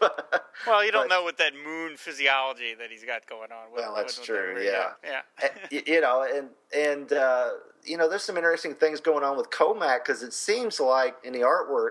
Well, 0.66 0.84
you 0.84 0.90
don't 0.90 1.08
but- 1.08 1.14
know 1.14 1.22
what 1.22 1.38
that 1.38 1.52
moon 1.64 1.96
physiology 1.96 2.74
that 2.78 2.90
he's 2.90 3.04
got 3.04 3.26
going 3.26 3.52
on. 3.52 3.70
What- 3.70 3.80
Well, 3.82 3.94
that's 3.96 4.18
what- 4.18 4.26
true, 4.26 4.60
yeah. 4.62 4.90
Yeah. 5.04 5.20
Y- 5.72 5.82
you 5.86 6.00
know, 6.00 6.22
and 6.24 6.48
and 6.76 7.12
uh, 7.12 7.50
you 7.84 7.96
know, 7.96 8.08
there's 8.08 8.24
some 8.24 8.36
interesting 8.36 8.74
things 8.74 9.00
going 9.00 9.22
on 9.24 9.36
with 9.36 9.50
Comac 9.50 10.04
because 10.04 10.22
it 10.22 10.32
seems 10.32 10.78
like 10.80 11.16
in 11.24 11.32
the 11.32 11.40
artwork, 11.40 11.90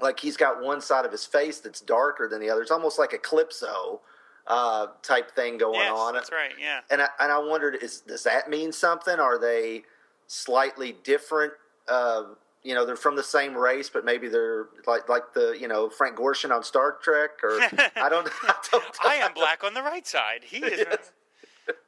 like 0.00 0.18
he's 0.20 0.36
got 0.36 0.62
one 0.62 0.80
side 0.80 1.04
of 1.04 1.12
his 1.12 1.24
face 1.24 1.60
that's 1.60 1.80
darker 1.80 2.28
than 2.28 2.40
the 2.40 2.50
other. 2.50 2.60
It's 2.62 2.70
almost 2.72 2.98
like 2.98 3.12
a 3.12 3.18
Calypso 3.18 4.00
uh, 4.48 4.88
type 5.02 5.34
thing 5.34 5.56
going 5.56 5.74
yes, 5.80 5.92
on. 5.94 6.12
that's 6.12 6.32
right. 6.32 6.50
Yeah. 6.60 6.80
And 6.90 7.00
I, 7.02 7.08
and 7.20 7.32
I 7.32 7.38
wondered, 7.38 7.76
is 7.82 8.00
does 8.00 8.24
that 8.24 8.50
mean 8.50 8.72
something? 8.72 9.18
Are 9.18 9.38
they 9.38 9.84
slightly 10.26 10.96
different? 11.04 11.52
Uh, 11.88 12.24
you 12.62 12.74
know, 12.74 12.86
they're 12.86 12.96
from 12.96 13.14
the 13.16 13.22
same 13.22 13.54
race, 13.54 13.90
but 13.90 14.04
maybe 14.04 14.28
they're 14.28 14.68
like 14.86 15.08
like 15.08 15.34
the 15.34 15.56
you 15.60 15.68
know 15.68 15.90
Frank 15.90 16.16
Gorshin 16.16 16.50
on 16.50 16.62
Star 16.62 16.98
Trek, 17.02 17.30
or 17.42 17.60
I 17.96 18.08
don't. 18.08 18.28
I, 18.42 18.54
don't, 18.72 18.84
I 19.04 19.14
am 19.16 19.34
black 19.34 19.62
on 19.64 19.74
the 19.74 19.82
right 19.82 20.06
side. 20.06 20.44
He 20.44 20.58
is. 20.58 21.12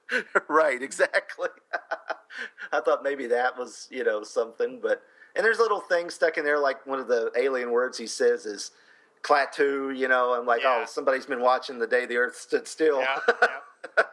right, 0.48 0.80
exactly. 0.82 1.48
I 2.72 2.80
thought 2.80 3.02
maybe 3.02 3.26
that 3.28 3.58
was, 3.58 3.88
you 3.90 4.04
know, 4.04 4.22
something, 4.22 4.78
but 4.82 5.02
and 5.34 5.44
there's 5.44 5.58
little 5.58 5.80
things 5.80 6.14
stuck 6.14 6.38
in 6.38 6.44
there, 6.44 6.58
like 6.58 6.86
one 6.86 6.98
of 7.00 7.08
the 7.08 7.30
alien 7.36 7.70
words 7.70 7.96
he 7.98 8.06
says 8.06 8.46
is 8.46 8.70
"Klaatu," 9.22 9.96
you 9.96 10.08
know. 10.08 10.34
I'm 10.38 10.46
like, 10.46 10.62
Yeah. 10.62 10.80
oh, 10.82 10.86
somebody's 10.86 11.26
been 11.26 11.40
watching 11.40 11.78
the 11.78 11.86
day 11.86 12.06
the 12.06 12.16
Earth 12.18 12.36
stood 12.36 12.68
still, 12.68 13.00
Yeah, 13.00 13.18
yeah. 13.42 14.04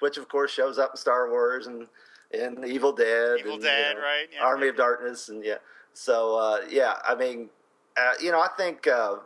which 0.00 0.16
of 0.16 0.28
course 0.28 0.50
shows 0.50 0.78
up 0.78 0.92
in 0.92 0.96
Star 0.96 1.30
Wars 1.30 1.66
and 1.66 1.86
in 2.30 2.64
Evil 2.66 2.92
Dead, 2.92 3.38
Evil 3.40 3.54
and, 3.54 3.62
Dead, 3.62 3.96
know, 3.96 4.02
right, 4.02 4.26
yeah. 4.32 4.44
Army 4.44 4.68
of 4.68 4.76
Darkness, 4.76 5.28
and 5.28 5.44
yeah. 5.44 5.56
So 5.94 6.36
uh, 6.36 6.60
yeah, 6.68 6.94
I 7.06 7.14
mean, 7.14 7.48
uh, 7.96 8.12
you 8.20 8.30
know, 8.30 8.40
I 8.40 8.48
think 8.56 8.86
uh, 8.86 9.16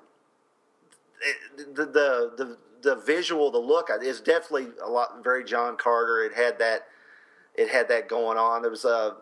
it, 1.20 1.74
the, 1.74 1.86
the 1.86 2.32
the 2.36 2.56
the 2.82 2.96
visual, 2.96 3.50
the 3.50 3.58
look 3.58 3.88
is 4.02 4.20
definitely 4.20 4.68
a 4.84 4.88
lot 4.88 5.22
very 5.22 5.44
John 5.44 5.76
Carter. 5.76 6.24
It 6.24 6.34
had 6.34 6.58
that 6.58 6.86
it 7.54 7.68
had 7.68 7.88
that 7.88 8.08
going 8.08 8.38
on. 8.38 8.62
There 8.62 8.70
was 8.70 8.84
uh, 8.84 9.12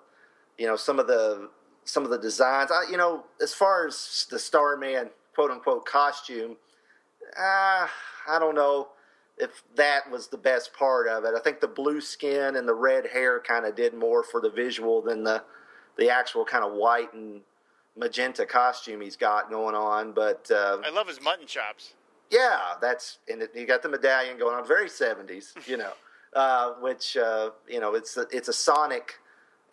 you 0.58 0.66
know 0.66 0.76
some 0.76 0.98
of 0.98 1.06
the 1.06 1.50
some 1.84 2.04
of 2.04 2.10
the 2.10 2.18
designs. 2.18 2.70
I, 2.70 2.90
you 2.90 2.96
know, 2.96 3.24
as 3.42 3.54
far 3.54 3.86
as 3.86 4.26
the 4.30 4.38
Starman 4.38 5.10
quote 5.34 5.50
unquote 5.50 5.86
costume, 5.86 6.56
uh, 7.38 7.86
I 8.28 8.38
don't 8.38 8.54
know 8.54 8.88
if 9.40 9.62
that 9.76 10.10
was 10.10 10.28
the 10.28 10.36
best 10.36 10.72
part 10.74 11.08
of 11.08 11.24
it. 11.24 11.32
I 11.36 11.40
think 11.40 11.60
the 11.60 11.68
blue 11.68 12.00
skin 12.00 12.56
and 12.56 12.68
the 12.68 12.74
red 12.74 13.06
hair 13.06 13.40
kind 13.40 13.64
of 13.64 13.74
did 13.74 13.94
more 13.94 14.22
for 14.22 14.40
the 14.40 14.50
visual 14.50 15.00
than 15.02 15.24
the 15.24 15.42
the 15.96 16.10
actual 16.10 16.44
kind 16.44 16.64
of 16.64 16.72
white 16.72 17.12
and 17.12 17.40
magenta 17.96 18.46
costume 18.46 19.00
he's 19.00 19.16
got 19.16 19.50
going 19.50 19.74
on. 19.74 20.12
But 20.12 20.50
uh, 20.50 20.78
I 20.84 20.90
love 20.90 21.08
his 21.08 21.20
mutton 21.20 21.46
chops. 21.46 21.94
yeah, 22.30 22.74
that's 22.80 23.18
and 23.28 23.42
it, 23.42 23.50
you 23.54 23.66
got 23.66 23.82
the 23.82 23.88
medallion 23.88 24.38
going 24.38 24.54
on, 24.54 24.66
very 24.66 24.88
seventies, 24.88 25.54
you 25.66 25.76
know, 25.76 25.92
uh, 26.34 26.72
which 26.80 27.16
uh, 27.16 27.50
you 27.68 27.80
know 27.80 27.94
it's 27.94 28.16
a, 28.16 28.26
it's 28.30 28.48
a 28.48 28.52
sonic 28.52 29.14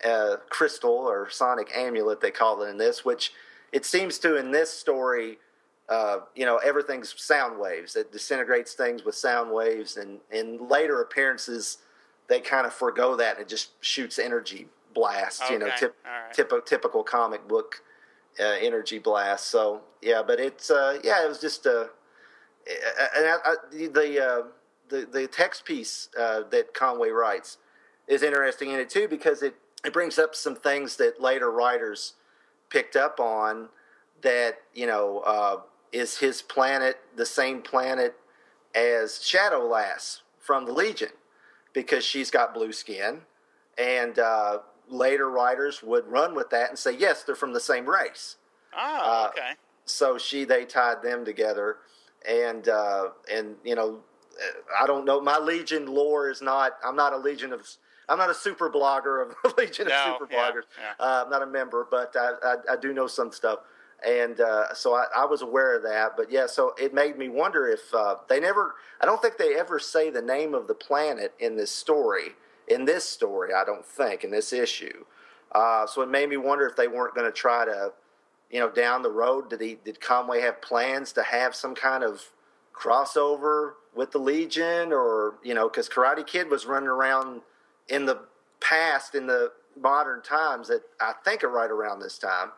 uh, 0.04 0.36
crystal 0.48 0.90
or 0.92 1.28
sonic 1.30 1.70
amulet 1.74 2.20
they 2.20 2.30
call 2.30 2.62
it 2.62 2.68
in 2.68 2.78
this, 2.78 3.04
which 3.04 3.32
it 3.72 3.84
seems 3.84 4.18
to 4.18 4.36
in 4.36 4.50
this 4.50 4.70
story, 4.72 5.38
uh, 5.88 6.20
you 6.34 6.44
know, 6.44 6.58
everything's 6.58 7.14
sound 7.20 7.58
waves. 7.58 7.96
It 7.96 8.12
disintegrates 8.12 8.74
things 8.74 9.04
with 9.04 9.14
sound 9.14 9.50
waves, 9.50 9.96
and 9.96 10.18
in 10.30 10.68
later 10.68 11.00
appearances, 11.00 11.78
they 12.28 12.40
kind 12.40 12.66
of 12.66 12.74
forego 12.74 13.16
that 13.16 13.36
and 13.36 13.42
it 13.42 13.48
just 13.48 13.70
shoots 13.80 14.18
energy 14.18 14.68
blasts. 14.94 15.48
You 15.50 15.58
know, 15.58 15.70
tip, 15.78 15.96
right. 16.04 16.32
typ- 16.34 16.66
typical 16.66 17.02
comic 17.02 17.46
book 17.48 17.82
uh, 18.38 18.56
energy 18.60 18.98
blast. 18.98 19.46
So 19.46 19.80
yeah, 20.02 20.22
but 20.26 20.38
it's 20.40 20.70
uh, 20.70 20.98
yeah, 21.02 21.24
it 21.24 21.28
was 21.28 21.40
just 21.40 21.66
a 21.66 21.90
and 23.16 23.26
I, 23.26 23.36
I, 23.44 23.56
the 23.70 24.24
uh, 24.24 24.42
the 24.88 25.08
the 25.10 25.26
text 25.26 25.64
piece 25.64 26.08
uh, 26.18 26.42
that 26.50 26.74
Conway 26.74 27.10
writes 27.10 27.58
is 28.06 28.22
interesting 28.22 28.70
in 28.70 28.80
it 28.80 28.90
too 28.90 29.08
because 29.08 29.42
it 29.42 29.54
it 29.84 29.92
brings 29.92 30.18
up 30.18 30.34
some 30.34 30.56
things 30.56 30.96
that 30.96 31.20
later 31.20 31.50
writers 31.50 32.14
picked 32.70 32.96
up 32.96 33.20
on 33.20 33.68
that 34.22 34.58
you 34.74 34.86
know 34.86 35.20
uh, 35.20 35.56
is 35.92 36.18
his 36.18 36.42
planet 36.42 36.98
the 37.16 37.26
same 37.26 37.62
planet 37.62 38.14
as 38.74 39.22
Shadow 39.24 39.66
Lass 39.66 40.22
from 40.38 40.64
the 40.66 40.72
Legion 40.72 41.10
because 41.72 42.04
she's 42.04 42.30
got 42.30 42.54
blue 42.54 42.72
skin. 42.72 43.22
And 43.76 44.18
uh, 44.18 44.58
later 44.88 45.30
writers 45.30 45.82
would 45.82 46.06
run 46.06 46.34
with 46.34 46.50
that 46.50 46.68
and 46.70 46.78
say 46.78 46.96
yes 46.96 47.22
they're 47.22 47.34
from 47.34 47.52
the 47.52 47.60
same 47.60 47.86
race. 47.88 48.36
Oh, 48.76 49.00
Uh, 49.24 49.28
okay. 49.28 49.52
so 49.84 50.18
she 50.18 50.44
they 50.44 50.64
tied 50.64 51.02
them 51.02 51.24
together. 51.24 51.76
And 52.28 52.68
uh 52.68 53.10
and 53.32 53.54
you 53.64 53.74
know 53.76 54.00
i 54.80 54.86
don't 54.86 55.04
know 55.04 55.20
my 55.20 55.38
legion 55.38 55.86
lore 55.86 56.28
is 56.28 56.42
not 56.42 56.72
i'm 56.84 56.94
not 56.96 57.12
a 57.12 57.16
legion 57.16 57.52
of 57.52 57.66
i'm 58.08 58.18
not 58.18 58.28
a 58.30 58.34
super 58.34 58.68
blogger 58.70 59.22
of 59.44 59.54
legion 59.58 59.86
No, 59.88 59.94
of 59.94 60.12
super 60.14 60.26
bloggers. 60.26 60.62
yeah. 60.78 60.94
uh, 61.04 61.22
i'm 61.24 61.30
not 61.30 61.42
a 61.42 61.46
member 61.46 61.86
but 61.90 62.14
i 62.16 62.32
i, 62.44 62.54
I 62.72 62.76
do 62.76 62.92
know 62.92 63.06
some 63.06 63.30
stuff 63.32 63.60
and 64.06 64.40
uh, 64.40 64.72
so 64.74 64.94
I, 64.94 65.04
I 65.16 65.24
was 65.26 65.42
aware 65.42 65.76
of 65.76 65.82
that 65.82 66.16
but 66.16 66.30
yeah 66.30 66.46
so 66.46 66.74
it 66.78 66.94
made 66.94 67.18
me 67.18 67.28
wonder 67.28 67.68
if 67.68 67.92
uh, 67.94 68.16
they 68.28 68.40
never 68.40 68.74
i 69.00 69.06
don't 69.06 69.20
think 69.20 69.38
they 69.38 69.56
ever 69.56 69.78
say 69.78 70.10
the 70.10 70.22
name 70.22 70.54
of 70.54 70.66
the 70.66 70.74
planet 70.74 71.34
in 71.38 71.56
this 71.56 71.70
story 71.70 72.30
in 72.68 72.84
this 72.84 73.04
story 73.04 73.52
i 73.54 73.64
don't 73.64 73.84
think 73.84 74.24
in 74.24 74.30
this 74.30 74.52
issue 74.52 75.04
uh, 75.52 75.86
so 75.86 76.02
it 76.02 76.10
made 76.10 76.28
me 76.28 76.36
wonder 76.36 76.66
if 76.66 76.76
they 76.76 76.88
weren't 76.88 77.14
going 77.14 77.26
to 77.26 77.32
try 77.32 77.64
to 77.64 77.92
you 78.50 78.60
know, 78.60 78.70
down 78.70 79.02
the 79.02 79.10
road, 79.10 79.50
did 79.50 79.60
he 79.60 79.78
did 79.84 80.00
Conway 80.00 80.40
have 80.40 80.62
plans 80.62 81.12
to 81.12 81.22
have 81.22 81.54
some 81.54 81.74
kind 81.74 82.02
of 82.02 82.22
crossover 82.74 83.72
with 83.94 84.12
the 84.12 84.18
Legion, 84.18 84.92
or 84.92 85.34
you 85.42 85.54
know, 85.54 85.68
because 85.68 85.88
Karate 85.88 86.26
Kid 86.26 86.50
was 86.50 86.66
running 86.66 86.88
around 86.88 87.42
in 87.88 88.06
the 88.06 88.20
past 88.60 89.14
in 89.14 89.26
the 89.26 89.52
modern 89.78 90.22
times 90.22 90.68
that 90.68 90.82
I 91.00 91.12
think 91.24 91.44
are 91.44 91.48
right 91.48 91.70
around 91.70 92.00
this 92.00 92.18
time. 92.18 92.52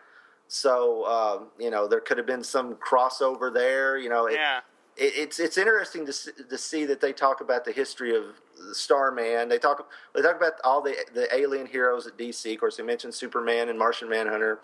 So 0.52 1.06
um, 1.06 1.46
you 1.60 1.70
know, 1.70 1.86
there 1.86 2.00
could 2.00 2.18
have 2.18 2.26
been 2.26 2.42
some 2.42 2.74
crossover 2.74 3.54
there. 3.54 3.96
You 3.98 4.08
know, 4.08 4.26
it, 4.26 4.34
Yeah. 4.34 4.58
it, 4.96 5.12
it's 5.16 5.38
it's 5.38 5.56
interesting 5.56 6.04
to 6.06 6.12
see, 6.12 6.32
to 6.48 6.58
see 6.58 6.84
that 6.86 7.00
they 7.00 7.12
talk 7.12 7.40
about 7.40 7.64
the 7.64 7.70
history 7.70 8.16
of 8.16 8.24
Starman. 8.72 9.48
They 9.48 9.58
talk 9.58 9.88
they 10.12 10.22
talk 10.22 10.36
about 10.36 10.54
all 10.64 10.82
the 10.82 10.96
the 11.14 11.32
alien 11.32 11.66
heroes 11.66 12.08
at 12.08 12.18
DC. 12.18 12.52
Of 12.52 12.58
course, 12.58 12.76
they 12.76 12.82
mentioned 12.82 13.14
Superman 13.14 13.68
and 13.68 13.78
Martian 13.78 14.08
Manhunter, 14.08 14.58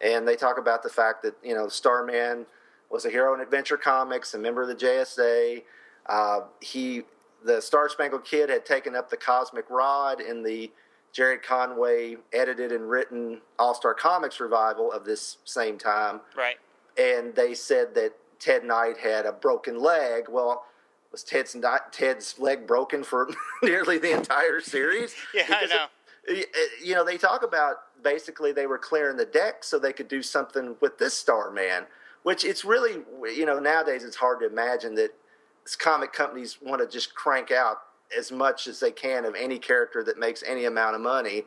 and 0.00 0.26
they 0.26 0.36
talk 0.36 0.56
about 0.56 0.84
the 0.84 0.88
fact 0.88 1.24
that 1.24 1.34
you 1.42 1.52
know 1.52 1.66
Starman 1.66 2.46
was 2.88 3.04
a 3.04 3.10
hero 3.10 3.34
in 3.34 3.40
Adventure 3.40 3.76
Comics, 3.76 4.34
a 4.34 4.38
member 4.38 4.62
of 4.62 4.68
the 4.68 4.76
JSA. 4.76 5.64
Uh, 6.06 6.40
he 6.60 7.02
the 7.44 7.60
Star 7.60 7.88
Spangled 7.88 8.24
Kid 8.24 8.50
had 8.50 8.64
taken 8.64 8.94
up 8.94 9.10
the 9.10 9.16
Cosmic 9.16 9.68
Rod 9.68 10.20
in 10.20 10.44
the 10.44 10.70
Gerry 11.14 11.38
Conway 11.38 12.16
edited 12.32 12.72
and 12.72 12.90
written 12.90 13.40
All 13.58 13.72
Star 13.74 13.94
Comics 13.94 14.40
revival 14.40 14.92
of 14.92 15.04
this 15.04 15.38
same 15.44 15.78
time 15.78 16.20
Right. 16.36 16.56
and 16.98 17.34
they 17.34 17.54
said 17.54 17.94
that 17.94 18.12
Ted 18.40 18.64
Knight 18.64 18.98
had 18.98 19.24
a 19.24 19.32
broken 19.32 19.78
leg. 19.80 20.24
Well, 20.28 20.66
was 21.12 21.22
Ted's 21.22 21.54
not 21.54 21.92
Ted's 21.92 22.38
leg 22.38 22.66
broken 22.66 23.04
for 23.04 23.28
nearly 23.62 23.96
the 23.98 24.10
entire 24.10 24.60
series? 24.60 25.14
Yeah, 25.34 25.42
I 25.42 25.46
Because 25.46 25.70
know. 25.70 25.86
it- 26.24 26.50
you 26.82 26.94
know, 26.94 27.04
they 27.04 27.16
talk 27.16 27.42
about 27.44 27.76
basically 28.02 28.52
they 28.52 28.66
were 28.66 28.76
clearing 28.78 29.16
the 29.16 29.24
deck 29.24 29.62
so 29.64 29.78
they 29.78 29.92
could 29.92 30.08
do 30.08 30.20
something 30.22 30.76
with 30.80 30.98
this 30.98 31.14
Starman, 31.14 31.84
which 32.24 32.44
it's 32.44 32.64
really, 32.64 33.02
you 33.34 33.46
know, 33.46 33.58
nowadays 33.60 34.02
it's 34.04 34.16
hard 34.16 34.40
to 34.40 34.46
imagine 34.46 34.96
that 34.96 35.14
comic 35.78 36.12
companies 36.12 36.58
want 36.60 36.82
to 36.82 36.88
just 36.88 37.14
crank 37.14 37.50
out 37.52 37.78
as 38.16 38.32
much 38.32 38.66
as 38.66 38.80
they 38.80 38.90
can 38.90 39.24
of 39.24 39.34
any 39.34 39.58
character 39.58 40.02
that 40.04 40.18
makes 40.18 40.42
any 40.46 40.64
amount 40.64 40.94
of 40.94 41.00
money. 41.00 41.44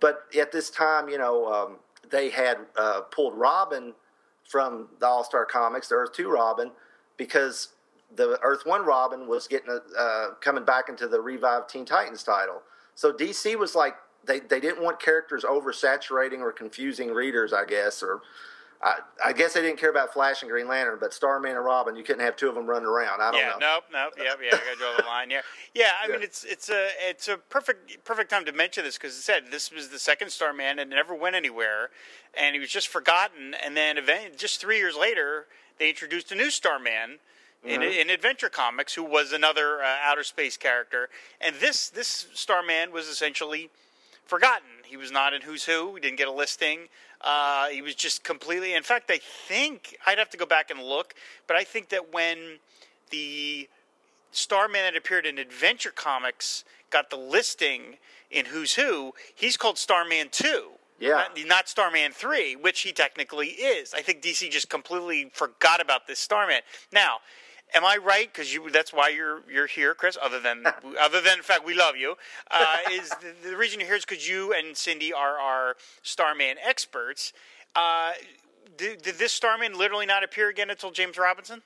But 0.00 0.24
at 0.38 0.52
this 0.52 0.70
time, 0.70 1.08
you 1.08 1.18
know, 1.18 1.52
um, 1.52 1.76
they 2.10 2.30
had 2.30 2.58
uh, 2.76 3.02
pulled 3.02 3.34
Robin 3.34 3.94
from 4.44 4.88
the 4.98 5.06
All 5.06 5.24
Star 5.24 5.44
Comics, 5.44 5.88
the 5.88 5.96
Earth 5.96 6.12
Two 6.12 6.30
Robin, 6.30 6.70
because 7.16 7.68
the 8.14 8.38
Earth 8.42 8.62
One 8.64 8.84
Robin 8.84 9.26
was 9.26 9.46
getting 9.46 9.68
a, 9.68 10.00
uh, 10.00 10.34
coming 10.40 10.64
back 10.64 10.88
into 10.88 11.08
the 11.08 11.20
revived 11.20 11.68
Teen 11.68 11.84
Titans 11.84 12.22
title. 12.22 12.62
So 12.94 13.12
DC 13.12 13.58
was 13.58 13.74
like 13.74 13.94
they 14.24 14.40
they 14.40 14.60
didn't 14.60 14.82
want 14.82 15.00
characters 15.00 15.44
oversaturating 15.44 16.40
or 16.40 16.52
confusing 16.52 17.10
readers, 17.12 17.52
I 17.52 17.64
guess, 17.64 18.02
or. 18.02 18.20
I, 18.80 18.98
I 19.24 19.32
guess 19.32 19.54
they 19.54 19.62
didn't 19.62 19.78
care 19.78 19.90
about 19.90 20.12
Flash 20.12 20.42
and 20.42 20.50
Green 20.50 20.68
Lantern, 20.68 20.98
but 21.00 21.12
Starman 21.12 21.56
and 21.56 21.64
Robin, 21.64 21.96
you 21.96 22.04
couldn't 22.04 22.24
have 22.24 22.36
two 22.36 22.48
of 22.48 22.54
them 22.54 22.66
running 22.66 22.86
around. 22.86 23.20
I 23.20 23.32
don't 23.32 23.40
yeah, 23.40 23.48
know. 23.50 23.58
nope, 23.58 23.84
nope, 23.92 24.12
yep, 24.16 24.38
yeah. 24.40 24.56
I 24.56 24.64
gotta 24.64 24.76
draw 24.78 24.96
the 24.96 25.02
line. 25.04 25.30
Yeah, 25.30 25.40
yeah. 25.74 25.90
I 26.02 26.08
mean, 26.08 26.22
it's 26.22 26.44
it's 26.44 26.68
a 26.68 26.88
it's 27.00 27.26
a 27.26 27.38
perfect 27.38 28.04
perfect 28.04 28.30
time 28.30 28.44
to 28.44 28.52
mention 28.52 28.84
this 28.84 28.96
because 28.96 29.16
it 29.16 29.22
said 29.22 29.44
this 29.50 29.72
was 29.72 29.88
the 29.88 29.98
second 29.98 30.30
Starman 30.30 30.78
and 30.78 30.92
it 30.92 30.94
never 30.94 31.14
went 31.14 31.34
anywhere, 31.34 31.90
and 32.34 32.54
he 32.54 32.60
was 32.60 32.70
just 32.70 32.86
forgotten. 32.86 33.54
And 33.64 33.76
then 33.76 33.98
event, 33.98 34.36
just 34.36 34.60
three 34.60 34.76
years 34.76 34.94
later, 34.94 35.46
they 35.78 35.88
introduced 35.88 36.30
a 36.30 36.34
new 36.34 36.50
Starman. 36.50 37.18
In, 37.64 37.80
Mm-hmm. 37.80 38.00
in 38.02 38.10
Adventure 38.10 38.48
Comics, 38.48 38.94
who 38.94 39.02
was 39.02 39.32
another 39.32 39.82
uh, 39.82 39.96
outer 40.04 40.22
space 40.22 40.56
character, 40.56 41.08
and 41.40 41.56
this 41.56 41.90
this 41.90 42.28
Starman 42.32 42.92
was 42.92 43.08
essentially 43.08 43.68
forgotten. 44.24 44.68
He 44.84 44.96
was 44.96 45.10
not 45.10 45.34
in 45.34 45.42
Who's 45.42 45.64
Who. 45.64 45.90
We 45.90 46.00
didn't 46.00 46.18
get 46.18 46.28
a 46.28 46.32
listing. 46.32 46.88
Uh, 47.20 47.68
he 47.68 47.82
was 47.82 47.94
just 47.94 48.24
completely. 48.24 48.74
In 48.74 48.82
fact, 48.82 49.10
I 49.10 49.18
think 49.18 49.96
I'd 50.06 50.18
have 50.18 50.30
to 50.30 50.36
go 50.36 50.46
back 50.46 50.70
and 50.70 50.80
look, 50.80 51.14
but 51.46 51.56
I 51.56 51.64
think 51.64 51.88
that 51.88 52.12
when 52.12 52.58
the 53.10 53.68
Starman 54.30 54.82
that 54.82 54.96
appeared 54.96 55.26
in 55.26 55.38
Adventure 55.38 55.90
Comics 55.90 56.64
got 56.90 57.10
the 57.10 57.16
listing 57.16 57.96
in 58.30 58.46
Who's 58.46 58.74
Who, 58.74 59.14
he's 59.34 59.56
called 59.56 59.78
Starman 59.78 60.28
Two. 60.30 60.70
Yeah. 61.00 61.26
Not, 61.36 61.46
not 61.46 61.68
Starman 61.68 62.12
3, 62.12 62.56
which 62.56 62.80
he 62.80 62.92
technically 62.92 63.48
is. 63.48 63.94
I 63.94 64.02
think 64.02 64.20
DC 64.20 64.50
just 64.50 64.68
completely 64.68 65.30
forgot 65.32 65.80
about 65.80 66.06
this 66.06 66.18
Starman. 66.18 66.60
Now, 66.92 67.18
am 67.74 67.84
I 67.84 67.96
right? 67.96 68.32
Because 68.32 68.52
you 68.52 68.70
that's 68.70 68.92
why 68.92 69.08
you're 69.08 69.42
you're 69.50 69.66
here, 69.66 69.94
Chris. 69.94 70.16
Other 70.20 70.40
than 70.40 70.64
other 71.00 71.20
than 71.20 71.38
the 71.38 71.44
fact 71.44 71.64
we 71.64 71.74
love 71.74 71.96
you, 71.96 72.16
uh, 72.50 72.76
is 72.90 73.10
the, 73.10 73.50
the 73.50 73.56
reason 73.56 73.80
you're 73.80 73.88
here 73.88 73.96
is 73.96 74.04
because 74.04 74.28
you 74.28 74.52
and 74.52 74.76
Cindy 74.76 75.12
are 75.12 75.38
our 75.38 75.76
Starman 76.02 76.56
experts. 76.64 77.32
Uh, 77.74 78.12
did, 78.76 79.02
did 79.02 79.16
this 79.16 79.32
Starman 79.32 79.76
literally 79.76 80.06
not 80.06 80.22
appear 80.24 80.48
again 80.48 80.70
until 80.70 80.90
James 80.90 81.18
Robinson? 81.18 81.62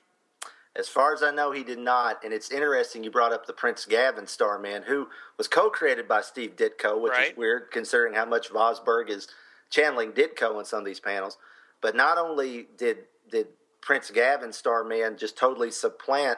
As 0.75 0.89
far 0.89 1.13
as 1.13 1.21
I 1.21 1.29
know, 1.29 1.51
he 1.51 1.63
did 1.63 1.77
not. 1.77 2.23
And 2.23 2.33
it's 2.33 2.49
interesting 2.51 3.03
you 3.03 3.11
brought 3.11 3.31
up 3.31 3.45
the 3.45 3.53
Prince 3.53 3.85
Gavin 3.85 4.25
Starman, 4.25 4.83
who 4.83 5.07
was 5.37 5.47
co-created 5.47 6.07
by 6.07 6.21
Steve 6.21 6.55
Ditko, 6.55 6.99
which 6.99 7.11
Right. 7.11 7.31
is 7.31 7.37
weird 7.37 7.69
considering 7.71 8.15
how 8.15 8.25
much 8.25 8.49
Vosburg 8.49 9.09
is 9.09 9.27
channeling 9.69 10.13
Ditko 10.13 10.57
in 10.59 10.65
some 10.65 10.79
of 10.79 10.85
these 10.85 10.99
panels. 10.99 11.37
But 11.81 11.95
not 11.95 12.17
only 12.17 12.67
did 12.77 13.05
did 13.29 13.47
Prince 13.83 14.09
Gavin 14.11 14.53
Starman 14.53 15.17
just 15.17 15.37
totally 15.37 15.69
supplant 15.69 16.37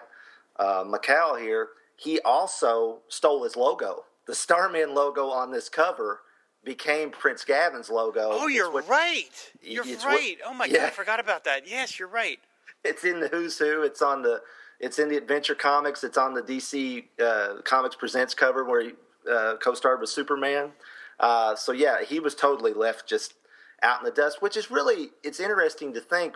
uh, 0.57 0.83
Macau 0.83 1.39
here, 1.39 1.69
he 1.95 2.19
also 2.21 2.99
stole 3.07 3.43
his 3.43 3.55
logo. 3.55 4.03
The 4.25 4.33
Starman 4.33 4.95
logo 4.95 5.27
on 5.29 5.51
this 5.51 5.69
cover 5.69 6.21
became 6.63 7.11
Prince 7.11 7.45
Gavin's 7.45 7.89
logo. 7.91 8.29
Oh, 8.31 8.47
you're 8.47 8.71
what- 8.71 8.87
right. 8.89 9.29
You're 9.61 9.87
it's 9.87 10.03
what- 10.03 10.15
right. 10.15 10.37
oh 10.45 10.53
my 10.55 10.67
god. 10.67 10.79
I 10.81 10.89
forgot 10.89 11.19
about 11.19 11.43
that. 11.43 11.67
Yes, 11.69 11.99
you're 11.99 12.07
right. 12.07 12.39
it's 12.83 13.03
in 13.03 13.19
the 13.19 13.27
Who's 13.27 13.57
Who. 13.59 13.83
It's 13.83 14.01
on 14.01 14.23
the 14.23 14.41
it's 14.79 14.97
in 14.99 15.07
the 15.07 15.15
Adventure 15.17 15.55
Comics. 15.55 16.03
It's 16.03 16.17
on 16.17 16.33
the 16.33 16.41
DC 16.41 17.05
uh, 17.23 17.61
Comics 17.63 17.95
Presents 17.95 18.33
cover 18.33 18.63
where 18.65 18.81
he 18.81 18.91
uh, 19.31 19.55
co-starred 19.57 20.01
with 20.01 20.09
Superman. 20.09 20.71
Uh, 21.19 21.55
so 21.55 21.71
yeah, 21.71 22.03
he 22.03 22.19
was 22.19 22.33
totally 22.35 22.73
left 22.73 23.07
just 23.07 23.35
out 23.83 23.99
in 23.99 24.05
the 24.05 24.11
dust, 24.11 24.41
which 24.41 24.57
is 24.57 24.71
really 24.71 25.11
it's 25.23 25.39
interesting 25.39 25.93
to 25.93 26.01
think. 26.01 26.35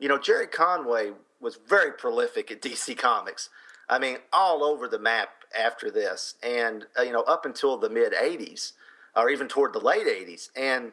You 0.00 0.08
know, 0.08 0.18
Gerry 0.18 0.46
Conway 0.46 1.12
was 1.40 1.58
very 1.68 1.92
prolific 1.92 2.50
at 2.50 2.60
DC 2.60 2.96
Comics. 2.98 3.50
I 3.88 3.98
mean, 3.98 4.18
all 4.32 4.64
over 4.64 4.88
the 4.88 4.98
map 4.98 5.28
after 5.56 5.90
this, 5.90 6.34
and 6.42 6.86
uh, 6.98 7.02
you 7.02 7.12
know, 7.12 7.22
up 7.22 7.44
until 7.44 7.76
the 7.76 7.90
mid 7.90 8.12
'80s, 8.12 8.72
or 9.14 9.30
even 9.30 9.46
toward 9.46 9.72
the 9.72 9.78
late 9.78 10.06
'80s, 10.06 10.48
and 10.56 10.92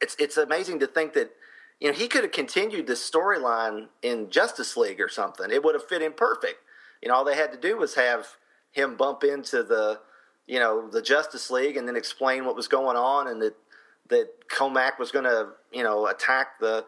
it's 0.00 0.16
it's 0.18 0.36
amazing 0.36 0.80
to 0.80 0.86
think 0.86 1.14
that 1.14 1.30
you 1.80 1.88
know 1.88 1.96
he 1.96 2.08
could 2.08 2.22
have 2.22 2.32
continued 2.32 2.86
this 2.86 3.08
storyline 3.08 3.88
in 4.02 4.30
Justice 4.30 4.76
League 4.76 5.00
or 5.00 5.08
something. 5.08 5.50
It 5.50 5.64
would 5.64 5.74
have 5.74 5.88
fit 5.88 6.02
in 6.02 6.12
perfect. 6.12 6.58
You 7.00 7.08
know, 7.08 7.14
all 7.14 7.24
they 7.24 7.36
had 7.36 7.52
to 7.52 7.58
do 7.58 7.76
was 7.78 7.94
have 7.94 8.36
him 8.72 8.96
bump 8.96 9.24
into 9.24 9.62
the 9.62 10.00
you 10.46 10.58
know 10.58 10.88
the 10.90 11.02
Justice 11.02 11.50
League 11.50 11.76
and 11.76 11.86
then 11.86 11.96
explain 11.96 12.44
what 12.44 12.56
was 12.56 12.68
going 12.68 12.96
on 12.96 13.28
and 13.28 13.40
that 13.40 13.54
that 14.08 14.28
Comac 14.48 14.98
was 14.98 15.12
going 15.12 15.24
to 15.24 15.50
you 15.72 15.84
know 15.84 16.06
attack 16.06 16.58
the 16.58 16.84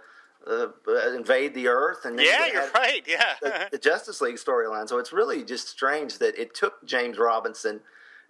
uh, 0.51 0.69
invade 1.15 1.55
the 1.55 1.69
Earth 1.69 2.05
and 2.05 2.19
Yeah, 2.19 2.47
you 2.47 2.53
you're 2.53 2.71
right. 2.75 3.03
Yeah. 3.07 3.35
the, 3.41 3.69
the 3.73 3.79
Justice 3.79 4.21
League 4.21 4.37
storyline. 4.37 4.89
So 4.89 4.99
it's 4.99 5.13
really 5.13 5.45
just 5.45 5.69
strange 5.69 6.19
that 6.19 6.39
it 6.39 6.55
took 6.55 6.85
James 6.85 7.19
Robinson, 7.19 7.81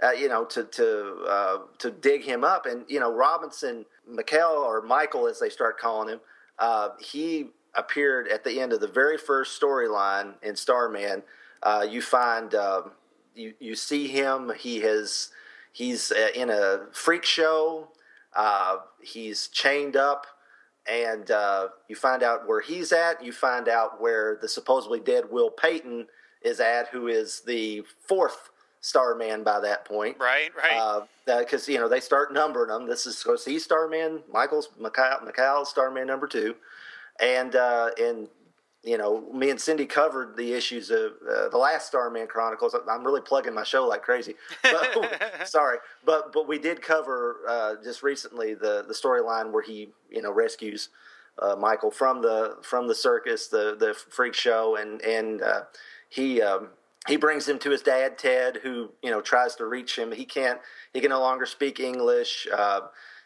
uh, 0.03 0.11
you 0.13 0.29
know, 0.29 0.45
to 0.47 0.65
to 0.65 1.25
uh, 1.29 1.59
to 1.79 1.91
dig 1.91 2.23
him 2.25 2.45
up. 2.45 2.67
And 2.67 2.85
you 2.89 3.01
know, 3.01 3.13
Robinson, 3.13 3.85
Mikaal 4.11 4.59
or 4.59 4.83
Michael, 4.83 5.27
as 5.27 5.39
they 5.41 5.49
start 5.49 5.79
calling 5.79 6.09
him, 6.09 6.21
uh, 6.59 6.91
he 7.01 7.49
appeared 7.75 8.29
at 8.29 8.45
the 8.45 8.61
end 8.61 8.73
of 8.73 8.81
the 8.81 8.89
very 8.89 9.17
first 9.17 9.61
storyline 9.61 10.35
in 10.43 10.55
Starman. 10.57 11.23
Uh, 11.63 11.87
you 11.89 12.03
find 12.03 12.55
um, 12.55 12.93
you 13.35 13.55
you 13.61 13.75
see 13.75 14.09
him. 14.09 14.53
He 14.59 14.81
has 14.81 15.31
he's 15.73 16.13
uh, 16.13 16.29
in 16.35 16.51
a 16.51 16.87
freak 16.93 17.25
show. 17.25 17.89
Uh, 18.35 18.79
he's 19.03 19.49
chained 19.49 19.97
up 19.97 20.27
and 20.91 21.31
uh, 21.31 21.69
you 21.89 21.97
find 21.97 22.23
out 22.23 22.49
where 22.49 22.61
he's 22.61 22.93
at. 22.93 23.25
You 23.25 23.33
find 23.33 23.69
out 23.69 24.01
where 24.01 24.39
the 24.41 24.49
supposedly 24.49 25.01
dead 25.01 25.25
Will 25.31 25.51
Payton 25.51 26.07
is 26.43 26.61
at, 26.61 26.89
who 26.89 27.09
is 27.09 27.41
the 27.47 27.83
fourth 28.01 28.51
Starman 28.81 29.45
by 29.45 29.61
that 29.61 29.85
point. 29.85 30.17
Right, 30.19 30.51
right. 30.57 31.03
Because 31.25 31.69
you 31.69 31.79
know 31.79 31.89
they 31.89 32.01
start 32.01 32.35
numbering 32.35 32.69
them. 32.69 32.89
This 32.89 33.07
is 33.07 33.17
so 33.19 33.37
he's 33.37 33.65
Starman. 33.65 34.23
Michael's 34.31 34.71
Macau, 34.81 35.25
Macau 35.25 35.65
Starman 35.65 36.07
number 36.09 36.27
two, 36.27 36.57
and 37.21 37.55
uh, 37.55 37.91
and 38.01 38.29
you 38.83 38.99
know 38.99 39.21
me 39.33 39.51
and 39.51 39.61
Cindy 39.61 39.87
covered 39.87 40.37
the 40.37 40.53
issues 40.53 40.91
of 40.91 41.13
uh, 41.31 41.49
the 41.49 41.59
last 41.59 41.87
Starman 41.87 42.27
Chronicles. 42.27 42.75
I'm 42.91 43.05
really 43.05 43.21
plugging 43.21 43.55
my 43.55 43.63
show 43.63 43.87
like 43.87 44.03
crazy. 44.03 44.35
But, 44.63 45.45
sorry, 45.45 45.79
but 46.05 46.33
but 46.33 46.49
we 46.49 46.59
did 46.59 46.83
cover 46.83 47.37
uh, 47.49 47.75
just 47.83 48.03
recently 48.03 48.55
the 48.55 48.85
the 48.87 48.95
storyline 48.95 49.53
where 49.53 49.63
he 49.63 49.93
you 50.11 50.23
know 50.23 50.33
rescues 50.33 50.89
uh, 51.39 51.57
Michael 51.57 51.91
from 51.91 52.23
the 52.23 52.57
from 52.63 52.89
the 52.89 52.95
circus, 52.95 53.49
the 53.49 53.77
the 53.79 53.95
freak 53.95 54.35
show, 54.35 54.77
and 54.77 55.01
and 55.03 55.43
uh, 55.43 55.63
he. 56.09 56.43
Um, 56.43 56.71
he 57.09 57.17
brings 57.17 57.49
him 57.49 57.59
to 57.59 57.71
his 57.71 57.83
dad 57.83 58.17
Ted, 58.17 58.61
who 58.63 58.93
you 59.03 59.11
know 59.11 59.21
tries 59.21 59.57
to 59.57 59.67
reach 59.67 59.99
him. 59.99 60.13
He 60.13 60.25
can't. 60.25 60.61
He 60.93 61.01
can 61.01 61.11
no 61.11 61.19
longer 61.19 61.47
speak 61.47 61.81
English. 61.81 62.47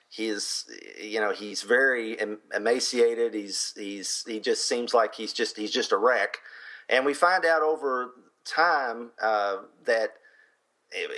Uh, 0.07 0.23
he's 0.23 0.65
you 1.03 1.21
know 1.21 1.33
he's 1.33 1.63
very 1.63 2.19
em- 2.21 2.41
emaciated. 2.55 3.35
He's 3.35 3.73
he's 3.77 4.25
he 4.27 4.41
just 4.41 4.69
seems 4.69 4.95
like 4.95 5.15
he's 5.15 5.33
just 5.33 5.57
he's 5.57 5.71
just 5.71 5.93
a 5.93 5.97
wreck. 5.97 6.39
And 6.89 7.05
we 7.05 7.15
find 7.15 7.45
out 7.45 7.63
over 7.63 8.13
time 8.45 9.11
uh, 9.21 9.59
that 9.85 10.11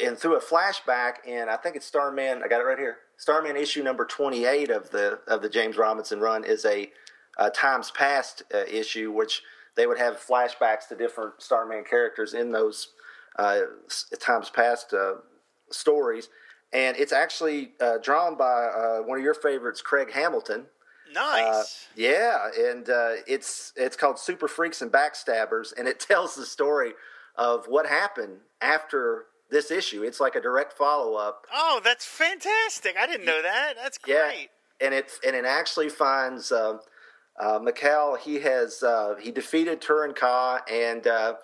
and 0.02 0.18
through 0.18 0.36
a 0.36 0.40
flashback, 0.40 1.14
and 1.26 1.50
I 1.50 1.56
think 1.56 1.76
it's 1.76 1.86
Starman. 1.86 2.42
I 2.42 2.48
got 2.48 2.60
it 2.60 2.64
right 2.64 2.78
here. 2.78 2.96
Starman 3.18 3.56
issue 3.56 3.82
number 3.82 4.04
twenty 4.04 4.44
eight 4.44 4.70
of 4.70 4.90
the 4.90 5.20
of 5.26 5.42
the 5.42 5.48
James 5.48 5.76
Robinson 5.76 6.20
run 6.20 6.44
is 6.44 6.64
a, 6.64 6.90
uh 7.38 7.50
times 7.50 7.90
past 7.90 8.42
uh, 8.54 8.64
issue, 8.70 9.12
which 9.12 9.42
they 9.76 9.86
would 9.86 9.98
have 9.98 10.16
flashbacks 10.16 10.88
to 10.88 10.96
different 10.96 11.34
Starman 11.38 11.84
characters 11.84 12.34
in 12.34 12.50
those 12.50 12.88
uh, 13.38 13.60
times 14.18 14.50
past 14.50 14.92
uh, 14.92 15.14
stories, 15.70 16.28
and 16.72 16.96
it's 16.96 17.12
actually 17.12 17.72
uh, 17.80 17.98
drawn 17.98 18.36
by 18.36 18.44
uh, 18.66 18.98
one 18.98 19.18
of 19.18 19.24
your 19.24 19.34
favorites, 19.34 19.80
Craig 19.80 20.12
Hamilton. 20.12 20.66
Uh, 21.10 21.20
nice. 21.20 21.88
yeah, 21.96 22.48
and 22.58 22.88
uh, 22.90 23.12
it's 23.26 23.72
it's 23.76 23.96
called 23.96 24.18
Super 24.18 24.48
Freaks 24.48 24.82
and 24.82 24.92
Backstabbers, 24.92 25.72
and 25.76 25.88
it 25.88 25.98
tells 26.08 26.34
the 26.34 26.44
story 26.46 26.92
of 27.36 27.66
what 27.66 27.86
happened 27.86 28.38
after 28.60 29.24
this 29.50 29.70
issue. 29.70 30.02
It's 30.02 30.20
like 30.20 30.34
a 30.34 30.40
direct 30.40 30.74
follow 30.74 31.14
up. 31.14 31.46
oh, 31.54 31.80
that's 31.82 32.04
fantastic. 32.04 32.96
I 32.98 33.06
didn't 33.06 33.24
know 33.24 33.40
that. 33.42 33.74
That's 33.76 33.96
great. 33.96 34.14
Yeah, 34.14 34.86
and 34.86 34.94
it 34.94 35.12
and 35.26 35.34
it 35.34 35.46
actually 35.46 35.88
finds 35.88 36.52
um, 36.52 36.80
uh, 37.38 37.58
Mikaal, 37.58 38.18
he 38.18 38.40
has 38.40 38.82
uh, 38.82 39.14
he 39.20 39.30
defeated 39.30 39.80
Turin 39.80 40.12
Ka, 40.12 40.60
and 40.70 41.06
uh, 41.06 41.34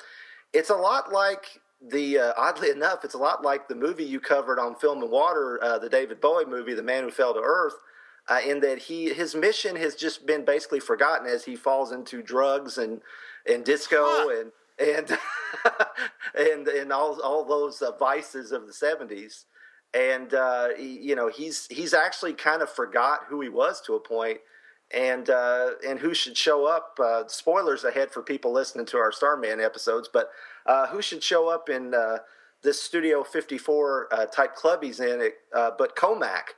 it's 0.52 0.70
a 0.70 0.74
lot 0.74 1.12
like 1.12 1.60
the 1.90 2.18
uh, 2.18 2.32
oddly 2.36 2.70
enough, 2.70 3.04
it's 3.04 3.14
a 3.14 3.18
lot 3.18 3.42
like 3.44 3.68
the 3.68 3.74
movie 3.74 4.04
you 4.04 4.20
covered 4.20 4.58
on 4.58 4.74
Film 4.74 5.02
and 5.02 5.10
Water, 5.10 5.62
uh, 5.62 5.78
the 5.78 5.88
David 5.88 6.20
Bowie 6.20 6.46
movie, 6.46 6.74
The 6.74 6.82
Man 6.82 7.04
Who 7.04 7.10
Fell 7.10 7.34
to 7.34 7.40
Earth. 7.40 7.74
Uh, 8.26 8.40
in 8.46 8.60
that 8.60 8.78
he 8.78 9.12
his 9.12 9.34
mission 9.34 9.76
has 9.76 9.94
just 9.94 10.24
been 10.26 10.46
basically 10.46 10.80
forgotten 10.80 11.26
as 11.26 11.44
he 11.44 11.54
falls 11.54 11.92
into 11.92 12.22
drugs 12.22 12.78
and 12.78 13.02
and 13.46 13.64
disco 13.64 13.98
Huh. 14.02 14.40
and 14.40 14.52
and 14.78 15.18
and 16.34 16.68
and 16.68 16.92
all 16.92 17.20
all 17.20 17.44
those 17.44 17.82
uh, 17.82 17.92
vices 17.98 18.50
of 18.50 18.66
the 18.66 18.72
seventies. 18.72 19.44
And 19.92 20.32
uh, 20.32 20.68
he, 20.76 20.98
you 21.00 21.14
know 21.14 21.28
he's 21.28 21.66
he's 21.70 21.92
actually 21.92 22.32
kind 22.32 22.62
of 22.62 22.70
forgot 22.70 23.20
who 23.28 23.42
he 23.42 23.50
was 23.50 23.80
to 23.82 23.94
a 23.94 24.00
point, 24.00 24.38
and 24.90 25.28
uh, 25.28 25.72
and 25.86 25.98
who 25.98 26.14
should 26.14 26.36
show 26.36 26.64
up. 26.64 26.98
Uh, 26.98 27.24
spoilers 27.28 27.84
ahead 27.84 28.10
for 28.10 28.22
people 28.22 28.52
listening 28.52 28.86
to 28.86 28.96
our 28.96 29.12
Starman 29.12 29.60
episodes, 29.60 30.08
but 30.10 30.30
uh, 30.66 30.86
who 30.88 31.02
should 31.02 31.22
show 31.22 31.48
up 31.48 31.68
in 31.68 31.94
uh, 31.94 32.18
this 32.62 32.82
Studio 32.82 33.22
54 33.22 34.08
uh, 34.10 34.26
type 34.26 34.54
club 34.54 34.82
he's 34.82 35.00
in, 35.00 35.20
it, 35.20 35.34
uh, 35.54 35.70
but 35.76 35.96
Comac. 35.96 36.54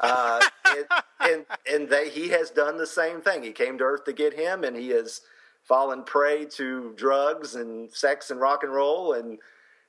Uh, 0.00 0.40
and 0.66 0.86
and, 1.20 1.46
and 1.70 1.88
they, 1.88 2.08
he 2.08 2.30
has 2.30 2.50
done 2.50 2.76
the 2.76 2.86
same 2.86 3.20
thing. 3.20 3.42
He 3.42 3.52
came 3.52 3.78
to 3.78 3.84
Earth 3.84 4.04
to 4.04 4.12
get 4.12 4.34
him, 4.34 4.64
and 4.64 4.76
he 4.76 4.88
has 4.90 5.20
fallen 5.62 6.02
prey 6.02 6.44
to 6.44 6.92
drugs 6.96 7.54
and 7.54 7.92
sex 7.92 8.30
and 8.30 8.40
rock 8.40 8.64
and 8.64 8.72
roll, 8.72 9.12
and 9.12 9.38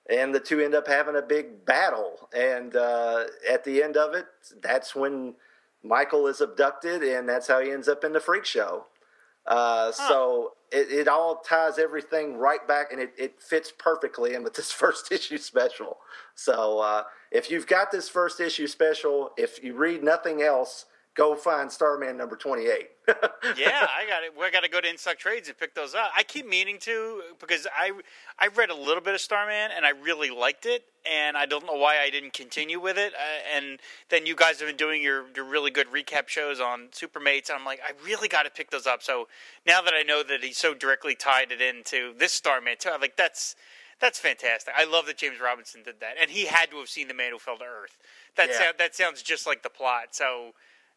and 0.09 0.35
the 0.35 0.39
two 0.39 0.59
end 0.59 0.75
up 0.75 0.87
having 0.87 1.15
a 1.15 1.21
big 1.21 1.65
battle. 1.65 2.29
And 2.35 2.75
uh, 2.75 3.23
at 3.49 3.63
the 3.63 3.81
end 3.81 3.97
of 3.97 4.13
it, 4.13 4.25
that's 4.61 4.93
when 4.93 5.35
Michael 5.81 6.27
is 6.27 6.41
abducted, 6.41 7.01
and 7.03 7.27
that's 7.27 7.47
how 7.47 7.61
he 7.61 7.71
ends 7.71 7.87
up 7.87 8.03
in 8.03 8.13
the 8.13 8.19
freak 8.19 8.45
show. 8.45 8.85
Uh, 9.45 9.91
So 9.91 10.53
it, 10.71 10.91
it 10.91 11.07
all 11.07 11.37
ties 11.37 11.77
everything 11.77 12.37
right 12.37 12.65
back, 12.67 12.91
and 12.91 12.99
it, 13.01 13.13
it 13.17 13.41
fits 13.41 13.71
perfectly 13.77 14.33
in 14.33 14.43
with 14.43 14.53
this 14.55 14.71
first 14.81 15.11
issue 15.11 15.37
special. 15.37 15.97
So 16.35 16.79
uh, 16.79 17.03
if 17.31 17.51
you've 17.51 17.67
got 17.67 17.91
this 17.91 18.09
first 18.09 18.39
issue 18.39 18.67
special, 18.67 19.31
if 19.37 19.63
you 19.63 19.75
read 19.75 20.03
nothing 20.03 20.41
else, 20.41 20.85
go 21.15 21.35
find 21.35 21.71
Starman 21.71 22.17
number 22.17 22.35
28. 22.35 22.89
yeah, 23.57 23.87
I 23.95 24.05
got 24.07 24.23
it. 24.23 24.33
We 24.37 24.49
got 24.49 24.63
to 24.63 24.69
go 24.69 24.79
to 24.79 24.87
InStockTrades 24.87 25.47
and 25.47 25.57
pick 25.57 25.75
those 25.75 25.93
up. 25.93 26.09
I 26.15 26.23
keep 26.23 26.47
meaning 26.47 26.77
to 26.81 27.21
because 27.39 27.67
I 27.77 27.91
I 28.39 28.47
read 28.47 28.69
a 28.69 28.75
little 28.75 29.01
bit 29.01 29.13
of 29.13 29.21
Starman 29.21 29.71
and 29.75 29.85
I 29.85 29.89
really 29.89 30.29
liked 30.29 30.65
it, 30.65 30.85
and 31.09 31.35
I 31.35 31.45
don't 31.45 31.65
know 31.65 31.73
why 31.75 31.99
I 31.99 32.09
didn't 32.09 32.33
continue 32.33 32.79
with 32.79 32.97
it. 32.97 33.13
Uh, 33.13 33.57
and 33.57 33.79
then 34.09 34.25
you 34.25 34.35
guys 34.35 34.59
have 34.59 34.69
been 34.69 34.77
doing 34.77 35.01
your, 35.03 35.25
your 35.35 35.45
really 35.45 35.69
good 35.69 35.87
recap 35.87 36.27
shows 36.29 36.59
on 36.61 36.87
Supermates, 36.91 37.49
and 37.49 37.59
I'm 37.59 37.65
like, 37.65 37.81
I 37.85 37.91
really 38.05 38.29
got 38.29 38.43
to 38.43 38.49
pick 38.49 38.71
those 38.71 38.87
up. 38.87 39.03
So 39.03 39.27
now 39.67 39.81
that 39.81 39.93
I 39.93 40.03
know 40.03 40.23
that 40.23 40.43
he 40.43 40.53
so 40.53 40.73
directly 40.73 41.15
tied 41.15 41.51
it 41.51 41.61
into 41.61 42.13
this 42.17 42.31
Starman 42.31 42.75
too, 42.79 42.89
I'm 42.93 43.01
like, 43.01 43.17
that's 43.17 43.55
that's 43.99 44.17
fantastic. 44.19 44.73
I 44.77 44.85
love 44.85 45.05
that 45.07 45.17
James 45.17 45.39
Robinson 45.43 45.83
did 45.83 45.99
that, 45.99 46.15
and 46.21 46.31
he 46.31 46.45
had 46.45 46.71
to 46.71 46.77
have 46.77 46.89
seen 46.89 47.09
The 47.09 47.13
Man 47.13 47.31
Who 47.31 47.39
Fell 47.39 47.57
to 47.57 47.63
Earth. 47.65 47.97
That 48.37 48.49
Yeah. 48.49 48.57
sound, 48.59 48.75
that 48.79 48.95
sounds 48.95 49.21
just 49.21 49.45
like 49.45 49.61
the 49.61 49.69
plot. 49.69 50.07
So 50.11 50.53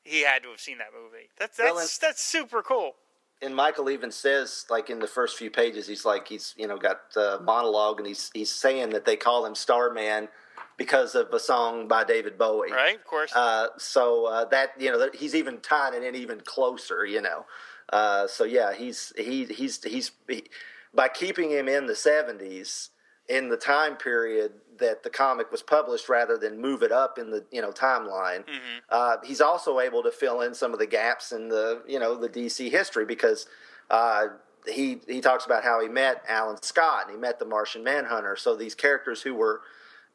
he 0.07 0.23
had 0.23 0.43
to 0.45 0.51
have 0.51 0.61
seen 0.61 0.79
that 0.79 0.89
movie. 0.99 1.29
That's 1.39 1.57
that's 1.57 1.71
Well, 1.71 1.79
and- 1.81 1.91
that's 2.01 2.23
super 2.23 2.63
cool. 2.63 2.95
and 3.43 3.55
Michael 3.55 3.91
even 3.91 4.11
says, 4.11 4.65
like 4.71 4.89
in 4.89 4.99
the 4.99 5.07
first 5.07 5.37
few 5.37 5.51
pages, 5.51 5.87
he's 5.87 6.05
like 6.05 6.27
he's 6.29 6.55
you 6.57 6.67
know 6.67 6.77
got 6.79 7.13
the 7.15 7.41
monologue, 7.43 7.99
and 7.99 8.07
he's 8.07 8.31
he's 8.35 8.51
saying 8.51 8.91
that 8.91 9.05
they 9.05 9.17
call 9.17 9.45
him 9.45 9.55
Starman 9.55 10.29
because 10.79 11.15
of 11.15 11.33
a 11.33 11.39
song 11.41 11.89
by 11.89 12.05
David 12.05 12.37
Bowie, 12.39 12.71
Right, 12.71 12.97
of 12.97 13.05
course. 13.05 13.33
Uh, 13.35 13.69
so 13.79 14.27
uh, 14.27 14.45
that 14.47 14.71
you 14.79 14.91
know 14.91 15.09
he's 15.15 15.35
even 15.35 15.59
tying 15.61 15.95
it 15.95 16.03
in 16.07 16.15
even 16.15 16.41
closer, 16.41 17.05
you 17.05 17.21
know. 17.21 17.45
Uh, 17.93 18.27
so 18.27 18.45
yeah, 18.45 18.73
he's 18.75 19.13
he 19.17 19.45
he's 19.47 19.83
he's 19.85 20.11
he, 20.29 20.45
by 20.95 21.09
keeping 21.09 21.51
him 21.51 21.69
in 21.69 21.87
the 21.87 21.95
seventies 21.97 22.91
in 23.29 23.49
the 23.49 23.57
time 23.57 23.97
period 23.97 24.53
that 24.79 25.03
the 25.03 25.11
comic 25.11 25.51
was 25.51 25.63
published, 25.63 26.09
rather 26.09 26.37
than 26.37 26.61
move 26.61 26.83
it 26.83 26.93
up 26.93 27.19
in 27.19 27.31
the 27.31 27.45
you 27.51 27.63
know 27.63 27.71
timeline. 27.71 28.45
Uh, 28.91 29.17
he's 29.25 29.41
also 29.41 29.81
able 29.81 30.03
to 30.03 30.11
fill 30.11 30.43
in 30.43 30.55
some 30.55 30.73
of 30.73 30.79
the 30.79 30.87
gaps 30.87 31.33
in 31.33 31.49
the 31.49 31.83
you 31.87 31.99
know 31.99 32.17
the 32.17 32.29
DC 32.29 32.71
history 32.71 33.05
because. 33.05 33.47
Uh, 33.91 34.27
he 34.69 35.01
he 35.07 35.21
talks 35.21 35.47
about 35.47 35.63
how 35.63 35.81
he 35.81 35.87
met 35.87 36.25
Alan 36.29 36.61
Scott 36.61 37.05
and 37.05 37.15
he 37.15 37.21
met 37.21 37.39
the 37.39 37.45
Martian 37.45 37.85
Manhunter. 37.85 38.35
So 38.35 38.57
these 38.57 38.75
characters 38.75 39.23
who 39.23 39.33
were 39.33 39.61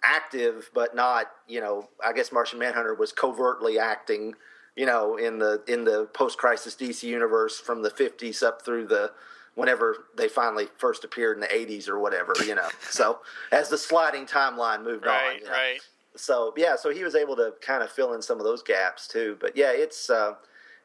active 0.04 0.70
but 0.74 0.96
not 0.96 1.28
you 1.48 1.62
know 1.62 1.88
I 2.04 2.14
guess 2.14 2.32
Martian 2.32 2.60
Manhunter 2.60 2.94
was 2.94 3.12
covertly 3.12 3.78
acting 3.78 4.34
you 4.76 4.86
know 4.86 5.16
in 5.16 5.40
the 5.40 5.62
in 5.68 5.84
the 5.84 6.08
post 6.14 6.38
crisis 6.38 6.76
DC 6.76 7.04
universe 7.04 7.60
from 7.60 7.82
the 7.82 7.92
50s 7.92 8.42
up 8.44 8.64
through 8.64 8.88
the 8.88 9.12
whenever 9.56 10.06
they 10.16 10.28
finally 10.28 10.68
first 10.78 11.04
appeared 11.04 11.38
in 11.38 11.42
the 11.42 11.48
80s 11.48 11.88
or 11.88 12.00
whatever 12.00 12.34
you 12.46 12.56
know. 12.56 12.70
So 12.90 13.20
as 13.52 13.70
the 13.70 13.78
sliding 13.78 14.26
timeline 14.26 14.84
moved 14.84 15.06
on 15.06 15.14
right, 15.14 15.40
you 15.40 15.46
know. 15.46 15.52
right. 15.52 15.80
so 16.16 16.54
yeah 16.58 16.76
so 16.76 16.90
he 16.90 17.04
was 17.04 17.16
able 17.16 17.36
to 17.38 17.54
kind 17.62 17.84
of 17.84 17.92
fill 17.92 18.14
in 18.14 18.22
some 18.22 18.38
of 18.40 18.44
those 18.44 18.64
gaps 18.64 19.08
too. 19.08 19.38
But 19.40 19.56
yeah 19.56 19.72
it's 19.72 20.10
uh 20.10 20.36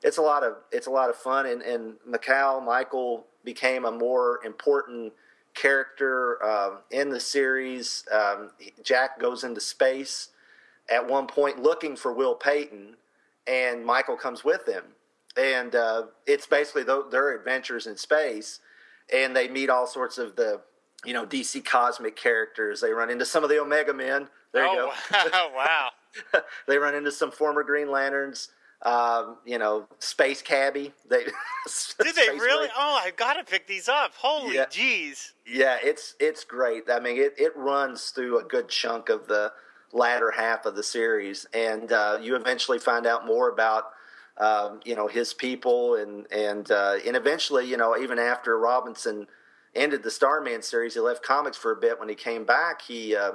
it's 0.03 0.19
a 0.19 0.23
lot 0.23 0.45
of 0.45 0.57
it's 0.73 0.87
a 0.87 0.91
lot 0.91 1.11
of 1.11 1.17
fun. 1.17 1.47
And 1.47 1.63
and 1.63 1.95
Macau 2.09 2.65
Michael 2.65 3.27
became 3.45 3.85
a 3.85 3.93
more 3.93 4.41
important 4.45 5.13
character 5.55 6.45
um, 6.45 6.79
in 6.91 7.11
the 7.11 7.21
series. 7.21 8.05
Um, 8.13 8.51
Jack 8.85 9.19
goes 9.19 9.43
into 9.43 9.61
space 9.61 10.29
at 10.89 11.09
one 11.09 11.27
point 11.27 11.63
looking 11.63 11.97
for 11.97 12.13
Will 12.13 12.35
Payton 12.35 12.97
and 13.47 13.85
Michael 13.85 14.17
comes 14.17 14.45
with 14.45 14.67
him 14.69 14.85
and 15.37 15.75
uh, 15.75 16.05
it's 16.27 16.47
basically 16.47 16.85
th- 16.85 17.11
their 17.11 17.37
adventures 17.37 17.87
in 17.87 17.97
space 17.97 18.61
and 19.13 19.37
they 19.37 19.49
meet 19.49 19.71
all 19.71 19.87
sorts 19.87 20.19
of 20.19 20.37
the 20.37 20.61
you 21.05 21.13
know 21.13 21.27
DC 21.27 21.65
cosmic 21.65 22.17
characters 22.17 22.81
they 22.81 22.91
run 22.93 23.11
into 23.11 23.25
some 23.25 23.45
of 23.45 23.51
the 23.51 23.61
Omega 23.61 23.93
men 23.95 24.29
there 24.53 24.65
you 24.65 24.71
oh 24.81 24.93
go 25.13 25.29
wow, 25.33 25.51
wow. 25.55 26.41
they 26.67 26.79
run 26.79 26.95
into 26.95 27.13
some 27.13 27.31
former 27.31 27.63
Green 27.63 27.91
Lanterns. 27.91 28.49
Um, 28.83 29.39
you 29.47 29.59
know, 29.59 29.87
Space 30.01 30.43
Cabbie. 30.43 30.93
They 31.09 31.25
Did 32.03 32.15
they 32.15 32.29
really? 32.29 32.69
Oh, 32.77 33.01
I 33.03 33.11
got 33.11 33.35
to 33.35 33.45
pick 33.45 33.67
these 33.67 33.89
up. 33.89 34.13
Holy 34.15 34.55
Yeah. 34.55 34.67
jeez. 34.67 35.33
Yeah, 35.47 35.79
it's 35.83 36.15
it's 36.21 36.45
great. 36.45 36.85
I 36.91 37.01
mean, 37.01 37.17
it 37.17 37.35
it 37.39 37.57
runs 37.57 38.11
through 38.11 38.39
a 38.39 38.45
good 38.45 38.69
chunk 38.69 39.09
of 39.09 39.29
the 39.29 39.53
latter 39.93 40.31
half 40.31 40.67
of 40.67 40.77
the 40.77 40.83
series, 40.83 41.47
and 41.55 41.91
uh, 41.91 42.19
you 42.21 42.37
eventually 42.37 42.79
find 42.79 43.07
out 43.07 43.27
more 43.27 43.49
about 43.49 43.85
um, 44.39 44.81
you 44.85 44.95
know 44.95 45.07
his 45.09 45.33
people, 45.35 45.95
and 45.97 46.27
and 46.33 46.71
uh, 46.71 46.97
and 47.07 47.17
eventually, 47.17 47.67
you 47.69 47.77
know, 47.77 47.97
even 47.97 48.19
after 48.19 48.59
Robinson 48.59 49.27
ended 49.75 50.03
the 50.03 50.11
Starman 50.11 50.63
series, 50.63 50.95
he 50.95 51.01
left 51.01 51.23
comics 51.23 51.57
for 51.57 51.73
a 51.73 51.77
bit. 51.77 51.99
When 51.99 52.09
he 52.09 52.15
came 52.15 52.45
back, 52.45 52.83
he 52.83 53.17
uh, 53.17 53.33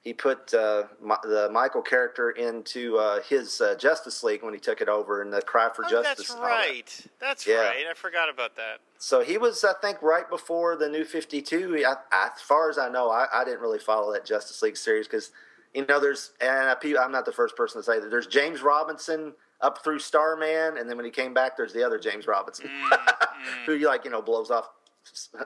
he 0.00 0.12
put 0.14 0.54
uh, 0.54 0.84
Mi- 1.04 1.14
the 1.24 1.48
Michael 1.52 1.82
character 1.82 2.30
into 2.30 2.96
uh, 2.98 3.20
his 3.22 3.60
uh, 3.60 3.74
Justice 3.76 4.22
League 4.22 4.42
when 4.44 4.54
he 4.54 4.60
took 4.60 4.80
it 4.80 4.88
over, 4.88 5.22
and 5.22 5.32
the 5.32 5.42
Cry 5.42 5.68
for 5.74 5.84
Oh, 5.84 5.88
Justice. 5.88 6.28
that's 6.28 6.34
that. 6.34 6.40
right. 6.42 7.06
That's 7.20 7.46
Yeah. 7.46 7.56
right. 7.66 7.84
I 7.90 7.94
forgot 7.94 8.28
about 8.28 8.54
that. 8.56 8.78
So 8.98 9.22
he 9.22 9.38
was, 9.38 9.64
I 9.64 9.72
think, 9.80 10.00
right 10.02 10.28
before 10.30 10.76
the 10.76 10.88
New 10.88 11.04
Fifty 11.04 11.42
Two. 11.42 11.84
As 12.12 12.40
far 12.42 12.70
as 12.70 12.78
I 12.78 12.88
know, 12.88 13.10
I, 13.10 13.26
I 13.32 13.44
didn't 13.44 13.60
really 13.60 13.78
follow 13.80 14.12
that 14.12 14.24
Justice 14.24 14.62
League 14.62 14.76
series 14.76 15.06
because 15.08 15.30
you 15.74 15.84
know 15.86 15.98
there's 16.00 16.30
and 16.40 16.50
I, 16.70 16.76
I'm 17.00 17.12
not 17.12 17.24
the 17.24 17.32
first 17.32 17.56
person 17.56 17.80
to 17.80 17.84
say 17.84 17.98
that. 18.00 18.08
There's 18.10 18.26
James 18.28 18.62
Robinson 18.62 19.34
up 19.60 19.82
through 19.82 19.98
Starman, 19.98 20.78
and 20.78 20.88
then 20.88 20.96
when 20.96 21.04
he 21.04 21.10
came 21.10 21.34
back, 21.34 21.56
there's 21.56 21.72
the 21.72 21.84
other 21.84 21.98
James 21.98 22.26
Robinson 22.26 22.68
Mm, 22.68 23.66
who 23.66 23.78
like 23.78 24.04
you 24.04 24.10
know 24.10 24.22
blows 24.22 24.50
off 24.50 24.68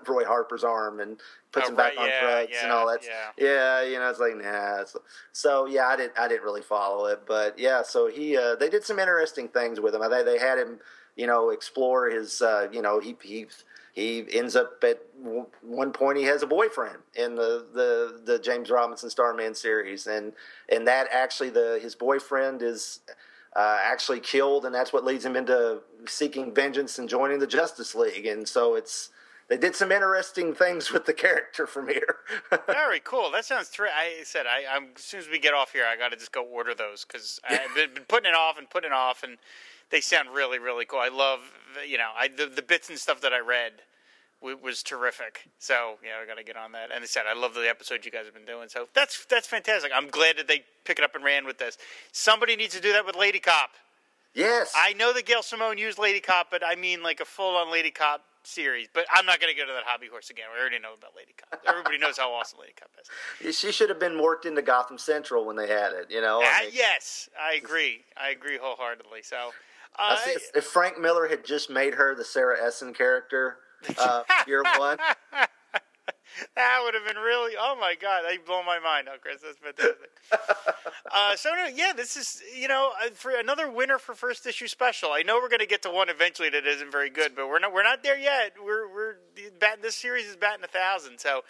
Roy 0.07 0.25
Harper's 0.25 0.65
arm 0.65 1.01
and 1.01 1.21
puts 1.53 1.67
Oh, 1.67 1.71
him 1.71 1.77
back 1.77 1.93
right, 1.97 1.99
on 1.99 2.09
yeah, 2.09 2.21
threads 2.21 2.51
yeah, 2.53 2.63
and 2.65 2.73
all 2.73 2.87
that. 2.89 3.01
yeah. 3.05 3.31
Yeah, 3.37 3.83
you 3.83 3.99
know, 3.99 4.11
it's 4.11 4.19
like 4.19 4.37
nah. 4.37 4.81
It's, 4.81 4.97
so 5.33 5.67
yeah, 5.67 5.87
I 5.87 5.97
didn't 5.97 6.19
I 6.19 6.29
didn't 6.29 6.43
really 6.45 6.63
follow 6.63 7.07
it, 7.07 7.23
but 7.27 7.59
yeah, 7.59 7.83
so 7.83 8.09
he 8.09 8.37
uh, 8.37 8.57
they 8.57 8.69
did 8.69 8.85
some 8.85 8.99
interesting 8.99 9.49
things 9.49 9.81
with 9.81 9.95
him. 9.95 10.03
They 10.11 10.23
they 10.23 10.39
had 10.39 10.59
him, 10.59 10.79
you 11.17 11.27
know, 11.27 11.51
explore 11.51 12.11
his, 12.11 12.43
uh, 12.43 12.69
you 12.73 12.83
know, 12.83 12.99
he 12.99 13.17
he 13.23 13.47
he 13.93 14.25
ends 14.33 14.57
up 14.57 14.83
at 14.85 15.01
one 15.63 15.93
point 15.93 16.17
he 16.19 16.25
has 16.25 16.43
a 16.43 16.47
boyfriend 16.47 16.99
in 17.15 17.35
the 17.37 17.67
the 17.73 18.21
the 18.25 18.39
James 18.39 18.69
Robinson 18.71 19.11
Starman 19.11 19.55
series, 19.55 20.07
and 20.07 20.33
and 20.71 20.87
that 20.89 21.09
actually 21.13 21.51
the 21.51 21.79
his 21.81 21.95
boyfriend 21.95 22.63
is. 22.63 23.01
Uh, 23.55 23.79
actually 23.83 24.19
killed, 24.21 24.65
and 24.65 24.75
that's 24.75 24.95
what 24.95 25.05
leads 25.05 25.25
him 25.25 25.37
into 25.37 25.81
seeking 26.07 26.55
vengeance 26.55 26.99
and 26.99 27.07
joining 27.09 27.39
the 27.39 27.47
Justice 27.47 27.95
League. 27.95 28.25
And 28.25 28.49
so 28.49 28.75
it's 28.75 29.11
they 29.49 29.59
did 29.59 29.77
some 29.77 29.93
interesting 29.93 30.55
things 30.55 30.93
with 30.93 31.05
the 31.05 31.13
character 31.13 31.67
from 31.67 31.89
here. 31.89 32.17
Very 32.67 33.01
cool. 33.01 33.31
That 33.31 33.45
sounds. 33.45 33.69
Thr- 33.69 33.85
I 33.85 34.23
said 34.25 34.47
I, 34.47 34.65
I'm 34.75 34.89
as 34.97 35.03
soon 35.03 35.21
as 35.21 35.29
we 35.29 35.39
get 35.39 35.53
off 35.53 35.73
here, 35.73 35.85
I 35.87 35.97
got 35.97 36.11
to 36.13 36.17
just 36.17 36.33
go 36.33 36.43
order 36.43 36.75
those 36.75 37.05
because 37.05 37.39
I've 37.47 37.75
been, 37.75 37.93
been 37.93 38.05
putting 38.05 38.31
it 38.31 38.35
off 38.35 38.59
and 38.59 38.71
putting 38.71 38.91
it 38.91 38.95
off, 38.95 39.23
and 39.23 39.37
they 39.91 40.01
sound 40.01 40.31
really, 40.31 40.59
really 40.59 40.87
cool. 40.87 41.01
I 41.01 41.09
love, 41.09 41.41
you 41.87 41.99
know, 41.99 42.09
I 42.19 42.29
the, 42.29 42.47
the 42.47 42.63
bits 42.63 42.89
and 42.89 42.99
stuff 42.99 43.21
that 43.21 43.35
I 43.35 43.41
read 43.41 43.73
was 44.43 44.83
terrific. 44.83 45.49
So 45.59 45.95
yeah, 46.05 46.23
I 46.23 46.27
got 46.27 46.37
to 46.39 46.45
get 46.45 46.57
on 46.57 46.73
that. 46.73 46.91
And 46.95 47.03
I 47.03 47.07
said 47.07 47.23
I 47.29 47.39
love 47.39 47.55
the 47.55 47.69
episode 47.69 48.05
you 48.05 48.11
guys 48.11 48.25
have 48.27 48.35
been 48.35 48.45
doing. 48.45 48.69
So 48.69 48.89
that's 48.95 49.25
that's 49.27 49.47
fantastic. 49.47 49.93
I'm 49.95 50.09
glad 50.09 50.37
that 50.39 50.49
they 50.49 50.65
pick 50.85 50.99
it 50.99 51.05
up 51.05 51.15
and 51.15 51.25
ran 51.25 51.47
with 51.47 51.59
this. 51.59 51.79
Somebody 52.13 52.57
needs 52.57 52.75
to 52.75 52.81
do 52.81 52.93
that 52.93 53.07
with 53.07 53.17
Lady 53.17 53.39
Cop. 53.39 53.71
Yes. 54.35 54.73
I 54.77 54.95
know 54.95 55.13
that 55.13 55.27
Gail 55.27 55.43
Simone 55.43 55.77
used 55.79 55.99
Lady 55.99 56.21
Cop, 56.21 56.49
but 56.51 56.63
I 56.65 56.75
mean 56.75 57.03
like 57.03 57.21
a 57.21 57.25
full-on 57.25 57.71
Lady 57.71 57.91
Cop 57.91 58.25
series. 58.45 58.89
But 58.93 59.05
I'm 59.13 59.27
not 59.27 59.41
going 59.41 59.53
to 59.55 59.61
go 59.61 59.67
to 59.67 59.73
that 59.75 59.85
hobby 59.85 60.07
horse 60.09 60.31
again. 60.31 60.47
We 60.55 60.59
already 60.61 60.79
know 60.79 60.95
about 60.99 61.13
Lady 61.17 61.33
Cop. 61.39 61.61
Everybody 61.69 61.99
knows 61.99 62.17
how 62.19 62.33
awesome 62.33 62.59
Lady 62.61 62.73
Cop 62.79 62.91
is. 63.01 63.57
She 63.59 63.71
should 63.73 63.89
have 63.91 64.01
been 64.01 64.21
worked 64.21 64.47
into 64.47 64.63
Gotham 64.63 64.97
Central 64.99 65.45
when 65.45 65.55
they 65.57 65.69
had 65.69 65.93
it. 65.93 66.07
You 66.11 66.21
know. 66.23 66.41
I 66.41 66.45
Ah, 66.47 66.61
mean, 66.65 66.71
yes, 66.73 67.29
I 67.41 67.55
agree. 67.55 68.01
I 68.17 68.31
agree 68.31 68.59
wholeheartedly. 68.61 69.23
So, 69.23 69.51
uh, 69.99 70.17
if 70.55 70.65
Frank 70.65 70.99
Miller 70.99 71.29
had 71.29 71.45
just 71.45 71.69
made 71.69 71.95
her 71.95 72.15
the 72.15 72.25
Sarah 72.25 72.57
Essen 72.65 72.95
character, 72.95 73.59
uh, 73.99 74.23
year 74.47 74.63
one, 74.79 74.99
that 76.57 76.81
would 76.85 76.95
have 76.95 77.07
been 77.07 77.23
really. 77.23 77.55
Oh 77.59 77.77
my 77.79 77.95
god, 78.01 78.23
that 78.29 78.45
blow 78.47 78.63
my 78.63 78.79
mind, 78.79 79.07
now, 79.07 79.13
Chris. 79.21 79.43
That's 79.43 79.59
fantastic. 79.59 80.11
uh, 81.15 81.37
so 81.37 81.51
no, 81.51 81.67
yeah, 81.67 81.93
this 81.95 82.17
is 82.17 82.43
you 82.57 82.69
know 82.69 82.93
uh, 83.05 83.11
for 83.15 83.33
another 83.33 83.71
winner 83.71 83.99
for 83.99 84.15
first 84.15 84.47
issue 84.47 84.69
special. 84.69 85.11
I 85.13 85.23
know 85.23 85.39
we're 85.41 85.49
going 85.49 85.61
to 85.61 85.67
get 85.67 85.83
to 85.83 85.91
one 85.91 86.09
eventually 86.09 86.51
that 86.51 86.67
isn't 86.67 86.91
very 86.91 87.11
good, 87.11 87.35
but 87.37 87.49
we're 87.49 87.59
not 87.59 87.73
we're 87.73 87.83
not 87.83 88.03
there 88.03 88.19
yet. 88.19 88.53
We're 88.63 88.93
we're 88.93 89.15
batting 89.59 89.83
this 89.83 89.97
series 89.97 90.27
is 90.27 90.37
batting 90.37 90.65
a 90.65 90.69
thousand. 90.69 91.19
So. 91.19 91.43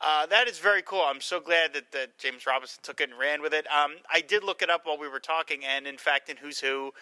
Uh, 0.00 0.26
that 0.26 0.46
is 0.46 0.60
very 0.60 0.80
cool. 0.80 1.02
I'm 1.04 1.20
so 1.20 1.40
glad 1.40 1.72
that, 1.74 1.90
that 1.90 2.18
James 2.18 2.46
Robinson 2.46 2.78
took 2.84 3.00
it 3.00 3.10
and 3.10 3.18
ran 3.18 3.42
with 3.42 3.52
it. 3.52 3.66
Um, 3.66 3.96
I 4.08 4.20
did 4.20 4.44
look 4.44 4.62
it 4.62 4.70
up 4.70 4.82
while 4.84 4.96
we 4.96 5.08
were 5.08 5.18
talking, 5.18 5.64
and 5.64 5.88
in 5.88 5.98
fact, 5.98 6.28
in 6.28 6.36
Who's 6.36 6.60
Who, 6.60 6.92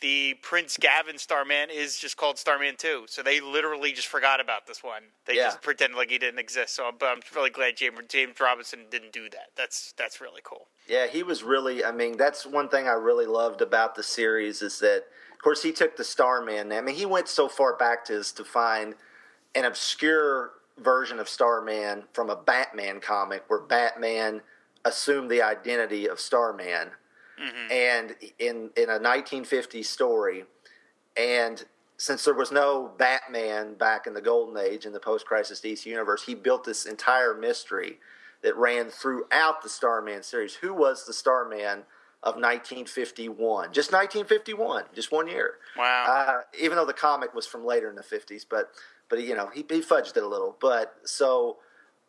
the 0.00 0.34
Prince 0.42 0.76
Gavin 0.76 1.18
Starman 1.18 1.70
is 1.70 1.98
just 1.98 2.16
called 2.16 2.38
Starman 2.38 2.76
2. 2.78 3.06
So 3.08 3.22
they 3.22 3.40
literally 3.40 3.92
just 3.92 4.06
forgot 4.06 4.40
about 4.40 4.66
this 4.66 4.82
one. 4.82 5.02
They 5.24 5.34
Yeah. 5.34 5.44
just 5.46 5.60
pretended 5.62 5.96
like 5.96 6.10
he 6.10 6.18
didn't 6.18 6.38
exist. 6.38 6.74
So 6.74 6.86
I'm, 6.86 6.96
but 6.98 7.06
I'm 7.06 7.20
really 7.34 7.50
glad 7.50 7.76
James, 7.76 7.98
James 8.08 8.38
Robinson 8.40 8.86
didn't 8.90 9.12
do 9.12 9.28
that. 9.30 9.50
That's 9.56 9.92
that's 9.96 10.20
really 10.20 10.40
cool. 10.44 10.68
Yeah, 10.86 11.06
he 11.06 11.22
was 11.22 11.42
really. 11.42 11.84
I 11.84 11.90
mean, 11.92 12.16
that's 12.16 12.46
one 12.46 12.68
thing 12.68 12.86
I 12.88 12.92
really 12.92 13.26
loved 13.26 13.60
about 13.60 13.94
the 13.94 14.02
series 14.02 14.62
is 14.62 14.78
that, 14.78 15.04
of 15.32 15.38
course, 15.42 15.62
he 15.62 15.72
took 15.72 15.96
the 15.96 16.04
Starman. 16.04 16.72
I 16.72 16.80
mean, 16.80 16.94
he 16.94 17.06
went 17.06 17.28
so 17.28 17.48
far 17.48 17.76
back 17.76 18.04
to 18.06 18.22
to 18.22 18.44
find 18.44 18.94
an 19.54 19.64
obscure 19.64 20.52
version 20.78 21.18
of 21.18 21.28
Starman 21.28 22.04
from 22.12 22.30
a 22.30 22.36
Batman 22.36 23.00
comic 23.00 23.42
where 23.48 23.60
Batman 23.60 24.42
assumed 24.84 25.28
the 25.28 25.42
identity 25.42 26.08
of 26.08 26.20
Starman, 26.20 26.92
and 27.70 28.16
in 28.38 28.70
in 28.76 28.90
a 28.90 28.98
1950s 28.98 29.86
story, 29.86 30.44
and 31.16 31.64
since 31.96 32.24
there 32.24 32.34
was 32.34 32.52
no 32.52 32.92
Batman 32.96 33.74
back 33.74 34.06
in 34.06 34.14
the 34.14 34.20
Golden 34.20 34.56
Age 34.56 34.86
in 34.86 34.92
the 34.92 35.00
post-crisis 35.00 35.60
DC 35.60 35.86
universe, 35.86 36.24
he 36.24 36.34
built 36.34 36.64
this 36.64 36.86
entire 36.86 37.34
mystery 37.34 37.98
that 38.42 38.56
ran 38.56 38.88
throughout 38.88 39.62
the 39.62 39.68
Starman 39.68 40.22
series. 40.22 40.54
Who 40.54 40.72
was 40.72 41.04
the 41.06 41.12
Starman 41.12 41.82
of 42.22 42.34
1951? 42.34 43.72
Just 43.72 43.92
1951, 43.92 44.84
just 44.94 45.10
one 45.10 45.26
year. 45.26 45.54
Wow. 45.76 46.04
Uh, 46.08 46.40
even 46.60 46.76
though 46.76 46.86
the 46.86 46.92
comic 46.92 47.34
was 47.34 47.46
from 47.46 47.66
later 47.66 47.90
in 47.90 47.96
the 47.96 48.02
50s, 48.02 48.46
but 48.48 48.70
but 49.08 49.22
you 49.22 49.34
know 49.34 49.50
he, 49.52 49.64
he 49.68 49.80
fudged 49.80 50.16
it 50.16 50.22
a 50.22 50.28
little. 50.28 50.56
But 50.60 50.94
so 51.04 51.56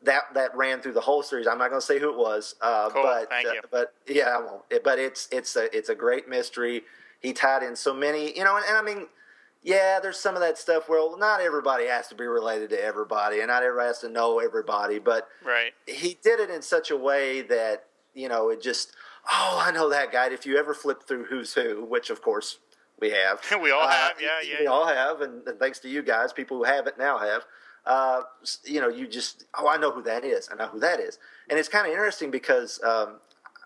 that 0.04 0.24
that 0.34 0.56
ran 0.56 0.82
through 0.82 0.94
the 0.94 1.02
whole 1.02 1.24
series. 1.24 1.48
I'm 1.48 1.58
not 1.58 1.70
going 1.70 1.82
to 1.82 1.86
say 1.86 2.00
who 2.00 2.10
it 2.12 2.18
was, 2.18 2.56
uh, 2.62 2.90
Cool, 2.90 3.04
but 3.04 3.32
uh, 3.32 3.44
but 3.72 3.94
yeah, 4.08 4.36
I 4.38 4.40
won't. 4.40 4.64
It- 4.70 4.84
but 4.84 5.00
it's 5.00 5.28
it's 5.32 5.56
a 5.56 5.76
it's 5.76 5.90
a 5.90 5.96
great 5.96 6.28
mystery. 6.30 6.84
He 7.20 7.34
tied 7.34 7.64
in 7.64 7.76
so 7.76 7.94
many, 7.94 8.38
you 8.38 8.44
know, 8.46 8.56
and, 8.56 8.66
and 8.66 8.78
I 8.78 8.82
mean, 8.82 9.08
yeah, 9.62 10.00
there's 10.02 10.18
some 10.18 10.36
of 10.36 10.42
that 10.42 10.58
stuff 10.58 10.88
where 10.88 11.18
not 11.18 11.42
everybody 11.42 11.86
has 11.88 12.08
to 12.08 12.16
be 12.16 12.26
related 12.26 12.70
to 12.70 12.82
everybody, 12.82 13.40
and 13.40 13.50
not 13.50 13.62
everybody 13.62 13.88
has 13.88 14.00
to 14.00 14.10
know 14.10 14.40
everybody, 14.40 15.00
but 15.00 15.28
Right. 15.46 15.74
he 15.86 16.18
did 16.24 16.40
it 16.40 16.50
in 16.50 16.62
such 16.62 16.92
a 16.92 16.96
way 16.98 17.42
that 17.42 17.86
you 18.14 18.30
know 18.30 18.50
it 18.50 18.62
just 18.62 18.94
oh 19.30 19.62
I 19.66 19.72
know 19.72 19.90
that 19.90 20.12
guy. 20.14 20.30
If 20.32 20.46
you 20.46 20.58
ever 20.58 20.74
flip 20.74 21.04
through 21.04 21.26
Who's 21.26 21.54
Who, 21.56 21.84
which 21.84 22.10
of 22.10 22.22
course 22.22 22.60
we 23.02 23.10
have, 23.12 23.42
We 23.62 23.72
all 23.72 23.82
uh, 23.84 23.90
have, 23.92 24.22
yeah, 24.22 24.28
yeah. 24.50 24.56
we 24.62 24.68
all 24.68 24.88
have, 24.88 25.20
and, 25.22 25.46
and 25.46 25.60
thanks 25.60 25.80
to 25.80 25.90
you 25.90 26.04
guys, 26.04 26.32
people 26.32 26.58
who 26.58 26.64
have 26.64 26.88
it 26.88 26.98
now 26.98 27.18
have. 27.18 27.44
Uh, 27.86 28.22
you 28.66 28.80
know, 28.82 28.90
you 28.90 29.08
just 29.08 29.46
oh 29.58 29.68
I 29.68 29.78
know 29.78 29.92
who 29.92 30.04
that 30.04 30.24
is. 30.24 30.50
I 30.52 30.56
know 30.56 30.68
who 30.68 30.80
that 30.80 31.00
is, 31.00 31.18
and 31.50 31.58
it's 31.58 31.70
kind 31.70 31.88
of 31.88 31.94
interesting 31.94 32.32
because 32.32 32.82
um, 32.84 33.18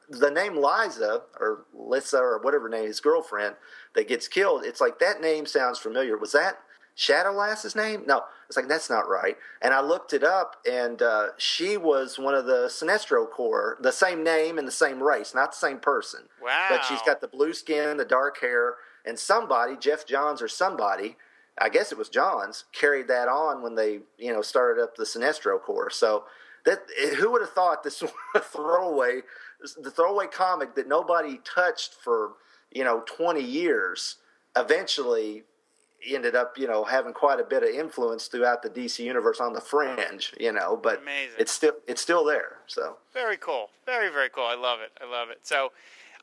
the 0.10 0.32
name 0.32 0.56
Liza 0.56 1.24
or 1.40 1.66
Lissa 1.74 2.18
or 2.18 2.40
whatever 2.42 2.70
name 2.70 2.88
his 2.88 3.00
girlfriend 3.00 3.56
that 3.96 4.08
gets 4.08 4.28
killed. 4.28 4.64
It's 4.66 4.82
like 4.82 5.00
that 5.00 5.22
name 5.22 5.46
sounds 5.46 5.80
familiar. 5.80 6.18
Was 6.18 6.32
that 6.34 6.60
Shadowlass's 6.96 7.76
name? 7.76 8.04
No, 8.06 8.24
it's 8.48 8.56
like 8.56 8.68
that's 8.68 8.90
not 8.90 9.10
right. 9.10 9.36
And 9.62 9.74
I 9.74 9.82
looked 9.82 10.14
it 10.14 10.24
up, 10.24 10.58
and 10.70 11.02
uh, 11.02 11.30
she 11.38 11.78
was 11.78 12.20
one 12.20 12.36
of 12.36 12.46
the 12.46 12.68
Sinestro 12.68 13.30
Corps, 13.30 13.78
the 13.82 13.92
same 13.92 14.24
name 14.24 14.58
and 14.58 14.68
the 14.68 14.72
same 14.72 15.02
race, 15.02 15.34
not 15.34 15.52
the 15.52 15.58
same 15.58 15.80
person. 15.80 16.22
Wow. 16.42 16.68
But 16.70 16.86
she's 16.86 17.02
got 17.02 17.22
the 17.22 17.28
blue 17.28 17.54
skin, 17.54 17.98
the 17.98 18.06
dark 18.06 18.40
hair, 18.40 18.76
and 19.06 19.18
somebody, 19.18 19.76
Geoff 19.76 20.06
Johns 20.06 20.42
or 20.42 20.48
somebody, 20.48 21.18
I 21.60 21.70
guess 21.70 21.92
it 21.92 21.98
was 21.98 22.10
Johns, 22.10 22.66
carried 22.74 23.08
that 23.10 23.28
on 23.28 23.62
when 23.62 23.76
they, 23.76 24.00
you 24.18 24.34
know, 24.34 24.42
started 24.42 24.82
up 24.82 24.96
the 24.96 25.04
Sinestro 25.04 25.62
Corps. 25.62 25.92
So 25.92 26.24
that 26.66 26.80
who 27.18 27.32
would 27.32 27.42
have 27.42 27.52
thought 27.52 27.84
this 27.84 28.02
throwaway, 28.42 29.22
the 29.82 29.92
throwaway 29.92 30.28
comic 30.28 30.76
that 30.76 30.88
nobody 30.88 31.40
touched 31.44 31.96
for, 31.96 32.34
you 32.72 32.84
know, 32.84 33.04
20 33.06 33.42
years, 33.42 34.18
eventually 34.58 35.44
ended 36.06 36.36
up, 36.36 36.58
you 36.58 36.68
know, 36.68 36.84
having 36.84 37.14
quite 37.14 37.40
a 37.40 37.44
bit 37.44 37.64
of 37.64 37.70
influence 37.70 38.28
throughout 38.28 38.62
the 38.62 38.70
DC 38.70 39.00
universe 39.00 39.40
on 39.40 39.54
the 39.54 39.62
fringe, 39.62 40.34
you 40.40 40.52
know, 40.52 40.76
but 40.82 41.02
Amazing. 41.02 41.36
it's 41.40 41.52
still 41.52 41.74
it's 41.88 42.02
still 42.02 42.26
there. 42.26 42.58
So 42.68 42.98
Very 43.14 43.38
cool. 43.38 43.70
Very, 43.86 44.10
very 44.12 44.30
cool. 44.30 44.46
I 44.46 44.56
love 44.56 44.80
it. 44.82 44.92
I 45.02 45.10
love 45.10 45.30
it. 45.30 45.40
So, 45.44 45.72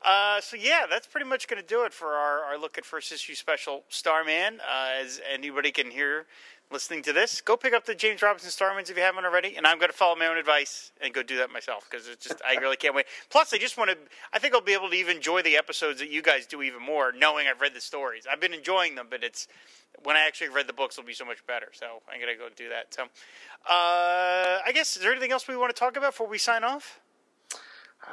uh, 0.05 0.40
so 0.40 0.57
yeah, 0.57 0.86
that's 0.88 1.07
pretty 1.07 1.26
much 1.26 1.46
going 1.48 1.61
to 1.61 1.66
do 1.66 1.84
it 1.84 1.92
for 1.92 2.14
our, 2.14 2.44
our 2.44 2.59
look 2.59 2.78
at 2.78 2.84
first 2.84 3.12
issue 3.12 3.34
special 3.34 3.84
Starman. 3.88 4.61
Uh, 4.61 5.03
as 5.03 5.20
anybody 5.32 5.70
can 5.70 5.90
hear 5.90 6.26
listening 6.72 7.03
to 7.03 7.12
this, 7.12 7.40
go 7.40 7.57
pick 7.57 7.74
up 7.74 7.84
the 7.84 7.94
James 7.94 8.22
Robinson 8.22 8.51
Starmans 8.51 8.90
if 8.90 8.96
you 8.96 9.03
haven't 9.03 9.24
already. 9.24 9.57
And 9.57 9.66
I'm 9.66 9.78
going 9.78 9.90
to 9.90 9.96
follow 9.96 10.16
my 10.16 10.26
own 10.26 10.38
advice 10.38 10.92
and 11.03 11.12
go 11.12 11.22
do 11.22 11.36
that 11.38 11.51
myself 11.51 11.86
because 11.90 12.09
it's 12.09 12.26
just, 12.26 12.40
I 12.46 12.55
really 12.55 12.76
can't 12.76 12.94
wait. 12.94 13.07
Plus, 13.28 13.53
I 13.53 13.59
just 13.59 13.76
want 13.76 13.90
to, 13.90 13.96
I 14.32 14.38
think 14.38 14.55
I'll 14.55 14.61
be 14.61 14.72
able 14.72 14.88
to 14.88 14.96
even 14.96 15.16
enjoy 15.16 15.42
the 15.42 15.57
episodes 15.57 15.98
that 15.98 16.11
you 16.11 16.22
guys 16.22 16.46
do 16.46 16.62
even 16.62 16.82
more 16.82 17.12
knowing 17.12 17.46
I've 17.46 17.61
read 17.61 17.74
the 17.74 17.80
stories. 17.80 18.24
I've 18.30 18.40
been 18.40 18.55
enjoying 18.55 18.94
them, 18.94 19.09
but 19.11 19.22
it's, 19.22 19.48
when 20.05 20.16
I 20.16 20.20
actually 20.20 20.48
read 20.48 20.66
the 20.66 20.72
books, 20.72 20.96
it'll 20.96 21.07
be 21.07 21.12
so 21.12 21.24
much 21.24 21.44
better. 21.46 21.68
So 21.72 21.86
I'm 22.11 22.20
going 22.20 22.32
to 22.32 22.38
go 22.38 22.48
do 22.55 22.68
that. 22.70 22.94
So, 22.94 23.03
uh, 23.03 24.61
I 24.64 24.70
guess, 24.72 24.96
is 24.96 25.03
there 25.03 25.11
anything 25.11 25.32
else 25.32 25.46
we 25.48 25.57
want 25.57 25.74
to 25.74 25.78
talk 25.78 25.96
about 25.96 26.12
before 26.12 26.28
we 26.28 26.38
sign 26.38 26.64
off? 26.64 27.01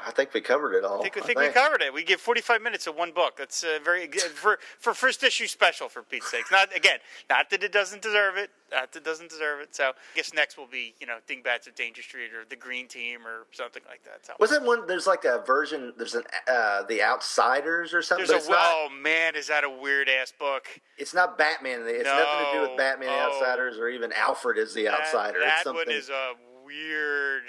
I 0.05 0.11
think 0.11 0.33
we 0.33 0.41
covered 0.41 0.73
it 0.75 0.83
all. 0.83 0.99
I 0.99 1.03
think, 1.03 1.17
I 1.17 1.21
think 1.21 1.39
we 1.39 1.47
covered 1.49 1.81
it. 1.81 1.93
We 1.93 2.03
give 2.03 2.19
45 2.19 2.61
minutes 2.61 2.87
of 2.87 2.95
one 2.95 3.11
book. 3.11 3.37
That's 3.37 3.63
uh, 3.63 3.79
very 3.83 4.05
good 4.07 4.21
for 4.21 4.59
for 4.79 4.93
first 4.93 5.23
issue 5.23 5.47
special 5.47 5.87
for 5.87 6.01
Pete's 6.03 6.29
sakes. 6.29 6.51
Not 6.51 6.75
again, 6.75 6.99
not 7.29 7.49
that 7.51 7.63
it 7.63 7.71
doesn't 7.71 8.01
deserve 8.01 8.35
it. 8.37 8.49
Not 8.71 8.91
that 8.91 8.99
it 8.99 9.05
doesn't 9.05 9.29
deserve 9.29 9.61
it. 9.61 9.73
So 9.73 9.85
I 9.85 9.91
guess 10.15 10.33
next 10.33 10.57
will 10.57 10.67
be 10.67 10.93
you 10.99 11.07
know 11.07 11.17
Dingbats 11.25 11.67
of 11.67 11.75
Danger 11.75 12.01
Street 12.01 12.33
or 12.33 12.43
the 12.49 12.55
Green 12.57 12.87
Team 12.87 13.25
or 13.25 13.47
something 13.51 13.81
like 13.87 14.03
that. 14.03 14.25
So 14.25 14.33
Was 14.39 14.51
it 14.51 14.61
one? 14.61 14.85
There's 14.87 15.07
like 15.07 15.23
a 15.23 15.41
version. 15.47 15.93
There's 15.97 16.15
an 16.15 16.23
uh, 16.51 16.83
the 16.83 17.01
Outsiders 17.01 17.93
or 17.93 18.01
something. 18.01 18.27
there's 18.27 18.47
a 18.47 18.51
not. 18.51 18.59
oh 18.61 18.89
man, 19.01 19.35
is 19.35 19.47
that 19.47 19.63
a 19.63 19.69
weird 19.69 20.09
ass 20.09 20.33
book? 20.37 20.67
It's 20.97 21.13
not 21.13 21.37
Batman. 21.37 21.83
It's 21.85 22.03
nothing 22.03 22.45
to 22.45 22.51
do 22.53 22.61
with 22.69 22.77
Batman 22.77 23.09
Oh. 23.09 23.31
Outsiders 23.33 23.77
or 23.77 23.87
even 23.87 24.11
Alfred 24.11 24.57
is 24.57 24.73
the 24.73 24.89
outsider. 24.89 25.39
That, 25.39 25.53
it's 25.55 25.63
something. 25.63 25.85
one 25.87 25.95
is 25.95 26.09
a 26.09 26.33
weird. 26.65 27.43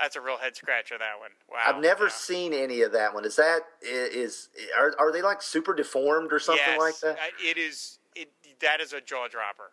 That's 0.00 0.16
a 0.16 0.20
real 0.20 0.38
head 0.38 0.56
scratcher. 0.56 0.96
That 0.98 1.20
one. 1.20 1.30
Wow. 1.50 1.58
I've 1.66 1.82
never 1.82 2.04
Yeah. 2.04 2.10
seen 2.10 2.52
any 2.54 2.80
of 2.82 2.92
that 2.92 3.12
one. 3.14 3.24
Is 3.24 3.36
that 3.36 3.60
is 3.82 4.48
are 4.78 4.94
are 4.98 5.12
they 5.12 5.20
like 5.22 5.42
super 5.42 5.74
deformed 5.74 6.32
or 6.32 6.38
something 6.38 6.64
yes, 6.66 6.78
like 6.78 6.98
that? 7.00 7.18
It 7.38 7.58
is. 7.58 7.98
It 8.16 8.30
that 8.60 8.80
is 8.80 8.92
a 8.92 9.00
jaw 9.00 9.28
dropper. 9.28 9.70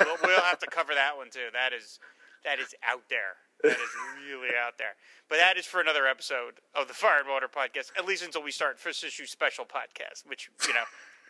we'll, 0.00 0.16
we'll 0.22 0.40
have 0.42 0.58
to 0.60 0.66
cover 0.66 0.94
that 0.94 1.16
one 1.16 1.28
too. 1.30 1.48
That 1.52 1.72
is 1.72 1.98
that 2.44 2.58
is 2.60 2.74
out 2.86 3.02
there. 3.10 3.36
That 3.62 3.72
is 3.72 3.90
really 4.28 4.50
out 4.56 4.78
there. 4.78 4.94
But 5.28 5.36
that 5.38 5.56
is 5.56 5.66
for 5.66 5.80
another 5.80 6.06
episode 6.06 6.54
of 6.74 6.86
the 6.86 6.94
Fire 6.94 7.18
and 7.20 7.28
Water 7.28 7.48
podcast. 7.48 7.90
At 7.98 8.06
least 8.06 8.24
until 8.24 8.42
we 8.42 8.50
start 8.52 8.78
first 8.78 9.02
issue 9.02 9.26
special 9.26 9.64
podcast, 9.64 10.26
which 10.26 10.50
you 10.68 10.74
know. 10.74 10.84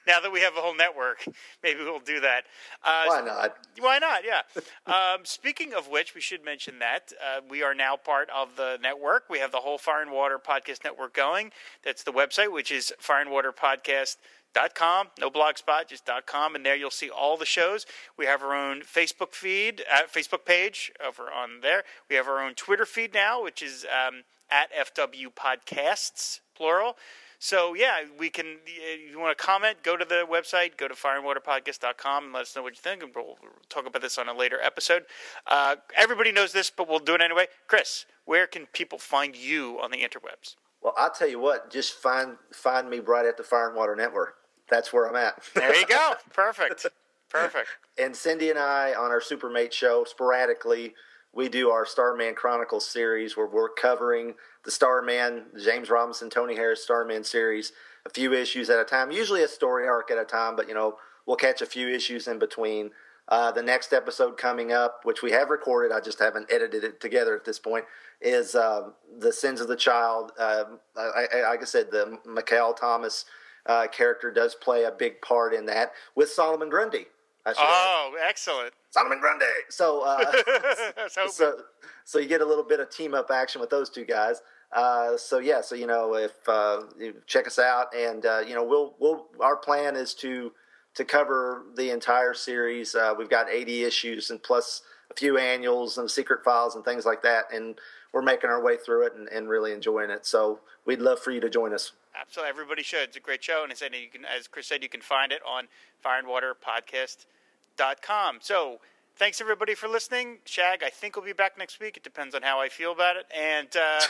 Now 0.06 0.20
that 0.20 0.30
we 0.30 0.40
have 0.40 0.54
a 0.56 0.60
whole 0.60 0.76
network, 0.76 1.24
maybe 1.62 1.80
we'll 1.80 1.98
do 1.98 2.20
that. 2.20 2.44
Uh, 2.82 3.04
Why 3.06 3.20
not? 3.22 3.56
why 3.78 3.98
not? 3.98 4.22
Yeah. 4.24 4.42
Um, 4.86 5.24
speaking 5.24 5.72
of 5.72 5.88
which, 5.88 6.14
we 6.14 6.20
should 6.20 6.44
mention 6.44 6.78
that 6.80 7.10
uh, 7.18 7.40
we 7.48 7.62
are 7.62 7.74
now 7.74 7.96
part 7.96 8.28
of 8.28 8.54
the 8.56 8.78
network. 8.82 9.30
We 9.30 9.38
have 9.38 9.50
the 9.50 9.60
whole 9.60 9.78
Fire 9.78 10.02
and 10.02 10.12
Water 10.12 10.38
Podcast 10.38 10.84
Network 10.84 11.14
going. 11.14 11.52
That's 11.82 12.02
the 12.02 12.12
website, 12.12 12.52
which 12.52 12.70
is 12.70 12.92
fireandwaterpodcast.com. 13.02 15.06
No 15.18 15.30
blogspot, 15.30 15.88
just 15.88 16.04
dot 16.04 16.26
.com. 16.26 16.54
And 16.54 16.66
there 16.66 16.76
you'll 16.76 16.90
see 16.90 17.08
all 17.08 17.38
the 17.38 17.46
shows. 17.46 17.86
We 18.18 18.26
have 18.26 18.42
our 18.42 18.54
own 18.54 18.82
Facebook 18.82 19.32
feed, 19.32 19.82
uh, 19.90 20.02
Facebook 20.02 20.44
page 20.44 20.92
over 21.04 21.32
on 21.32 21.60
there. 21.62 21.84
We 22.10 22.16
have 22.16 22.28
our 22.28 22.44
own 22.44 22.52
Twitter 22.54 22.84
feed 22.84 23.14
now, 23.14 23.42
which 23.42 23.62
is 23.62 23.86
um, 23.86 24.24
at 24.50 24.70
FW 24.94 25.28
Podcasts, 25.34 26.40
plural. 26.54 26.98
So 27.38 27.74
yeah, 27.74 28.04
we 28.18 28.30
can. 28.30 28.58
If 28.66 29.10
you 29.10 29.18
want 29.18 29.36
to 29.36 29.44
comment, 29.44 29.82
go 29.82 29.96
to 29.96 30.04
the 30.04 30.26
website, 30.30 30.76
go 30.76 30.88
to 30.88 30.94
fireandwaterpodcast.com, 30.94 32.24
and 32.24 32.32
let 32.32 32.42
us 32.42 32.56
know 32.56 32.62
what 32.62 32.74
you 32.74 32.80
think, 32.80 33.02
and 33.02 33.12
we'll, 33.14 33.36
talk 33.68 33.86
about 33.86 34.02
this 34.02 34.18
on 34.18 34.28
a 34.28 34.34
later 34.34 34.58
episode. 34.62 35.04
Uh, 35.46 35.76
everybody 35.96 36.32
knows 36.32 36.52
this, 36.52 36.70
but 36.70 36.88
we'll 36.88 36.98
do 36.98 37.14
it 37.14 37.20
anyway. 37.20 37.46
Chris, 37.66 38.06
where 38.24 38.46
can 38.46 38.66
people 38.66 38.98
find 38.98 39.36
you 39.36 39.78
on 39.82 39.90
the 39.90 39.98
interwebs? 39.98 40.56
Well, 40.82 40.94
I'll 40.96 41.10
tell 41.10 41.28
you 41.28 41.38
what. 41.38 41.70
Just 41.70 41.94
find 41.94 42.36
find 42.52 42.88
me 42.88 42.98
right 42.98 43.26
at 43.26 43.36
the 43.36 43.42
Fire 43.42 43.68
and 43.68 43.76
Water 43.76 43.96
Network. 43.96 44.36
that's 44.68 44.92
where 44.92 45.08
I'm 45.08 45.16
at. 45.16 45.42
There 45.54 45.74
you 45.74 45.86
go. 45.86 46.14
Perfect. 46.32 46.86
Perfect. 47.30 47.68
and 47.98 48.14
Cindy 48.14 48.50
and 48.50 48.58
I 48.58 48.94
on 48.94 49.10
our 49.10 49.20
Supermate 49.20 49.72
show 49.72 50.04
sporadically 50.04 50.94
we 51.34 51.48
do 51.48 51.70
our 51.70 51.84
Starman 51.84 52.34
Chronicles 52.34 52.86
series 52.86 53.36
where 53.36 53.46
we're 53.46 53.68
covering 53.68 54.34
the 54.64 54.70
Starman, 54.70 55.46
James 55.62 55.90
Robinson, 55.90 56.30
Tony 56.30 56.54
Harris 56.54 56.82
Starman 56.82 57.24
series, 57.24 57.72
a 58.06 58.10
few 58.10 58.32
issues 58.32 58.70
at 58.70 58.78
a 58.78 58.84
time, 58.84 59.10
usually 59.10 59.42
a 59.42 59.48
story 59.48 59.86
arc 59.88 60.10
at 60.10 60.18
a 60.18 60.24
time, 60.24 60.56
but 60.56 60.68
you 60.68 60.74
know 60.74 60.96
we'll 61.26 61.36
catch 61.36 61.62
a 61.62 61.66
few 61.66 61.88
issues 61.88 62.28
in 62.28 62.38
between. 62.38 62.90
Uh, 63.28 63.50
the 63.50 63.62
next 63.62 63.94
episode 63.94 64.36
coming 64.36 64.70
up, 64.70 65.00
which 65.04 65.22
we 65.22 65.30
have 65.30 65.48
recorded, 65.48 65.92
I 65.94 66.00
just 66.00 66.18
haven't 66.18 66.52
edited 66.52 66.84
it 66.84 67.00
together 67.00 67.34
at 67.34 67.46
this 67.46 67.58
point, 67.58 67.86
is 68.20 68.54
uh, 68.54 68.90
the 69.18 69.32
Sins 69.32 69.62
of 69.62 69.68
the 69.68 69.76
Child. 69.76 70.32
Uh, 70.38 70.64
I, 70.94 71.26
I, 71.34 71.48
like 71.48 71.62
I 71.62 71.64
said, 71.64 71.90
the 71.90 72.18
Mikaal 72.26 72.76
Tomas 72.76 73.24
uh, 73.64 73.86
character 73.86 74.30
does 74.30 74.54
play 74.54 74.84
a 74.84 74.90
big 74.90 75.22
part 75.22 75.54
in 75.54 75.64
that 75.66 75.92
with 76.14 76.28
Solomon 76.28 76.68
Grundy. 76.68 77.06
I 77.46 77.52
should 77.52 77.60
add. 77.60 77.66
Oh, 77.68 78.16
excellent. 78.26 78.72
Solomon 78.90 79.20
Grundy. 79.20 79.44
So, 79.68 80.02
uh, 80.02 80.24
So, 81.08 81.26
so, 81.28 81.60
so 82.04 82.18
you 82.18 82.26
get 82.26 82.40
a 82.40 82.46
little 82.46 82.64
bit 82.64 82.80
of 82.80 82.90
team 82.90 83.14
up 83.14 83.30
action 83.30 83.60
with 83.60 83.70
those 83.70 83.90
two 83.90 84.04
guys. 84.04 84.40
Uh, 84.72 85.16
so 85.16 85.38
yeah, 85.38 85.60
so 85.60 85.74
you 85.74 85.86
know, 85.86 86.14
if 86.14 86.32
uh, 86.48 86.80
you 86.98 87.14
check 87.26 87.46
us 87.46 87.58
out, 87.58 87.94
and 87.94 88.26
uh, 88.26 88.40
you 88.40 88.54
know, 88.54 88.64
we'll 88.64 88.94
we'll 88.98 89.26
our 89.40 89.56
plan 89.56 89.94
is 89.94 90.14
to 90.14 90.52
to 90.94 91.04
cover 91.04 91.64
the 91.76 91.90
entire 91.90 92.34
series. 92.34 92.94
Uh, 92.94 93.14
we've 93.16 93.30
got 93.30 93.48
80 93.50 93.84
issues 93.84 94.30
and 94.30 94.42
plus 94.42 94.82
a 95.10 95.14
few 95.14 95.38
annuals 95.38 95.98
and 95.98 96.10
secret 96.10 96.44
files 96.44 96.76
and 96.76 96.84
things 96.84 97.04
like 97.04 97.22
that, 97.22 97.44
and 97.52 97.78
we're 98.12 98.22
making 98.22 98.50
our 98.50 98.62
way 98.62 98.76
through 98.76 99.06
it 99.06 99.14
and, 99.14 99.28
and 99.28 99.48
really 99.48 99.72
enjoying 99.72 100.10
it. 100.10 100.24
So 100.24 100.60
we'd 100.86 101.00
love 101.00 101.18
for 101.20 101.30
you 101.32 101.40
to 101.40 101.50
join 101.50 101.74
us. 101.74 101.92
Absolutely, 102.20 102.50
everybody 102.50 102.82
should. 102.82 103.08
It's 103.08 103.16
a 103.16 103.20
great 103.20 103.42
show, 103.42 103.62
and 103.64 103.72
as, 103.72 103.80
you 103.80 103.88
can, 104.12 104.24
as 104.24 104.46
Chris 104.46 104.68
said, 104.68 104.82
you 104.82 104.88
can 104.88 105.00
find 105.00 105.32
it 105.32 105.40
on 105.46 105.66
fireandwaterpodcast.com. 106.04 108.38
So, 108.40 108.78
thanks 109.16 109.40
everybody 109.40 109.74
for 109.74 109.88
listening. 109.88 110.38
Shag, 110.44 110.84
I 110.84 110.90
think 110.90 111.16
we'll 111.16 111.24
be 111.24 111.32
back 111.32 111.56
next 111.58 111.80
week. 111.80 111.96
It 111.96 112.02
depends 112.02 112.34
on 112.34 112.42
how 112.42 112.60
I 112.60 112.68
feel 112.68 112.92
about 112.92 113.16
it. 113.16 113.24
And 113.36 113.68
uh, 113.76 114.00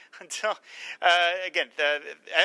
until 0.20 0.58
uh, 1.02 1.32
again, 1.46 1.68
the, 1.76 2.00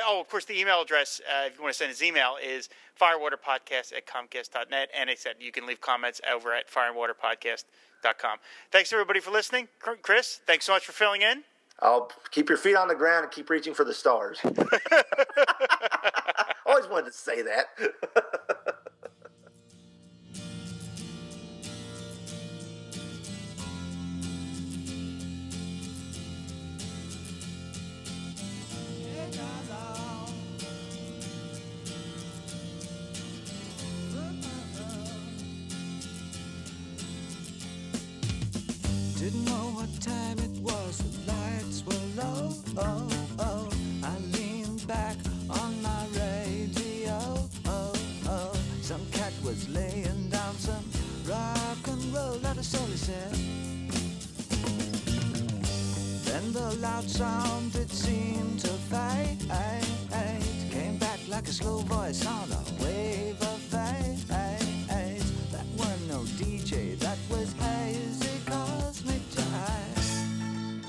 oh, 0.06 0.22
of 0.22 0.30
course, 0.30 0.46
the 0.46 0.60
email 0.60 0.82
address 0.82 1.22
uh, 1.30 1.46
if 1.48 1.58
you 1.58 1.64
want 1.64 1.74
to 1.74 1.78
send 1.78 1.92
us 1.92 2.02
email 2.02 2.38
is 2.44 2.70
firewaterpodcast 3.00 3.94
at 3.94 4.06
comcast.net. 4.06 4.90
And 4.98 5.10
I 5.10 5.16
said 5.16 5.36
you 5.40 5.52
can 5.52 5.66
leave 5.66 5.82
comments 5.82 6.22
over 6.32 6.54
at 6.54 6.70
fireandwaterpodcast.com. 6.70 8.38
Thanks 8.72 8.94
everybody 8.94 9.20
for 9.20 9.32
listening. 9.32 9.68
Chris, 10.02 10.40
thanks 10.46 10.66
so 10.66 10.74
much 10.74 10.86
for 10.86 10.94
filling 10.94 11.22
in. 11.22 11.44
I'll 11.82 12.12
keep 12.30 12.50
your 12.50 12.58
feet 12.58 12.76
on 12.76 12.88
the 12.88 12.96
ground 12.96 13.24
and 13.24 13.32
keep 13.32 13.50
reaching 13.50 13.74
for 13.74 13.84
the 13.84 13.94
stars. 13.94 14.40
Always 16.66 16.88
wanted 16.88 17.08
to 17.08 17.18
say 17.18 17.42
that. 17.42 17.66
Didn't 39.18 39.46
know 39.46 39.72
what 39.76 40.02
time 40.02 40.40
it 40.40 40.51
The 56.72 56.78
loud 56.78 57.10
sound 57.10 57.76
it 57.76 57.90
seemed 57.90 58.62
to 58.62 58.70
fade. 58.70 59.40
Came 60.72 60.98
back 60.98 61.20
like 61.28 61.46
a 61.50 61.52
slow 61.52 61.80
voice 61.80 62.26
on 62.26 62.50
a 62.50 62.64
wave 62.82 63.42
of 63.42 63.60
fade. 63.60 64.18
That 65.52 65.66
weren't 65.78 66.08
no 66.08 66.22
DJ, 66.40 66.98
that 67.00 67.18
was 67.30 67.52
hazy 67.60 68.40
cosmic 68.46 69.22
jive. 69.32 70.86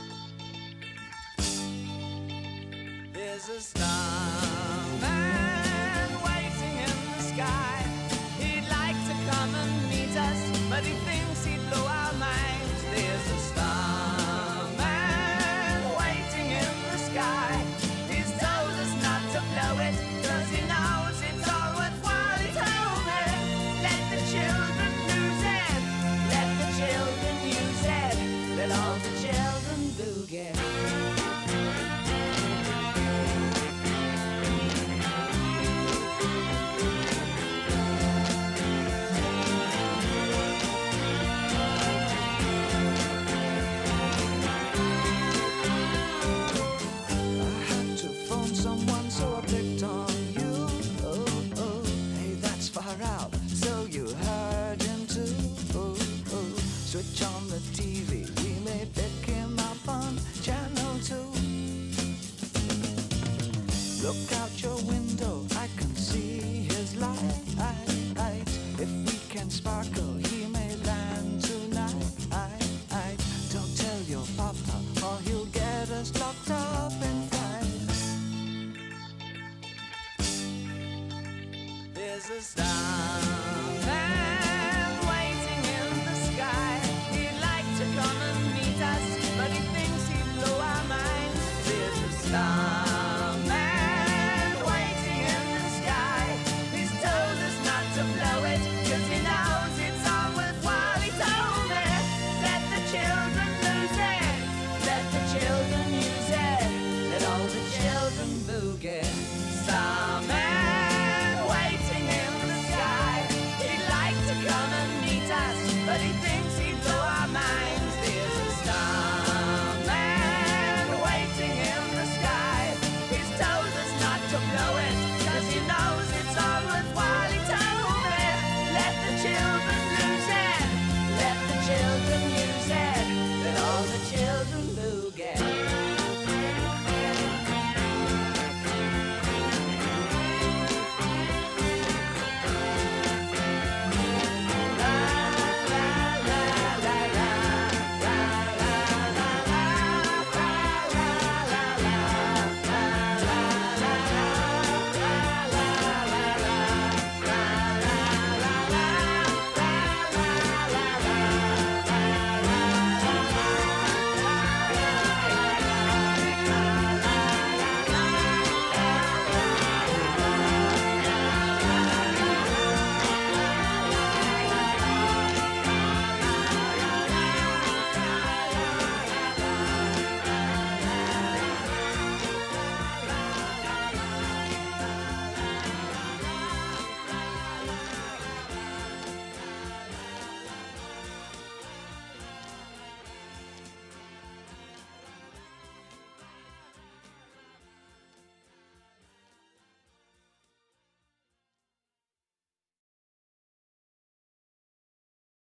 There's 3.12 3.48
a 3.48 3.60
starman 3.60 5.41